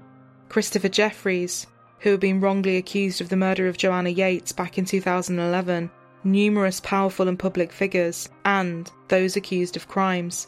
Christopher 0.50 0.90
Jefferies, 0.90 1.68
who 2.00 2.12
had 2.12 2.20
been 2.20 2.40
wrongly 2.40 2.78
accused 2.78 3.22
of 3.22 3.30
the 3.30 3.36
murder 3.36 3.68
of 3.68 3.78
Joanna 3.78 4.10
Yeates 4.10 4.52
back 4.52 4.78
in 4.78 4.86
2011, 4.86 5.90
numerous 6.24 6.80
powerful 6.80 7.28
and 7.28 7.38
public 7.38 7.72
figures, 7.72 8.30
and 8.46 8.92
those 9.08 9.36
accused 9.36 9.76
of 9.76 9.88
crimes. 9.88 10.48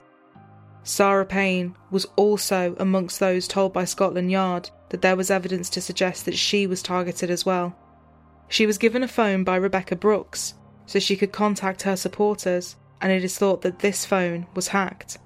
Sarah 0.83 1.25
Payne 1.25 1.75
was 1.91 2.05
also 2.15 2.75
amongst 2.79 3.19
those 3.19 3.47
told 3.47 3.73
by 3.73 3.85
Scotland 3.85 4.31
Yard 4.31 4.69
that 4.89 5.01
there 5.01 5.15
was 5.15 5.29
evidence 5.29 5.69
to 5.71 5.81
suggest 5.81 6.25
that 6.25 6.37
she 6.37 6.65
was 6.65 6.81
targeted 6.81 7.29
as 7.29 7.45
well. 7.45 7.77
She 8.47 8.65
was 8.65 8.77
given 8.77 9.03
a 9.03 9.07
phone 9.07 9.43
by 9.43 9.57
Rebekah 9.57 9.97
Brooks 9.97 10.55
so 10.89 10.97
she 10.97 11.15
could 11.15 11.31
contact 11.31 11.83
her 11.83 11.95
supporters, 11.95 12.75
and 12.99 13.11
it 13.11 13.23
is 13.23 13.37
thought 13.37 13.61
that 13.61 13.79
this 13.79 14.05
phone 14.05 14.47
was 14.55 14.69
hacked. 14.69 15.19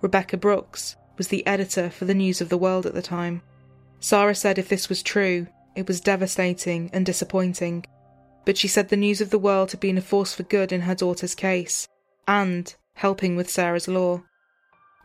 Rebekah 0.00 0.36
Brooks 0.36 0.94
was 1.18 1.28
the 1.28 1.44
editor 1.46 1.90
for 1.90 2.04
the 2.04 2.14
News 2.14 2.40
of 2.40 2.48
the 2.48 2.58
World 2.58 2.86
at 2.86 2.94
the 2.94 3.02
time. 3.02 3.42
Sarah 3.98 4.36
said 4.36 4.56
if 4.56 4.68
this 4.68 4.88
was 4.88 5.02
true, 5.02 5.48
it 5.74 5.88
was 5.88 6.00
devastating 6.00 6.90
and 6.92 7.04
disappointing, 7.04 7.84
but 8.44 8.56
she 8.56 8.68
said 8.68 8.88
the 8.88 8.96
News 8.96 9.20
of 9.20 9.30
the 9.30 9.38
World 9.38 9.72
had 9.72 9.80
been 9.80 9.98
a 9.98 10.02
force 10.02 10.32
for 10.32 10.44
good 10.44 10.70
in 10.70 10.82
her 10.82 10.94
daughter's 10.94 11.34
case, 11.34 11.88
and 12.28 12.72
helping 12.94 13.34
with 13.34 13.50
Sarah's 13.50 13.88
law. 13.88 14.22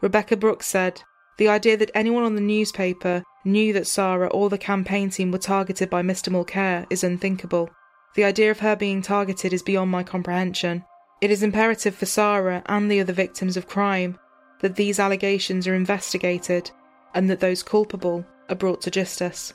Rebekah 0.01 0.37
Brooks 0.37 0.67
said, 0.67 1.01
The 1.37 1.49
idea 1.49 1.77
that 1.77 1.91
anyone 1.93 2.23
on 2.23 2.35
the 2.35 2.41
newspaper 2.41 3.23
knew 3.43 3.73
that 3.73 3.87
Sarah 3.87 4.27
or 4.27 4.49
the 4.49 4.57
campaign 4.57 5.09
team 5.09 5.31
were 5.31 5.37
targeted 5.37 5.89
by 5.89 6.01
Mr. 6.01 6.31
Mulcaire 6.31 6.85
is 6.89 7.03
unthinkable. 7.03 7.69
The 8.15 8.23
idea 8.23 8.51
of 8.51 8.59
her 8.59 8.75
being 8.75 9.01
targeted 9.01 9.53
is 9.53 9.61
beyond 9.61 9.91
my 9.91 10.03
comprehension. 10.03 10.83
It 11.21 11.31
is 11.31 11.43
imperative 11.43 11.95
for 11.95 12.05
Sarah 12.05 12.63
and 12.67 12.89
the 12.89 13.01
other 13.01 13.13
victims 13.13 13.57
of 13.57 13.67
crime 13.67 14.17
that 14.61 14.75
these 14.75 14.99
allegations 14.99 15.67
are 15.67 15.75
investigated 15.75 16.71
and 17.13 17.29
that 17.29 17.39
those 17.39 17.63
culpable 17.63 18.25
are 18.49 18.55
brought 18.55 18.81
to 18.81 18.91
justice. 18.91 19.53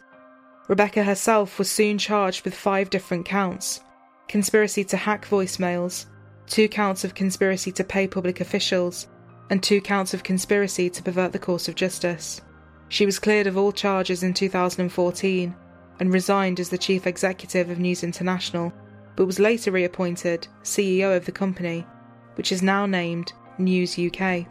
Rebekah 0.68 1.04
herself 1.04 1.58
was 1.58 1.70
soon 1.70 1.98
charged 1.98 2.44
with 2.44 2.54
five 2.54 2.90
different 2.90 3.26
counts 3.26 3.80
conspiracy 4.28 4.82
to 4.82 4.96
hack 4.96 5.26
voicemails, 5.26 6.06
two 6.46 6.66
counts 6.66 7.04
of 7.04 7.14
conspiracy 7.14 7.70
to 7.70 7.84
pay 7.84 8.06
public 8.06 8.40
officials, 8.40 9.06
and 9.50 9.62
two 9.62 9.80
counts 9.80 10.14
of 10.14 10.22
conspiracy 10.22 10.88
to 10.90 11.02
pervert 11.02 11.32
the 11.32 11.38
course 11.38 11.68
of 11.68 11.74
justice. 11.74 12.40
She 12.88 13.06
was 13.06 13.18
cleared 13.18 13.46
of 13.46 13.56
all 13.56 13.72
charges 13.72 14.22
in 14.22 14.34
2014 14.34 15.54
and 16.00 16.12
resigned 16.12 16.60
as 16.60 16.68
the 16.68 16.78
chief 16.78 17.06
executive 17.06 17.70
of 17.70 17.78
News 17.78 18.02
International, 18.02 18.72
but 19.16 19.26
was 19.26 19.38
later 19.38 19.70
reappointed 19.70 20.48
CEO 20.62 21.16
of 21.16 21.24
the 21.26 21.32
company, 21.32 21.86
which 22.34 22.52
is 22.52 22.62
now 22.62 22.86
named 22.86 23.32
News 23.58 23.98
UK. 23.98 24.46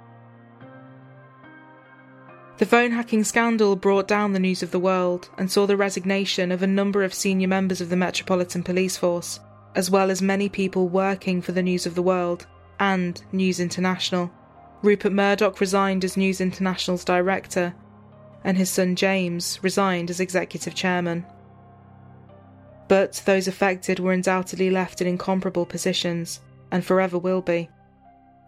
The 2.58 2.66
phone 2.68 2.92
hacking 2.92 3.24
scandal 3.24 3.76
brought 3.76 4.08
down 4.08 4.32
the 4.32 4.40
news 4.40 4.62
of 4.64 4.72
the 4.72 4.80
world 4.80 5.30
and 5.38 5.52
saw 5.52 5.66
the 5.66 5.76
resignation 5.76 6.52
of 6.52 6.62
a 6.62 6.68
number 6.68 7.04
of 7.04 7.14
senior 7.14 7.48
members 7.48 7.82
of 7.82 7.90
the 7.90 7.98
Metropolitan 7.98 8.64
Police 8.64 8.96
Force, 8.96 9.40
as 9.76 9.90
well 9.90 10.12
as 10.12 10.22
many 10.22 10.50
people 10.50 10.88
working 10.88 11.42
for 11.42 11.52
the 11.52 11.64
News 11.64 11.86
of 11.86 11.96
the 11.96 12.04
World 12.04 12.46
and 12.80 13.22
News 13.32 13.60
International. 13.60 14.32
Rupert 14.84 15.14
Murdoch 15.14 15.62
resigned 15.62 16.04
as 16.04 16.18
News 16.18 16.42
International's 16.42 17.06
director, 17.06 17.74
and 18.44 18.58
his 18.58 18.70
son 18.70 18.98
James 18.98 19.58
resigned 19.64 20.10
as 20.10 20.20
executive 20.20 20.76
chairman. 20.76 21.26
But 22.90 23.24
those 23.26 23.48
affected 23.48 24.00
were 24.00 24.12
undoubtedly 24.12 24.70
left 24.70 25.00
in 25.00 25.08
incomparable 25.08 25.66
positions, 25.66 26.42
and 26.70 26.84
forever 26.84 27.18
will 27.18 27.42
be. 27.42 27.70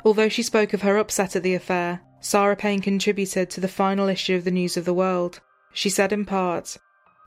Although 0.04 0.28
she 0.28 0.44
spoke 0.44 0.74
of 0.74 0.82
her 0.82 0.98
upset 0.98 1.38
at 1.38 1.44
the 1.44 1.56
affair, 1.56 2.02
Sarah 2.20 2.58
Payne 2.58 2.82
contributed 2.82 3.50
to 3.52 3.62
the 3.62 3.70
final 3.70 4.10
issue 4.10 4.36
of 4.36 4.44
the 4.44 4.52
News 4.52 4.76
of 4.76 4.84
the 4.84 4.94
World. 4.94 5.40
She 5.72 5.90
said 5.90 6.12
in 6.12 6.26
part, 6.26 6.78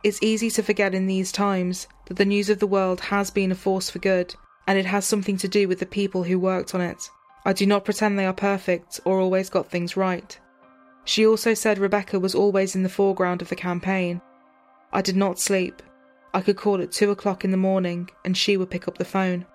It's 0.05 0.23
easy 0.23 0.51
to 0.51 0.63
forget 0.63 0.95
in 0.95 1.07
these 1.07 1.33
times 1.33 1.89
that 2.09 2.19
the 2.19 2.27
News 2.27 2.51
of 2.51 2.59
the 2.59 2.67
World 2.67 3.01
has 3.01 3.31
been 3.31 3.53
a 3.53 3.55
force 3.55 3.89
for 3.89 4.01
good, 4.01 4.35
and 4.67 4.79
it 4.79 4.87
has 4.87 5.07
something 5.07 5.39
to 5.39 5.49
do 5.49 5.67
with 5.67 5.79
the 5.79 5.87
people 5.87 6.25
who 6.25 6.39
worked 6.39 6.75
on 6.75 6.83
it. 6.83 7.09
I 7.45 7.53
do 7.53 7.67
not 7.67 7.85
pretend 7.85 8.19
they 8.19 8.27
are 8.27 8.33
perfect 8.33 9.01
or 9.05 9.21
always 9.21 9.49
got 9.49 9.71
things 9.71 9.97
right. 9.97 10.39
She 11.05 11.27
also 11.27 11.55
said 11.55 11.79
Rebekah 11.79 12.21
was 12.21 12.35
always 12.35 12.75
in 12.75 12.83
the 12.83 12.89
foreground 12.89 13.41
of 13.41 13.49
the 13.49 13.57
campaign. 13.57 14.21
I 14.93 15.01
did 15.01 15.17
not 15.17 15.39
sleep. 15.39 15.83
I 16.35 16.43
could 16.43 16.57
call 16.57 16.83
at 16.83 16.93
two 16.93 17.11
o'clock 17.11 17.45
in 17.45 17.51
the 17.51 17.57
morning 17.57 18.11
and 18.25 18.37
she 18.37 18.57
would 18.57 18.71
pick 18.71 18.87
up 18.87 18.99
the 18.99 19.05
phone. 19.05 19.47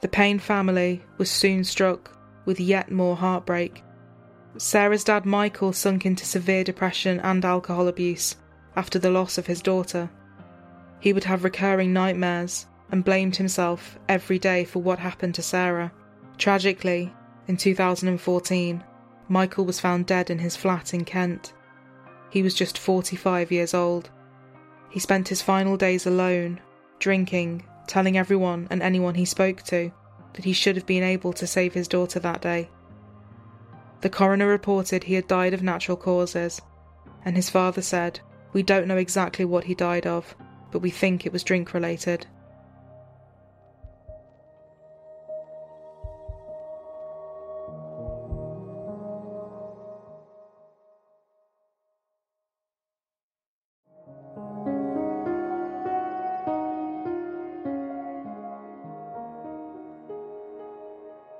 The 0.00 0.08
Payne 0.08 0.38
family 0.38 1.02
was 1.16 1.30
soon 1.30 1.64
struck 1.64 2.16
with 2.44 2.60
yet 2.60 2.92
more 2.92 3.16
heartbreak. 3.16 3.82
Sarah's 4.56 5.04
dad 5.04 5.26
Michael 5.26 5.72
sunk 5.72 6.06
into 6.06 6.24
severe 6.24 6.62
depression 6.62 7.18
and 7.20 7.44
alcohol 7.44 7.88
abuse 7.88 8.36
after 8.76 8.98
the 8.98 9.10
loss 9.10 9.38
of 9.38 9.46
his 9.46 9.60
daughter. 9.60 10.08
He 11.00 11.12
would 11.12 11.24
have 11.24 11.44
recurring 11.44 11.92
nightmares 11.92 12.66
and 12.90 13.04
blamed 13.04 13.36
himself 13.36 13.98
every 14.08 14.38
day 14.38 14.64
for 14.64 14.80
what 14.80 14.98
happened 14.98 15.34
to 15.34 15.42
Sarah. 15.42 15.92
Tragically, 16.38 17.12
in 17.46 17.56
2014, 17.56 18.84
Michael 19.28 19.64
was 19.64 19.80
found 19.80 20.06
dead 20.06 20.30
in 20.30 20.38
his 20.38 20.56
flat 20.56 20.94
in 20.94 21.04
Kent. 21.04 21.52
He 22.30 22.42
was 22.42 22.54
just 22.54 22.78
45 22.78 23.52
years 23.52 23.74
old. 23.74 24.10
He 24.90 25.00
spent 25.00 25.28
his 25.28 25.42
final 25.42 25.76
days 25.76 26.06
alone, 26.06 26.60
drinking, 26.98 27.64
telling 27.86 28.16
everyone 28.16 28.66
and 28.70 28.82
anyone 28.82 29.14
he 29.14 29.24
spoke 29.24 29.62
to 29.64 29.90
that 30.34 30.44
he 30.44 30.52
should 30.52 30.76
have 30.76 30.86
been 30.86 31.02
able 31.02 31.32
to 31.32 31.46
save 31.46 31.74
his 31.74 31.88
daughter 31.88 32.20
that 32.20 32.40
day. 32.40 32.68
The 34.00 34.10
coroner 34.10 34.46
reported 34.46 35.04
he 35.04 35.14
had 35.14 35.26
died 35.26 35.54
of 35.54 35.62
natural 35.62 35.96
causes, 35.96 36.60
and 37.24 37.34
his 37.34 37.50
father 37.50 37.82
said, 37.82 38.20
We 38.52 38.62
don't 38.62 38.86
know 38.86 38.96
exactly 38.96 39.44
what 39.44 39.64
he 39.64 39.74
died 39.74 40.06
of, 40.06 40.36
but 40.70 40.80
we 40.80 40.90
think 40.90 41.26
it 41.26 41.32
was 41.32 41.42
drink 41.42 41.74
related. 41.74 42.26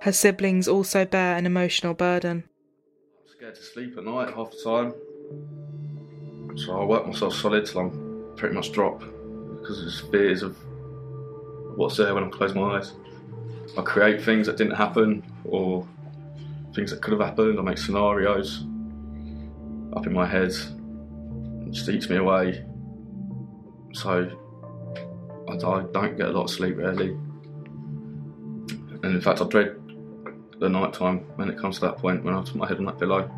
Her 0.08 0.12
siblings 0.12 0.66
also 0.68 1.04
bear 1.04 1.36
an 1.36 1.44
emotional 1.44 1.92
burden. 1.92 2.44
I'm 3.20 3.28
scared 3.28 3.54
to 3.56 3.62
sleep 3.62 3.98
at 3.98 4.04
night 4.04 4.32
half 4.34 4.50
the 4.50 4.56
time. 4.64 4.94
So 6.56 6.80
I 6.80 6.84
work 6.86 7.06
myself 7.06 7.34
solid 7.34 7.66
till 7.66 7.82
I'm 7.82 8.32
pretty 8.34 8.54
much 8.54 8.72
drop 8.72 9.00
because 9.00 9.82
there's 9.82 10.00
fears 10.10 10.42
of 10.42 10.56
what's 11.76 11.98
there 11.98 12.14
when 12.14 12.24
I 12.24 12.28
close 12.30 12.54
my 12.54 12.78
eyes. 12.78 12.94
I 13.76 13.82
create 13.82 14.22
things 14.22 14.46
that 14.46 14.56
didn't 14.56 14.76
happen 14.76 15.22
or 15.44 15.86
things 16.74 16.90
that 16.90 17.02
could 17.02 17.12
have 17.12 17.20
happened. 17.20 17.58
I 17.58 17.62
make 17.62 17.76
scenarios 17.76 18.64
up 19.92 20.06
in 20.06 20.14
my 20.14 20.24
head. 20.24 20.52
It 21.66 21.72
just 21.72 21.86
eats 21.90 22.08
me 22.08 22.16
away. 22.16 22.64
So 23.92 24.34
I 25.50 25.56
don't 25.58 26.16
get 26.16 26.28
a 26.28 26.32
lot 26.32 26.44
of 26.44 26.50
sleep 26.50 26.78
really. 26.78 27.10
And 29.02 29.04
in 29.04 29.20
fact, 29.20 29.42
I 29.42 29.44
dread 29.44 29.78
the 30.58 30.68
night 30.68 30.92
time 30.92 31.18
when 31.36 31.48
it 31.48 31.58
comes 31.58 31.76
to 31.76 31.86
that 31.86 31.98
point 31.98 32.24
when 32.24 32.34
I 32.34 32.42
put 32.42 32.54
my 32.54 32.66
head 32.66 32.78
on 32.78 32.84
that 32.86 32.98
pillow 32.98 33.30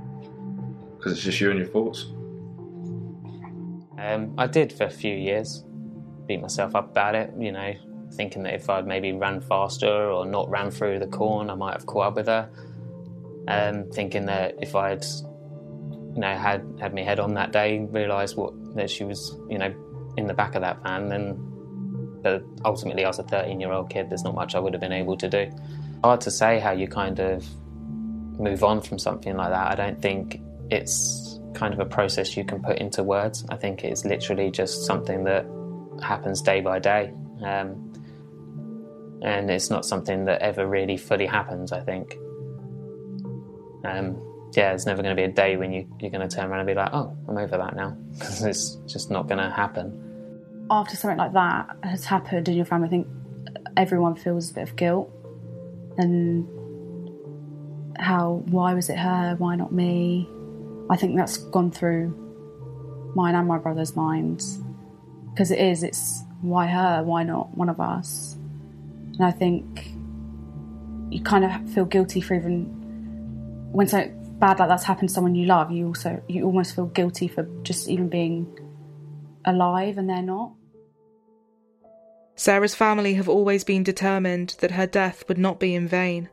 because 0.97 1.13
it's 1.13 1.23
just 1.23 1.41
you 1.41 1.51
and 1.51 1.59
your 1.59 1.69
thoughts. 1.69 2.07
Um, 3.99 4.35
I 4.39 4.47
did 4.47 4.73
for 4.73 4.85
a 4.85 4.91
few 4.91 5.15
years, 5.15 5.65
beat 6.27 6.41
myself 6.41 6.75
up 6.75 6.91
about 6.91 7.15
it, 7.15 7.33
you 7.39 7.53
know, 7.53 7.75
thinking 8.13 8.43
that 8.45 8.55
if 8.55 8.69
I'd 8.69 8.87
maybe 8.87 9.13
ran 9.13 9.41
faster 9.41 10.11
or 10.11 10.27
not 10.27 10.49
ran 10.51 10.71
through 10.71 10.99
the 10.99 11.07
corn, 11.07 11.51
I 11.51 11.55
might 11.55 11.73
have 11.73 11.87
caught 11.87 12.09
up 12.09 12.17
with 12.17 12.27
her. 12.27 12.51
Um, 13.49 13.91
thinking 13.91 14.27
that 14.27 14.55
if 14.61 14.75
I'd, 14.75 15.05
you 15.05 16.21
know, 16.21 16.35
had 16.37 16.65
had 16.81 16.95
my 16.95 17.03
head 17.03 17.19
on 17.19 17.35
that 17.35 17.53
day, 17.53 17.79
realised 17.91 18.37
what 18.37 18.53
that 18.77 18.91
she 18.91 19.05
was, 19.05 19.37
you 19.49 19.59
know, 19.59 19.75
in 20.17 20.27
the 20.27 20.35
back 20.35 20.55
of 20.55 20.63
that 20.63 20.83
van, 20.83 21.09
then. 21.09 21.47
But 22.23 22.45
ultimately, 22.65 23.05
I 23.05 23.09
was 23.09 23.19
a 23.19 23.25
13-year-old 23.25 23.89
kid. 23.89 24.11
There's 24.11 24.25
not 24.25 24.35
much 24.35 24.55
I 24.55 24.59
would 24.59 24.75
have 24.75 24.81
been 24.81 24.93
able 24.93 25.17
to 25.17 25.29
do. 25.29 25.51
Hard 26.03 26.21
to 26.23 26.31
say 26.31 26.59
how 26.59 26.73
you 26.73 26.89
kind 26.89 27.21
of 27.21 27.45
move 28.39 28.65
on 28.65 28.81
from 28.81 28.99
something 28.99 29.37
like 29.37 29.51
that. 29.51 29.73
I 29.73 29.75
don't 29.75 30.01
think 30.01 30.41
it's 30.71 31.39
kind 31.55 31.75
of 31.75 31.81
a 31.81 31.85
process 31.85 32.37
you 32.37 32.45
can 32.45 32.63
put 32.63 32.79
into 32.79 33.03
words. 33.03 33.45
I 33.51 33.57
think 33.57 33.85
it's 33.85 34.05
literally 34.05 34.51
just 34.51 34.87
something 34.87 35.25
that 35.25 35.47
happens 36.03 36.41
day 36.41 36.61
by 36.61 36.79
day. 36.79 37.13
Um, 37.45 37.87
and 39.23 39.51
it's 39.51 39.69
not 39.69 39.85
something 39.85 40.25
that 40.25 40.41
ever 40.41 40.67
really 40.67 40.97
fully 40.97 41.27
happens, 41.27 41.73
I 41.73 41.81
think. 41.81 42.17
Um, 43.85 44.21
yeah, 44.55 44.71
there's 44.71 44.87
never 44.87 45.03
going 45.03 45.15
to 45.15 45.21
be 45.21 45.25
a 45.25 45.33
day 45.33 45.57
when 45.57 45.73
you, 45.73 45.87
you're 46.01 46.11
going 46.11 46.27
to 46.27 46.35
turn 46.35 46.47
around 46.47 46.61
and 46.61 46.67
be 46.67 46.75
like, 46.75 46.91
oh, 46.93 47.17
I'm 47.29 47.37
over 47.37 47.57
that 47.59 47.77
now, 47.77 47.91
because 48.13 48.43
it's 48.43 48.77
just 48.87 49.11
not 49.11 49.29
going 49.29 49.39
to 49.39 49.51
happen. 49.51 50.07
After 50.71 50.97
something 50.97 51.19
like 51.19 51.33
that 51.33 51.77
has 51.83 52.05
happened 52.05 52.49
in 52.49 52.55
your 52.55 52.65
family, 52.65 52.87
I 52.87 52.91
think 52.91 53.09
everyone 53.77 54.15
feels 54.15 54.51
a 54.51 54.55
bit 54.55 54.63
of 54.63 54.77
guilt 54.77 55.13
and 56.01 56.49
how 57.99 58.43
why 58.47 58.75
was 58.75 58.89
it 58.89 58.99
her, 58.99 59.35
why 59.39 59.55
not 59.55 59.73
me? 59.73 60.29
I 60.89 60.97
think 60.97 61.17
that's 61.17 61.37
gone 61.37 61.71
through 61.71 62.17
mine 63.15 63.35
and 63.35 63.47
my 63.47 63.59
brother's 63.59 63.95
minds 63.95 64.59
because 65.31 65.51
it 65.51 65.59
is. 65.59 65.83
It's 65.83 66.25
why 66.41 66.67
her, 66.67 67.03
why 67.05 67.23
not 67.23 67.57
one 67.57 67.69
of 67.69 67.81
us? 67.81 68.37
And 69.15 69.25
I 69.25 69.31
think 69.31 69.93
you 71.11 71.23
kind 71.23 71.45
of 71.45 71.71
feel 71.73 71.85
guilty 71.85 72.21
for 72.21 72.35
even 72.35 72.65
when 73.73 73.87
something 73.87 74.17
bad 74.39 74.59
like 74.59 74.69
that's 74.69 74.85
happened 74.85 75.11
to 75.11 75.15
someone 75.15 75.35
you 75.35 75.47
love. 75.47 75.71
You 75.71 75.89
also 75.89 76.23
you 76.29 76.45
almost 76.45 76.75
feel 76.75 76.87
guilty 76.87 77.29
for 77.29 77.47
just 77.63 77.89
even 77.89 78.09
being 78.09 78.59
alive 79.45 79.99
and 79.99 80.09
they're 80.09 80.23
not. 80.23 80.53
Sarah's 82.41 82.75
family 82.75 83.13
have 83.13 83.29
always 83.29 83.65
been 83.65 83.83
determined 83.83 84.57
that 84.61 84.71
her 84.71 84.87
death 84.87 85.25
would 85.29 85.37
not 85.37 85.61
be 85.61 85.75
in 85.75 85.87
vain. 85.87 86.31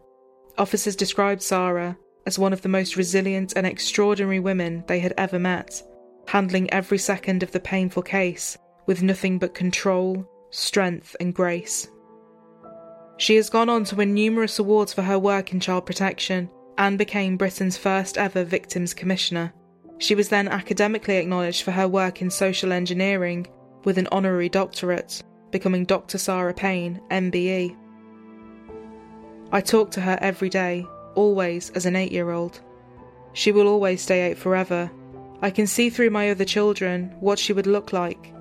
Officers 0.57 0.95
described 0.95 1.41
Sarah 1.41 1.97
as 2.25 2.39
one 2.39 2.53
of 2.53 2.61
the 2.61 2.69
most 2.69 2.95
resilient 2.95 3.51
and 3.57 3.67
extraordinary 3.67 4.39
women 4.39 4.85
they 4.87 4.99
had 4.99 5.13
ever 5.17 5.37
met, 5.37 5.83
handling 6.29 6.71
every 6.71 6.97
second 6.97 7.43
of 7.43 7.51
the 7.51 7.59
painful 7.59 8.03
case 8.03 8.57
with 8.85 9.03
nothing 9.03 9.37
but 9.37 9.53
control, 9.53 10.25
strength, 10.49 11.13
and 11.19 11.35
grace. 11.35 11.89
She 13.17 13.35
has 13.35 13.49
gone 13.49 13.67
on 13.67 13.83
to 13.83 13.97
win 13.97 14.13
numerous 14.13 14.59
awards 14.59 14.93
for 14.93 15.01
her 15.01 15.19
work 15.19 15.51
in 15.51 15.59
child 15.59 15.85
protection 15.85 16.49
and 16.77 16.97
became 16.97 17.35
Britain's 17.35 17.75
first 17.75 18.17
ever 18.17 18.45
Victims 18.45 18.93
Commissioner. 18.93 19.53
She 19.97 20.15
was 20.15 20.29
then 20.29 20.47
academically 20.47 21.17
acknowledged 21.17 21.63
for 21.63 21.71
her 21.71 21.89
work 21.89 22.21
in 22.21 22.29
social 22.29 22.71
engineering 22.71 23.45
with 23.83 23.97
an 23.97 24.07
honorary 24.09 24.47
doctorate, 24.47 25.21
becoming 25.51 25.85
Dr. 25.85 26.17
Sarah 26.17 26.53
Payne, 26.53 26.99
MBE. 27.09 27.75
I 29.51 29.61
talk 29.61 29.91
to 29.91 30.01
her 30.01 30.17
every 30.21 30.49
day, 30.49 30.85
always 31.15 31.69
as 31.71 31.85
an 31.85 31.95
eight 31.95 32.11
year 32.11 32.31
old. 32.31 32.59
She 33.33 33.51
will 33.51 33.67
always 33.67 34.01
stay 34.01 34.29
eight 34.29 34.37
forever. 34.37 34.91
I 35.41 35.51
can 35.51 35.67
see 35.67 35.89
through 35.89 36.09
my 36.09 36.31
other 36.31 36.45
children 36.45 37.15
what 37.19 37.39
she 37.39 37.53
would 37.53 37.67
look 37.67 37.93
like, 37.93 38.33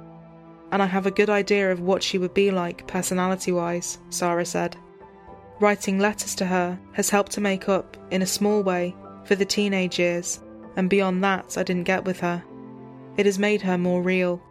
and 0.72 0.82
I 0.82 0.86
have 0.86 1.06
a 1.06 1.10
good 1.10 1.30
idea 1.30 1.70
of 1.70 1.80
what 1.80 2.02
she 2.02 2.18
would 2.18 2.34
be 2.34 2.50
like 2.50 2.86
personality 2.86 3.52
wise, 3.52 3.98
Sarah 4.10 4.46
said. 4.46 4.76
Writing 5.60 5.98
letters 5.98 6.34
to 6.36 6.46
her 6.46 6.78
has 6.92 7.10
helped 7.10 7.32
to 7.32 7.40
make 7.40 7.68
up, 7.68 7.96
in 8.10 8.22
a 8.22 8.26
small 8.26 8.62
way, 8.62 8.94
for 9.24 9.34
the 9.34 9.44
teenage 9.44 9.98
years, 9.98 10.40
and 10.76 10.90
beyond 10.90 11.22
that 11.24 11.56
I 11.56 11.62
didn't 11.62 11.84
get 11.84 12.04
with 12.04 12.20
her. 12.20 12.42
It 13.16 13.26
has 13.26 13.38
made 13.38 13.62
her 13.62 13.78
more 13.78 14.02
real. 14.02 14.42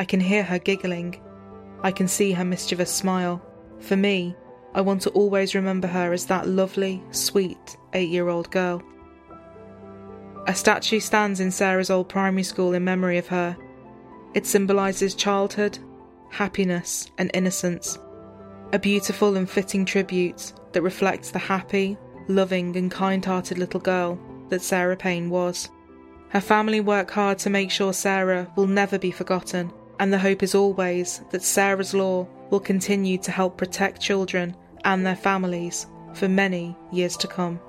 I 0.00 0.04
can 0.04 0.20
hear 0.20 0.42
her 0.42 0.58
giggling. 0.58 1.20
I 1.82 1.90
can 1.92 2.08
see 2.08 2.32
her 2.32 2.44
mischievous 2.44 2.92
smile. 2.92 3.42
For 3.80 3.96
me, 3.96 4.34
I 4.74 4.80
want 4.80 5.02
to 5.02 5.10
always 5.10 5.54
remember 5.54 5.88
her 5.88 6.12
as 6.12 6.26
that 6.26 6.48
lovely, 6.48 7.02
sweet 7.10 7.76
eight 7.92 8.10
year 8.10 8.28
old 8.28 8.50
girl. 8.50 8.82
A 10.46 10.54
statue 10.54 11.00
stands 11.00 11.40
in 11.40 11.50
Sarah's 11.50 11.90
old 11.90 12.08
primary 12.08 12.42
school 12.42 12.72
in 12.72 12.84
memory 12.84 13.18
of 13.18 13.28
her. 13.28 13.56
It 14.34 14.46
symbolises 14.46 15.14
childhood, 15.14 15.78
happiness, 16.30 17.10
and 17.18 17.30
innocence. 17.34 17.98
A 18.72 18.78
beautiful 18.78 19.36
and 19.36 19.48
fitting 19.48 19.84
tribute 19.84 20.52
that 20.72 20.82
reflects 20.82 21.30
the 21.30 21.38
happy, 21.38 21.96
loving, 22.28 22.76
and 22.76 22.90
kind 22.90 23.24
hearted 23.24 23.58
little 23.58 23.80
girl 23.80 24.18
that 24.48 24.62
Sarah 24.62 24.96
Payne 24.96 25.30
was. 25.30 25.70
Her 26.30 26.40
family 26.40 26.80
work 26.80 27.10
hard 27.10 27.38
to 27.40 27.50
make 27.50 27.70
sure 27.70 27.92
Sarah 27.92 28.50
will 28.56 28.66
never 28.66 28.98
be 28.98 29.10
forgotten, 29.10 29.72
and 29.98 30.12
the 30.12 30.18
hope 30.18 30.42
is 30.42 30.54
always 30.54 31.20
that 31.30 31.42
Sarah's 31.42 31.94
Law 31.94 32.26
will 32.50 32.60
continue 32.60 33.18
to 33.18 33.30
help 33.30 33.56
protect 33.56 34.00
children 34.00 34.56
and 34.84 35.04
their 35.04 35.16
families 35.16 35.86
for 36.14 36.28
many 36.28 36.76
years 36.92 37.16
to 37.18 37.26
come. 37.26 37.60